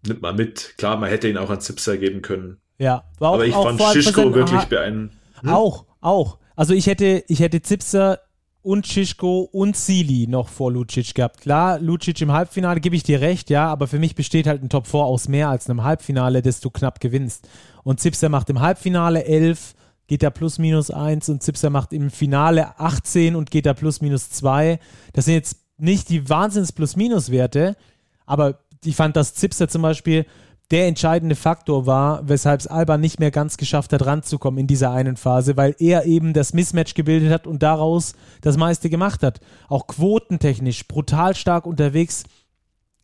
Nimmt 0.07 0.21
man 0.21 0.35
mit. 0.35 0.75
Klar, 0.77 0.97
man 0.97 1.09
hätte 1.09 1.27
ihn 1.27 1.37
auch 1.37 1.49
an 1.49 1.61
Zipser 1.61 1.97
geben 1.97 2.21
können. 2.21 2.61
Ja, 2.79 3.03
war 3.19 3.29
auch, 3.29 3.33
aber 3.35 3.45
ich 3.45 3.53
auch 3.53 3.65
fand 3.65 3.81
Schischko 3.93 4.33
wirklich 4.33 4.63
beeindruckend. 4.63 5.11
Hm? 5.41 5.49
Auch, 5.49 5.85
auch. 6.01 6.37
Also 6.55 6.73
ich 6.73 6.87
hätte, 6.87 7.23
ich 7.27 7.39
hätte 7.39 7.61
Zipser 7.61 8.19
und 8.61 8.87
Schischko 8.87 9.41
und 9.51 9.77
Sili 9.77 10.27
noch 10.27 10.49
vor 10.49 10.71
Lucic 10.71 11.15
gehabt. 11.15 11.41
Klar, 11.41 11.79
Lucic 11.79 12.19
im 12.21 12.31
Halbfinale 12.31 12.79
gebe 12.79 12.95
ich 12.95 13.03
dir 13.03 13.21
recht, 13.21 13.49
ja, 13.49 13.67
aber 13.67 13.87
für 13.87 13.99
mich 13.99 14.15
besteht 14.15 14.47
halt 14.47 14.63
ein 14.63 14.69
Top 14.69 14.87
4 14.87 14.99
aus 15.01 15.27
mehr 15.27 15.49
als 15.49 15.69
einem 15.69 15.83
Halbfinale, 15.83 16.41
das 16.41 16.59
du 16.59 16.69
knapp 16.69 16.99
gewinnst. 16.99 17.47
Und 17.83 17.99
Zipser 17.99 18.29
macht 18.29 18.49
im 18.49 18.59
Halbfinale 18.59 19.23
11, 19.23 19.75
geht 20.07 20.23
da 20.23 20.29
plus 20.29 20.57
minus 20.57 20.91
1 20.91 21.29
und 21.29 21.43
Zipser 21.43 21.69
macht 21.69 21.93
im 21.93 22.09
Finale 22.09 22.77
18 22.79 23.35
und 23.35 23.51
geht 23.51 23.65
da 23.65 23.73
plus 23.73 24.01
minus 24.01 24.29
2. 24.31 24.79
Das 25.13 25.25
sind 25.25 25.35
jetzt 25.35 25.57
nicht 25.77 26.09
die 26.09 26.27
Wahnsinns 26.29 26.71
plus 26.71 26.95
minus 26.95 27.31
Werte, 27.31 27.77
aber 28.25 28.59
ich 28.83 28.95
fand, 28.95 29.15
dass 29.15 29.35
Zipser 29.35 29.67
zum 29.67 29.81
Beispiel 29.81 30.25
der 30.71 30.87
entscheidende 30.87 31.35
Faktor 31.35 31.87
war, 31.87 32.27
weshalb 32.27 32.59
es 32.59 32.67
Alba 32.67 32.97
nicht 32.97 33.19
mehr 33.19 33.31
ganz 33.31 33.57
geschafft 33.57 33.91
hat, 33.91 34.05
ranzukommen 34.05 34.59
in 34.59 34.67
dieser 34.67 34.91
einen 34.91 35.17
Phase, 35.17 35.57
weil 35.57 35.75
er 35.79 36.05
eben 36.05 36.33
das 36.33 36.53
Mismatch 36.53 36.93
gebildet 36.93 37.31
hat 37.31 37.47
und 37.47 37.63
daraus 37.63 38.13
das 38.41 38.55
meiste 38.55 38.89
gemacht 38.89 39.23
hat. 39.23 39.39
Auch 39.67 39.87
quotentechnisch 39.87 40.87
brutal 40.87 41.35
stark 41.35 41.65
unterwegs. 41.65 42.23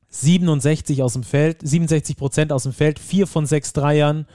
67 0.10 1.02
aus 1.02 1.14
dem 1.14 1.24
Feld, 1.24 1.58
67 1.62 2.16
Prozent 2.16 2.52
aus 2.52 2.64
dem 2.64 2.74
Feld, 2.74 3.00
vier 3.00 3.28
von 3.28 3.46
sechs 3.46 3.74
Dreiern. 3.74 4.28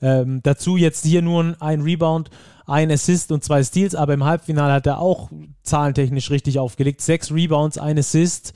Ähm, 0.00 0.40
dazu 0.42 0.76
jetzt 0.76 1.04
hier 1.04 1.22
nur 1.22 1.56
ein 1.60 1.80
Rebound, 1.82 2.30
ein 2.66 2.90
Assist 2.90 3.32
und 3.32 3.42
zwei 3.42 3.62
Steals, 3.62 3.94
aber 3.94 4.14
im 4.14 4.24
Halbfinale 4.24 4.72
hat 4.72 4.86
er 4.86 5.00
auch 5.00 5.30
zahlentechnisch 5.62 6.30
richtig 6.30 6.58
aufgelegt. 6.58 7.00
Sechs 7.00 7.32
Rebounds, 7.32 7.78
ein 7.78 7.98
Assist. 7.98 8.54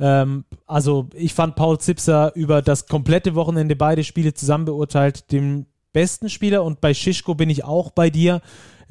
Ähm, 0.00 0.44
also 0.66 1.08
ich 1.14 1.34
fand 1.34 1.56
Paul 1.56 1.78
Zipser 1.78 2.32
über 2.34 2.62
das 2.62 2.86
komplette 2.86 3.34
Wochenende 3.34 3.76
beide 3.76 4.04
Spiele 4.04 4.34
zusammen 4.34 4.64
beurteilt 4.64 5.30
den 5.32 5.66
besten 5.92 6.28
Spieler 6.28 6.64
und 6.64 6.80
bei 6.80 6.92
Schischko 6.92 7.34
bin 7.34 7.50
ich 7.50 7.64
auch 7.64 7.90
bei 7.90 8.10
dir. 8.10 8.40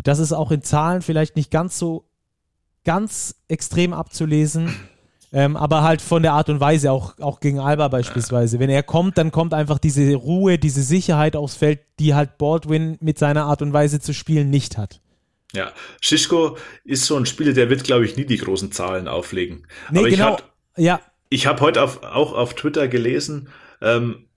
Das 0.01 0.19
ist 0.19 0.33
auch 0.33 0.51
in 0.51 0.61
Zahlen 0.63 1.01
vielleicht 1.01 1.35
nicht 1.35 1.51
ganz 1.51 1.77
so 1.77 2.05
ganz 2.83 3.35
extrem 3.47 3.93
abzulesen. 3.93 4.73
Ähm, 5.35 5.57
aber 5.57 5.81
halt 5.81 5.99
von 5.99 6.21
der 6.21 6.33
Art 6.33 6.49
und 6.49 6.59
Weise, 6.59 6.91
auch, 6.91 7.17
auch 7.19 7.39
gegen 7.39 7.59
Alba 7.59 7.87
beispielsweise. 7.87 8.59
Wenn 8.59 8.69
er 8.69 8.83
kommt, 8.83 9.17
dann 9.17 9.31
kommt 9.31 9.55
einfach 9.55 9.79
diese 9.79 10.13
Ruhe, 10.13 10.59
diese 10.59 10.83
Sicherheit 10.83 11.35
aufs 11.35 11.55
Feld, 11.55 11.79
die 11.99 12.13
halt 12.13 12.37
Baldwin 12.37 12.97
mit 13.01 13.17
seiner 13.17 13.45
Art 13.45 13.63
und 13.63 13.73
Weise 13.73 13.99
zu 13.99 14.13
spielen 14.13 14.51
nicht 14.51 14.77
hat. 14.77 15.01
Ja, 15.55 15.71
Schischko 16.01 16.57
ist 16.83 17.05
so 17.05 17.17
ein 17.17 17.25
Spieler, 17.25 17.53
der 17.53 17.69
wird, 17.71 17.83
glaube 17.83 18.05
ich, 18.05 18.15
nie 18.15 18.25
die 18.25 18.37
großen 18.37 18.71
Zahlen 18.71 19.07
auflegen. 19.07 19.65
Nee, 19.89 19.99
aber 19.99 20.09
genau. 20.09 20.35
ich 20.37 20.43
ja. 20.77 21.01
Ich 21.29 21.47
habe 21.47 21.61
heute 21.61 21.81
auf, 21.81 22.03
auch 22.03 22.33
auf 22.33 22.53
Twitter 22.53 22.87
gelesen, 22.87 23.49
ähm, 23.81 24.27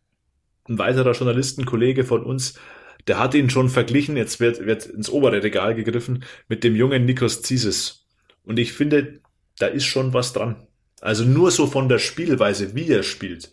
ein 0.68 0.78
weiterer 0.78 1.12
Journalistenkollege 1.12 2.04
von 2.04 2.24
uns, 2.24 2.58
der 3.06 3.18
hat 3.18 3.34
ihn 3.34 3.50
schon 3.50 3.68
verglichen, 3.68 4.16
jetzt 4.16 4.40
wird, 4.40 4.66
wird 4.66 4.86
ins 4.86 5.10
obere 5.10 5.42
Regal 5.42 5.74
gegriffen, 5.74 6.24
mit 6.48 6.64
dem 6.64 6.74
jungen 6.74 7.04
Nikos 7.04 7.42
Zisis. 7.42 8.06
Und 8.44 8.58
ich 8.58 8.72
finde, 8.72 9.20
da 9.58 9.66
ist 9.66 9.84
schon 9.84 10.12
was 10.12 10.32
dran. 10.32 10.66
Also 11.00 11.24
nur 11.24 11.50
so 11.50 11.66
von 11.66 11.88
der 11.88 11.98
Spielweise, 11.98 12.74
wie 12.74 12.88
er 12.88 13.02
spielt, 13.02 13.50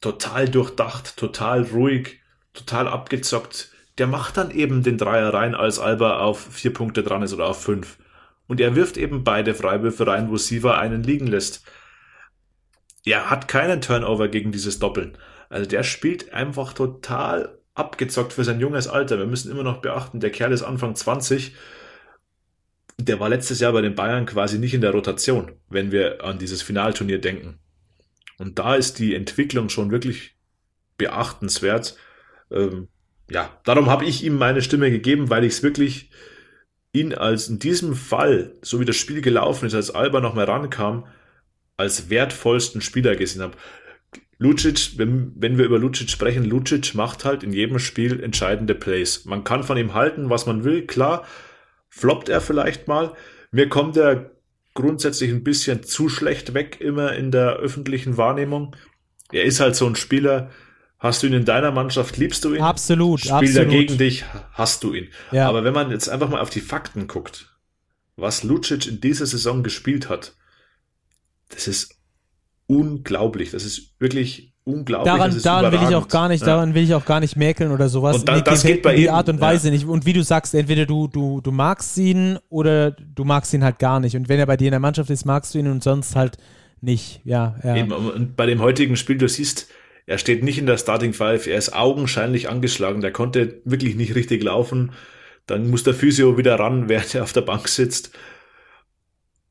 total 0.00 0.48
durchdacht, 0.48 1.16
total 1.16 1.62
ruhig, 1.62 2.20
total 2.52 2.88
abgezockt. 2.88 3.70
Der 3.98 4.06
macht 4.06 4.36
dann 4.36 4.50
eben 4.50 4.82
den 4.82 4.98
Dreier 4.98 5.32
rein, 5.32 5.54
als 5.54 5.78
Alba 5.78 6.20
auf 6.20 6.40
vier 6.50 6.72
Punkte 6.72 7.02
dran 7.02 7.22
ist 7.22 7.32
oder 7.32 7.46
auf 7.46 7.62
fünf. 7.62 7.98
Und 8.48 8.60
er 8.60 8.74
wirft 8.74 8.96
eben 8.96 9.22
beide 9.22 9.54
Freiwürfe 9.54 10.06
rein, 10.06 10.30
wo 10.30 10.36
Siva 10.36 10.78
einen 10.78 11.02
liegen 11.02 11.26
lässt. 11.26 11.64
Er 13.04 13.30
hat 13.30 13.48
keinen 13.48 13.80
Turnover 13.80 14.28
gegen 14.28 14.52
dieses 14.52 14.78
Doppeln. 14.78 15.16
Also 15.48 15.68
der 15.68 15.82
spielt 15.82 16.32
einfach 16.32 16.72
total 16.72 17.58
abgezockt 17.74 18.32
für 18.32 18.44
sein 18.44 18.60
junges 18.60 18.88
Alter. 18.88 19.18
Wir 19.18 19.26
müssen 19.26 19.50
immer 19.50 19.62
noch 19.62 19.80
beachten, 19.80 20.20
der 20.20 20.30
Kerl 20.30 20.52
ist 20.52 20.62
Anfang 20.62 20.94
20. 20.94 21.54
Der 22.98 23.18
war 23.18 23.30
letztes 23.30 23.60
Jahr 23.60 23.72
bei 23.72 23.80
den 23.80 23.94
Bayern 23.94 24.26
quasi 24.26 24.58
nicht 24.58 24.74
in 24.74 24.82
der 24.82 24.90
Rotation, 24.90 25.52
wenn 25.68 25.90
wir 25.90 26.22
an 26.22 26.38
dieses 26.38 26.60
Finalturnier 26.62 27.20
denken. 27.20 27.58
Und 28.38 28.58
da 28.58 28.74
ist 28.74 28.98
die 28.98 29.14
Entwicklung 29.14 29.68
schon 29.68 29.90
wirklich 29.90 30.36
beachtenswert. 30.98 31.96
Ähm, 32.50 32.88
ja, 33.30 33.50
darum 33.64 33.88
habe 33.88 34.04
ich 34.04 34.24
ihm 34.24 34.36
meine 34.36 34.60
Stimme 34.60 34.90
gegeben, 34.90 35.30
weil 35.30 35.44
ich 35.44 35.54
es 35.54 35.62
wirklich 35.62 36.10
ihn 36.92 37.14
als 37.14 37.48
in 37.48 37.58
diesem 37.58 37.94
Fall, 37.94 38.54
so 38.62 38.80
wie 38.80 38.84
das 38.84 38.96
Spiel 38.96 39.22
gelaufen 39.22 39.66
ist, 39.66 39.74
als 39.74 39.90
Alba 39.90 40.20
noch 40.20 40.34
mal 40.34 40.44
rankam, 40.44 41.06
als 41.80 42.10
wertvollsten 42.10 42.80
Spieler 42.80 43.16
gesehen 43.16 43.42
habe. 43.42 43.56
Lucic, 44.38 44.98
wenn, 44.98 45.32
wenn 45.36 45.58
wir 45.58 45.66
über 45.66 45.78
Lucic 45.78 46.08
sprechen, 46.10 46.44
Lucic 46.44 46.94
macht 46.94 47.24
halt 47.24 47.42
in 47.42 47.52
jedem 47.52 47.78
Spiel 47.78 48.22
entscheidende 48.22 48.74
Plays. 48.74 49.24
Man 49.24 49.44
kann 49.44 49.64
von 49.64 49.76
ihm 49.76 49.94
halten, 49.94 50.30
was 50.30 50.46
man 50.46 50.64
will. 50.64 50.86
Klar, 50.86 51.26
floppt 51.88 52.28
er 52.28 52.40
vielleicht 52.40 52.88
mal. 52.88 53.14
Mir 53.50 53.68
kommt 53.68 53.96
er 53.96 54.30
grundsätzlich 54.74 55.30
ein 55.30 55.44
bisschen 55.44 55.82
zu 55.82 56.08
schlecht 56.08 56.54
weg 56.54 56.80
immer 56.80 57.12
in 57.14 57.30
der 57.30 57.56
öffentlichen 57.56 58.16
Wahrnehmung. 58.16 58.76
Er 59.30 59.44
ist 59.44 59.60
halt 59.60 59.76
so 59.76 59.86
ein 59.86 59.96
Spieler, 59.96 60.50
Hast 61.00 61.22
du 61.22 61.28
ihn 61.28 61.32
in 61.32 61.46
deiner 61.46 61.70
Mannschaft, 61.72 62.18
liebst 62.18 62.44
du 62.44 62.54
ihn? 62.54 62.60
Absolut. 62.60 63.20
Spielt 63.20 63.32
absolut. 63.32 63.56
er 63.56 63.64
gegen 63.64 63.96
dich, 63.96 64.26
hast 64.52 64.84
du 64.84 64.92
ihn. 64.92 65.08
Ja. 65.32 65.48
Aber 65.48 65.64
wenn 65.64 65.72
man 65.72 65.90
jetzt 65.90 66.10
einfach 66.10 66.28
mal 66.28 66.42
auf 66.42 66.50
die 66.50 66.60
Fakten 66.60 67.06
guckt, 67.06 67.56
was 68.16 68.42
Lucic 68.42 68.86
in 68.86 69.00
dieser 69.00 69.24
Saison 69.24 69.62
gespielt 69.62 70.10
hat, 70.10 70.34
das 71.50 71.68
ist 71.68 71.96
unglaublich. 72.66 73.50
Das 73.50 73.64
ist 73.64 73.94
wirklich 74.00 74.54
unglaublich. 74.64 75.12
Daran, 75.12 75.42
daran 75.42 75.72
will 75.72 75.88
ich 75.88 75.94
auch 75.94 76.08
gar 76.08 76.28
nicht, 76.28 76.40
ja. 76.40 76.46
daran 76.46 76.74
will 76.74 76.84
ich 76.84 76.94
auch 76.94 77.04
gar 77.04 77.20
nicht 77.20 77.36
mäkeln 77.36 77.72
oder 77.72 77.88
sowas. 77.88 78.16
Und 78.16 78.28
dann, 78.28 78.42
das 78.44 78.62
geht 78.62 78.82
bei 78.82 78.94
die 78.94 79.04
ihm, 79.04 79.10
Art 79.10 79.28
und 79.28 79.40
Weise 79.40 79.68
ja. 79.68 79.74
nicht. 79.74 79.86
Und 79.86 80.06
wie 80.06 80.12
du 80.12 80.22
sagst, 80.22 80.54
entweder 80.54 80.86
du, 80.86 81.08
du, 81.08 81.40
du 81.40 81.50
magst 81.50 81.96
ihn 81.98 82.38
oder 82.48 82.92
du 82.92 83.24
magst 83.24 83.52
ihn 83.52 83.64
halt 83.64 83.78
gar 83.78 84.00
nicht. 84.00 84.16
Und 84.16 84.28
wenn 84.28 84.38
er 84.38 84.46
bei 84.46 84.56
dir 84.56 84.68
in 84.68 84.72
der 84.72 84.80
Mannschaft 84.80 85.10
ist, 85.10 85.24
magst 85.24 85.54
du 85.54 85.58
ihn 85.58 85.68
und 85.68 85.82
sonst 85.82 86.16
halt 86.16 86.38
nicht. 86.80 87.20
Ja, 87.24 87.56
ja. 87.64 87.76
Eben, 87.76 87.92
und 87.92 88.36
bei 88.36 88.46
dem 88.46 88.60
heutigen 88.60 88.96
Spiel, 88.96 89.18
du 89.18 89.28
siehst, 89.28 89.68
er 90.06 90.18
steht 90.18 90.42
nicht 90.42 90.58
in 90.58 90.66
der 90.66 90.78
Starting 90.78 91.12
Five, 91.12 91.46
er 91.46 91.58
ist 91.58 91.74
augenscheinlich 91.74 92.48
angeschlagen, 92.48 93.00
der 93.00 93.12
konnte 93.12 93.60
wirklich 93.64 93.96
nicht 93.96 94.14
richtig 94.14 94.42
laufen. 94.42 94.92
Dann 95.46 95.70
muss 95.70 95.82
der 95.82 95.94
Physio 95.94 96.38
wieder 96.38 96.58
ran, 96.58 96.88
während 96.88 97.14
er 97.14 97.22
auf 97.24 97.32
der 97.32 97.42
Bank 97.42 97.68
sitzt. 97.68 98.12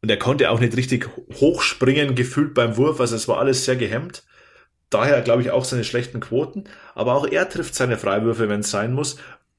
Und 0.02 0.10
er 0.10 0.18
konnte 0.18 0.50
auch 0.50 0.60
nicht 0.60 0.78
richtig 0.78 1.10
hochspringen, 1.40 2.16
gefühlt 2.16 2.54
beim 2.54 2.78
Wurf, 2.78 3.02
also 3.02 3.16
es 3.16 3.28
war 3.28 3.40
alles 3.40 3.66
sehr 3.66 3.76
gehemmt. 3.76 4.24
Daher 4.90 5.22
glaube 5.22 5.42
ich 5.42 5.52
auch 5.52 5.66
seine 5.66 5.84
schlechten 5.84 6.20
Quoten. 6.20 6.64
Aber 6.96 7.14
auch 7.16 7.28
er 7.28 7.48
trifft 7.48 7.76
seine 7.76 7.98
Freiwürfe, 7.98 8.50
wenn 8.50 8.62
es 8.62 8.72
sein 8.72 8.94
muss. 8.94 9.18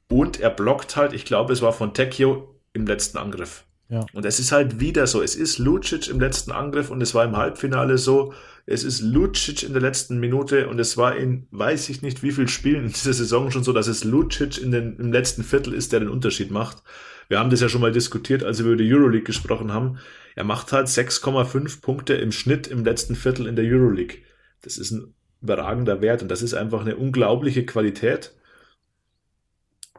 Und 0.09 0.41
er 0.41 0.51
blockt 0.51 0.97
halt, 0.97 1.13
ich 1.13 1.25
glaube, 1.25 1.53
es 1.53 1.63
war 1.63 1.73
von 1.73 1.95
Tecchio 1.95 2.55
im 2.73 2.87
letzten 2.87 3.19
Angriff. 3.19 3.65
Ja. 3.89 4.07
Und 4.13 4.25
es 4.25 4.39
ist 4.39 4.53
halt 4.53 4.81
wieder 4.81 5.07
so. 5.07 5.23
Es 5.23 5.37
ist 5.37 5.59
Lucic 5.59 6.09
im 6.09 6.21
letzten 6.21 6.53
Angriff 6.53 6.91
und 6.91 7.01
es 7.01 7.15
war 7.15 7.25
im 7.25 7.37
Halbfinale 7.37 7.99
so. 7.99 8.33
Es 8.67 8.85
ist 8.85 9.01
Lucic 9.01 9.65
in 9.65 9.73
der 9.73 9.83
letzten 9.83 10.19
Minute 10.21 10.69
und 10.69 10.79
es 10.79 10.97
war 10.97 11.17
in 11.17 11.47
weiß 11.51 11.89
ich 11.89 12.03
nicht 12.03 12.23
wie 12.23 12.31
viel 12.31 12.47
Spielen 12.47 12.87
in 12.87 12.93
dieser 12.93 13.13
Saison 13.13 13.51
schon 13.51 13.65
so, 13.65 13.73
dass 13.73 13.89
es 13.89 14.05
Lucic 14.05 14.59
in 14.59 14.71
den, 14.71 14.97
im 14.97 15.13
letzten 15.13 15.43
Viertel 15.43 15.75
ist, 15.75 15.93
der 15.93 16.01
den 16.01 16.09
Unterschied 16.09 16.53
macht. 16.53 16.85
Wir 17.31 17.39
haben 17.39 17.51
das 17.51 17.61
ja 17.61 17.69
schon 17.69 17.81
mal 17.81 17.93
diskutiert, 17.93 18.43
als 18.43 18.59
wir 18.59 18.73
über 18.73 18.83
die 18.83 18.93
Euroleague 18.93 19.23
gesprochen 19.23 19.73
haben. 19.73 19.99
Er 20.35 20.43
macht 20.43 20.73
halt 20.73 20.89
6,5 20.89 21.81
Punkte 21.81 22.15
im 22.15 22.33
Schnitt 22.33 22.67
im 22.67 22.85
letzten 22.85 23.15
Viertel 23.15 23.47
in 23.47 23.55
der 23.55 23.65
Euroleague. 23.65 24.19
Das 24.63 24.77
ist 24.77 24.91
ein 24.91 25.15
überragender 25.41 26.03
Wert 26.03 26.23
und 26.23 26.29
das 26.29 26.43
ist 26.43 26.55
einfach 26.55 26.81
eine 26.81 26.97
unglaubliche 26.97 27.65
Qualität, 27.65 28.35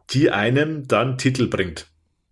die 0.10 0.30
einem 0.30 0.90
dann 0.90 1.18
Titel 1.18 1.48
bringt. 1.48 1.88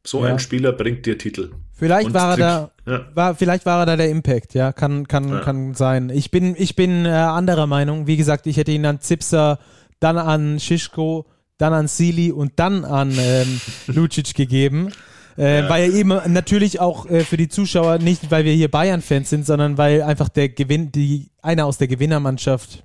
So 0.06 0.26
ja. 0.26 0.32
ein 0.32 0.39
Spieler 0.39 0.74
bringt 0.74 1.06
dir 1.06 1.18
Titel. 1.18 1.52
Vielleicht 1.72 2.08
Und 2.08 2.14
war 2.14 2.32
er 2.32 2.38
da, 2.38 2.72
ja. 2.86 3.08
war, 3.14 3.36
vielleicht 3.36 3.66
war 3.66 3.80
er 3.80 3.86
da 3.86 3.95
der 3.95 4.10
Impact, 4.10 4.54
ja, 4.54 4.74
kann, 4.74 5.08
kann, 5.08 5.30
ja. 5.30 5.39
kann 5.39 5.76
sein. 5.76 6.10
Ich 6.10 6.30
bin, 6.30 6.56
ich 6.58 6.76
bin 6.76 7.06
äh, 7.06 7.10
anderer 7.10 7.68
Meinung. 7.68 8.06
Wie 8.06 8.18
gesagt, 8.18 8.47
ich 8.47 8.58
hätte 8.58 8.74
ihn 8.74 8.86
an 8.86 9.00
Zipser, 9.00 9.60
dann 10.02 10.18
an 10.18 10.60
Schischko, 10.60 11.26
dann 11.60 11.74
an 11.74 11.88
Sili 11.88 12.32
und 12.32 12.53
dann 12.55 12.86
an 12.86 13.14
ähm, 13.20 13.62
Lucic 13.88 14.34
gegeben. 14.34 14.91
Äh, 15.38 15.62
ja. 15.62 15.70
Weil 15.70 15.84
er 15.84 15.93
eben 15.95 16.10
natürlich 16.34 16.80
auch 16.80 17.05
äh, 17.05 17.24
für 17.24 17.38
die 17.38 17.47
Zuschauer, 17.47 17.99
nicht 17.99 18.32
weil 18.32 18.43
wir 18.45 18.53
hier 18.53 18.70
Bayern-Fans 18.70 19.30
sind, 19.30 19.45
sondern 19.45 19.78
weil 19.78 20.01
einfach 20.01 20.30
der 20.30 20.49
Gewinn, 20.49 20.91
die, 20.91 21.30
einer 21.41 21.66
aus 21.66 21.78
der 21.78 21.88
Gewinnermannschaft 21.88 22.84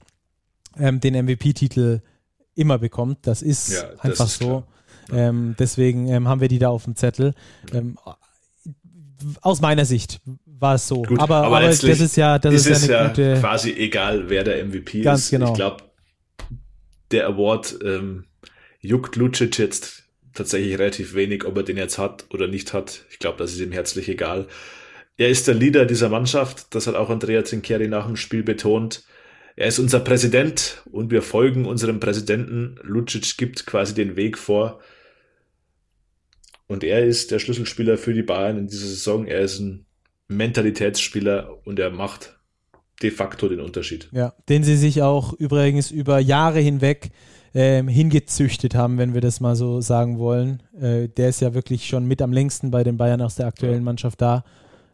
ähm, 0.79 1.01
den 1.01 1.15
MVP-Titel 1.25 2.03
immer 2.55 2.79
bekommt. 2.79 3.27
Das 3.27 3.43
ist 3.43 3.73
ja, 3.73 3.83
das 3.83 4.01
einfach 4.01 4.27
ist 4.27 4.39
so. 4.39 4.65
Ähm, 5.13 5.55
deswegen 5.59 6.09
ähm, 6.09 6.29
haben 6.29 6.41
wir 6.41 6.49
die 6.49 6.59
da 6.59 6.69
auf 6.69 6.85
dem 6.85 6.97
Zettel. 6.97 7.35
Ähm, 7.73 7.97
aus 9.41 9.61
meiner 9.61 9.85
Sicht 9.85 10.21
war 10.47 10.77
es 10.77 10.89
so. 10.89 11.03
Gut, 11.03 11.21
aber, 11.21 11.37
aber, 11.37 11.57
aber 11.59 11.67
das 11.67 11.83
ist 11.83 12.17
ja, 12.17 12.39
das 12.39 12.55
ist, 12.55 12.67
ist 12.67 12.87
ja 12.89 13.09
gute. 13.09 13.37
quasi 13.41 13.73
egal, 13.73 14.29
wer 14.29 14.45
der 14.45 14.65
MVP 14.65 15.03
ganz 15.03 15.25
ist. 15.25 15.31
Genau. 15.31 15.49
Ich 15.49 15.55
glaube, 15.55 15.85
der 17.11 17.29
Award 17.29 17.79
ähm, 17.85 18.25
juckt 18.85 19.17
Lucic 19.17 19.59
jetzt 19.59 20.05
tatsächlich 20.35 20.79
relativ 20.79 21.15
wenig, 21.15 21.45
ob 21.45 21.57
er 21.57 21.63
den 21.63 21.77
jetzt 21.77 21.99
hat 21.99 22.27
oder 22.31 22.47
nicht 22.47 22.73
hat. 22.73 23.05
Ich 23.11 23.19
glaube, 23.19 23.39
das 23.39 23.53
ist 23.53 23.61
ihm 23.61 23.73
herzlich 23.73 24.09
egal. 24.09 24.47
Er 25.17 25.29
ist 25.29 25.47
der 25.47 25.55
Leader 25.55 25.87
dieser 25.87 26.09
Mannschaft. 26.09 26.75
Das 26.75 26.87
hat 26.87 26.97
auch 26.97 27.09
Andrea 27.09 27.45
Zincheri 27.45 27.89
nach 27.89 28.07
dem 28.07 28.17
Spiel 28.17 28.43
betont. 28.43 29.05
Er 29.57 29.69
ist 29.69 29.79
unser 29.79 30.01
Präsident 30.01 30.83
und 30.91 31.11
wir 31.13 31.23
folgen 31.23 31.65
unserem 31.65 32.01
Präsidenten. 32.01 32.77
Lucic 32.83 33.37
gibt 33.37 33.67
quasi 33.67 33.95
den 33.95 34.17
Weg 34.17 34.37
vor. 34.37 34.81
Und 36.67 36.83
er 36.83 37.05
ist 37.05 37.31
der 37.31 37.39
Schlüsselspieler 37.39 37.97
für 37.97 38.13
die 38.13 38.23
Bayern 38.23 38.59
in 38.59 38.67
dieser 38.67 38.89
Saison. 38.89 39.27
Er 39.27 39.41
ist 39.41 39.61
ein 39.61 39.87
Mentalitätsspieler 40.29 41.61
und 41.65 41.79
er 41.79 41.91
macht 41.91 42.37
de 43.03 43.11
facto 43.11 43.49
den 43.49 43.61
Unterschied. 43.61 44.09
Ja, 44.13 44.35
den 44.49 44.65
sie 44.65 44.77
sich 44.77 45.03
auch 45.03 45.33
übrigens 45.35 45.91
über 45.91 46.19
Jahre 46.19 46.59
hinweg 46.61 47.11
ähm, 47.55 47.87
hingezüchtet 47.89 48.75
haben, 48.75 48.99
wenn 48.99 49.15
wir 49.15 49.21
das 49.21 49.41
mal 49.41 49.55
so 49.55 49.81
sagen 49.81 50.19
wollen. 50.19 50.63
Äh, 50.79 51.09
der 51.09 51.29
ist 51.29 51.41
ja 51.41 51.55
wirklich 51.55 51.87
schon 51.87 52.05
mit 52.07 52.21
am 52.21 52.33
längsten 52.33 52.71
bei 52.71 52.83
den 52.83 52.97
Bayern 52.97 53.23
aus 53.23 53.37
der 53.37 53.47
aktuellen 53.47 53.85
Mannschaft 53.85 54.21
da. 54.21 54.45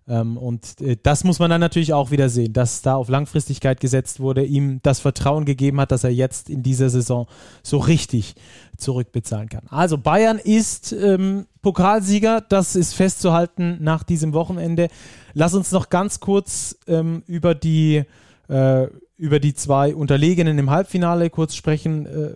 Ähm, 0.07 0.37
und 0.37 0.81
äh, 0.81 0.97
das 1.03 1.25
muss 1.25 1.39
man 1.39 1.49
dann 1.51 1.61
natürlich 1.61 1.95
auch 1.95 2.11
wieder 2.11 2.29
sehen, 2.29 2.53
dass 2.53 2.83
da 2.83 2.97
auf 2.97 3.09
Langfristigkeit 3.09 3.81
gesetzt 3.81 4.21
wurde, 4.21 4.45
ihm 4.45 4.81
das 4.83 5.01
Vertrauen 5.01 5.47
gegeben 5.47 5.81
hat, 5.81 5.93
dass 5.93 6.05
er 6.05 6.11
jetzt 6.11 6.51
in 6.51 6.63
dieser 6.63 6.91
Saison 6.91 7.27
so 7.63 7.79
richtig 7.79 8.35
zurückbezahlen 8.77 9.49
kann. 9.49 9.63
Also 9.71 9.97
Bayern 9.97 10.39
ist 10.39 10.93
ähm, 10.93 11.47
Pokalsieger, 11.63 12.41
das 12.41 12.77
ist 12.77 12.95
festzuhalten 12.95 13.79
nach 13.81 14.03
diesem 14.03 14.33
Wochenende. 14.33 14.89
Lass 15.33 15.55
uns 15.55 15.73
noch 15.73 15.89
ganz 15.89 16.21
kurz 16.21 16.77
ähm, 16.89 17.23
über 17.27 17.55
die 17.55 18.05
äh, 18.49 18.89
über 19.17 19.39
die 19.39 19.55
zwei 19.55 19.95
Unterlegenen 19.95 20.59
im 20.59 20.71
Halbfinale 20.71 21.29
kurz 21.29 21.55
sprechen. 21.55 22.07
Äh, 22.07 22.35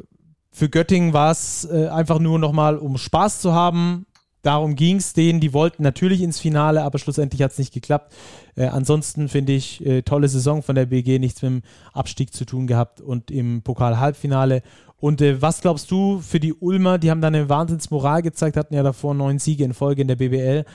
für 0.55 0.71
Göttingen 0.71 1.13
war 1.13 1.31
es 1.31 1.69
äh, 1.71 1.89
einfach 1.89 2.19
nur 2.19 2.39
nochmal, 2.39 2.79
um 2.79 2.97
Spaß 2.97 3.41
zu 3.41 3.53
haben, 3.53 4.07
Darum 4.45 4.77
ging 4.77 4.97
es 4.97 5.15
denen, 5.15 5.41
die 5.41 5.55
wollten 5.55 5.83
natürlich 5.83 6.21
ins 6.21 6.39
Finale, 6.39 6.83
aber 6.83 6.99
schlussendlich 6.99 7.41
hat 7.41 7.53
es 7.53 7.59
nicht 7.59 7.73
geklappt. 7.73 8.15
Äh, 8.57 8.67
ansonsten 8.67 9.31
finde 9.31 9.55
ich, 9.55 9.85
äh, 9.87 10.03
tolle 10.03 10.29
Saison 10.29 10.63
von 10.63 10.75
der 10.75 10.85
BG, 10.85 11.19
nichts 11.19 11.41
mit 11.41 11.51
dem 11.51 11.63
Abstieg 11.95 12.35
zu 12.35 12.45
tun 12.45 12.67
gehabt 12.67 13.01
und 13.01 13.31
im 13.31 13.63
Pokal-Halbfinale. 13.63 14.61
Und 14.99 15.23
äh, 15.23 15.41
was 15.41 15.63
glaubst 15.63 15.91
du 15.91 16.21
für 16.21 16.41
die 16.41 16.53
Ulmer? 16.53 16.99
Die 16.99 17.11
haben 17.11 17.23
da 17.23 17.29
eine 17.29 17.49
Wahnsinnsmoral 17.49 18.21
gezeigt, 18.21 18.59
hatten 18.59 18.75
ja 18.75 18.83
davor 18.83 19.15
neun 19.15 19.39
Siege 19.39 19.65
in 19.65 19.73
Folge 19.73 20.03
in 20.03 20.09
der 20.09 20.17
BBL. 20.17 20.67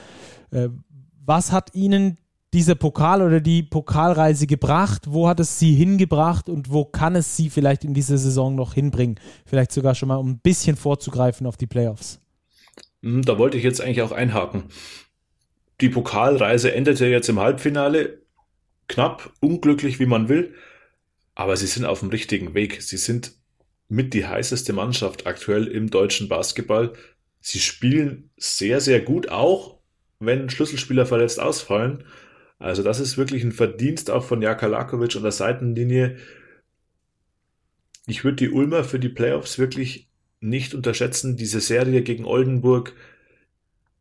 Äh, 0.50 0.70
was 1.24 1.52
hat 1.52 1.76
ihnen 1.76 2.18
dieser 2.54 2.76
Pokal 2.76 3.22
oder 3.22 3.40
die 3.40 3.64
Pokalreise 3.64 4.48
gebracht? 4.48 5.04
Wo 5.08 5.28
hat 5.28 5.40
es 5.40 5.60
sie 5.60 5.74
hingebracht 5.74 6.50
und 6.50 6.72
wo 6.72 6.86
kann 6.86 7.16
es 7.16 7.36
sie 7.36 7.50
vielleicht 7.50 7.84
in 7.84 7.94
dieser 7.94 8.18
Saison 8.18 8.56
noch 8.56 8.74
hinbringen? 8.74 9.20
Vielleicht 9.46 9.72
sogar 9.72 9.96
schon 9.96 10.10
mal, 10.10 10.16
um 10.16 10.32
ein 10.32 10.40
bisschen 10.40 10.76
vorzugreifen 10.76 11.46
auf 11.46 11.58
die 11.58 11.68
Playoffs. 11.68 12.20
Hm, 13.04 13.24
da 13.24 13.38
wollte 13.38 13.58
ich 13.58 13.64
jetzt 13.64 13.82
eigentlich 13.82 14.02
auch 14.02 14.12
einhaken. 14.12 14.64
Die 15.82 15.90
Pokalreise 15.90 16.74
endete 16.74 17.06
jetzt 17.08 17.30
im 17.30 17.40
Halbfinale. 17.40 18.22
Knapp, 18.88 19.32
unglücklich, 19.40 20.00
wie 20.00 20.08
man 20.08 20.28
will. 20.30 20.56
Aber 21.36 21.56
sie 21.56 21.68
sind 21.68 21.86
auf 21.86 22.00
dem 22.00 22.10
richtigen 22.10 22.54
Weg. 22.54 22.82
Sie 22.82 22.98
sind 22.98 23.34
mit 23.88 24.14
die 24.14 24.28
heißeste 24.28 24.74
Mannschaft 24.74 25.26
aktuell 25.26 25.68
im 25.68 25.90
deutschen 25.90 26.28
Basketball. 26.28 26.94
Sie 27.40 27.60
spielen 27.60 28.30
sehr, 28.38 28.82
sehr 28.82 29.00
gut, 29.00 29.30
auch 29.30 29.80
wenn 30.20 30.50
Schlüsselspieler 30.50 31.06
verletzt 31.06 31.40
ausfallen. 31.40 32.04
Also 32.60 32.84
das 32.84 33.00
ist 33.00 33.18
wirklich 33.18 33.44
ein 33.44 33.54
Verdienst 33.54 34.12
auch 34.12 34.24
von 34.24 34.42
Jaka 34.42 34.68
Lakovic 34.68 35.16
und 35.16 35.24
der 35.24 35.32
Seitenlinie. 35.32 36.18
ich 38.08 38.24
würde 38.24 38.38
die 38.38 38.50
Ulmer 38.50 38.84
für 38.84 39.00
die 39.00 39.10
Playoffs 39.10 39.60
wirklich 39.60 40.10
nicht 40.42 40.74
unterschätzen. 40.74 41.38
Diese 41.38 41.62
Serie 41.62 42.02
gegen 42.02 42.26
Oldenburg, 42.26 42.94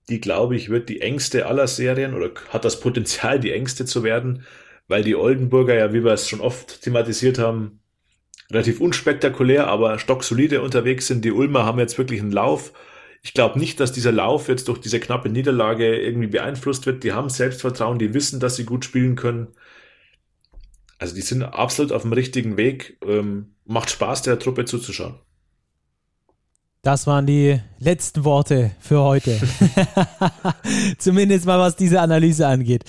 die 0.08 0.20
glaube 0.20 0.56
ich, 0.56 0.70
wird 0.70 0.88
die 0.88 1.00
engste 1.00 1.46
aller 1.46 1.68
Serien 1.68 2.14
oder 2.14 2.30
hat 2.50 2.64
das 2.64 2.80
Potenzial, 2.80 3.40
die 3.40 3.52
engste 3.52 3.84
zu 3.84 4.02
werden, 4.02 4.44
weil 4.88 5.04
die 5.04 5.16
Oldenburger 5.16 5.74
ja, 5.74 5.92
wie 5.92 6.04
wir 6.04 6.12
es 6.12 6.28
schon 6.28 6.40
oft 6.40 6.82
thematisiert 6.82 7.38
haben, 7.38 7.80
relativ 8.50 8.80
unspektakulär, 8.80 9.66
aber 9.68 9.98
stocksolide 9.98 10.62
unterwegs 10.62 11.06
sind. 11.06 11.24
Die 11.24 11.32
Ulmer 11.32 11.64
haben 11.64 11.78
jetzt 11.78 11.98
wirklich 11.98 12.20
einen 12.20 12.32
Lauf. 12.32 12.72
Ich 13.22 13.34
glaube 13.34 13.58
nicht, 13.58 13.80
dass 13.80 13.92
dieser 13.92 14.12
Lauf 14.12 14.48
jetzt 14.48 14.68
durch 14.68 14.78
diese 14.78 15.00
knappe 15.00 15.28
Niederlage 15.28 15.96
irgendwie 15.96 16.28
beeinflusst 16.28 16.86
wird. 16.86 17.04
Die 17.04 17.12
haben 17.12 17.28
Selbstvertrauen, 17.28 17.98
die 17.98 18.14
wissen, 18.14 18.40
dass 18.40 18.56
sie 18.56 18.64
gut 18.64 18.84
spielen 18.84 19.16
können. 19.16 19.48
Also 20.98 21.14
die 21.14 21.22
sind 21.22 21.42
absolut 21.42 21.92
auf 21.92 22.02
dem 22.02 22.12
richtigen 22.12 22.56
Weg. 22.56 22.98
Ähm, 23.04 23.54
macht 23.64 23.90
Spaß, 23.90 24.22
der 24.22 24.38
Truppe 24.38 24.64
zuzuschauen. 24.64 25.16
Das 26.82 27.06
waren 27.06 27.26
die 27.26 27.60
letzten 27.80 28.24
Worte 28.24 28.70
für 28.80 29.00
heute. 29.02 29.38
Zumindest 30.98 31.44
mal, 31.44 31.58
was 31.58 31.76
diese 31.76 32.00
Analyse 32.00 32.46
angeht. 32.46 32.84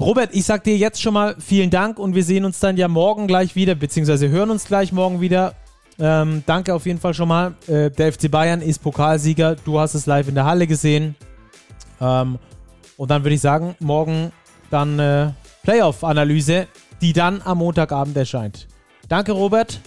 Robert, 0.00 0.30
ich 0.32 0.44
sag 0.44 0.64
dir 0.64 0.76
jetzt 0.76 1.00
schon 1.00 1.14
mal 1.14 1.36
vielen 1.38 1.70
Dank 1.70 1.98
und 1.98 2.14
wir 2.14 2.24
sehen 2.24 2.44
uns 2.44 2.58
dann 2.58 2.76
ja 2.76 2.88
morgen 2.88 3.26
gleich 3.26 3.54
wieder, 3.54 3.74
beziehungsweise 3.74 4.28
hören 4.28 4.50
uns 4.50 4.64
gleich 4.64 4.92
morgen 4.92 5.20
wieder. 5.20 5.54
Ähm, 5.98 6.42
danke 6.46 6.74
auf 6.74 6.86
jeden 6.86 6.98
Fall 6.98 7.14
schon 7.14 7.28
mal. 7.28 7.54
Äh, 7.66 7.90
der 7.90 8.12
FC 8.12 8.30
Bayern 8.30 8.60
ist 8.60 8.82
Pokalsieger. 8.82 9.56
Du 9.56 9.78
hast 9.78 9.94
es 9.94 10.06
live 10.06 10.28
in 10.28 10.34
der 10.34 10.44
Halle 10.44 10.66
gesehen. 10.66 11.14
Ähm, 12.00 12.38
und 12.96 13.10
dann 13.10 13.22
würde 13.24 13.34
ich 13.34 13.40
sagen, 13.40 13.76
morgen 13.80 14.32
dann 14.70 14.98
äh, 14.98 15.30
Playoff-Analyse, 15.62 16.66
die 17.00 17.12
dann 17.12 17.42
am 17.44 17.58
Montagabend 17.58 18.16
erscheint. 18.16 18.66
Danke, 19.08 19.32
Robert. 19.32 19.80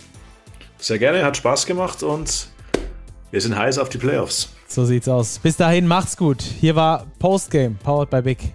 Sehr 0.78 1.00
gerne, 1.00 1.24
hat 1.24 1.36
Spaß 1.38 1.66
gemacht 1.66 2.04
und 2.04 2.50
wir 3.32 3.42
sind 3.42 3.58
heiß 3.58 3.80
auf 3.80 3.90
die 3.90 3.98
Playoffs. 3.98 4.50
So 4.68 4.86
sieht's 4.86 5.08
aus. 5.08 5.40
Bis 5.40 5.58
dahin, 5.58 5.88
macht's 5.88 6.18
gut. 6.18 6.42
Hier 6.42 6.76
war 6.76 7.06
Postgame, 7.20 7.76
powered 7.84 8.10
by 8.10 8.22
Big. 8.22 8.54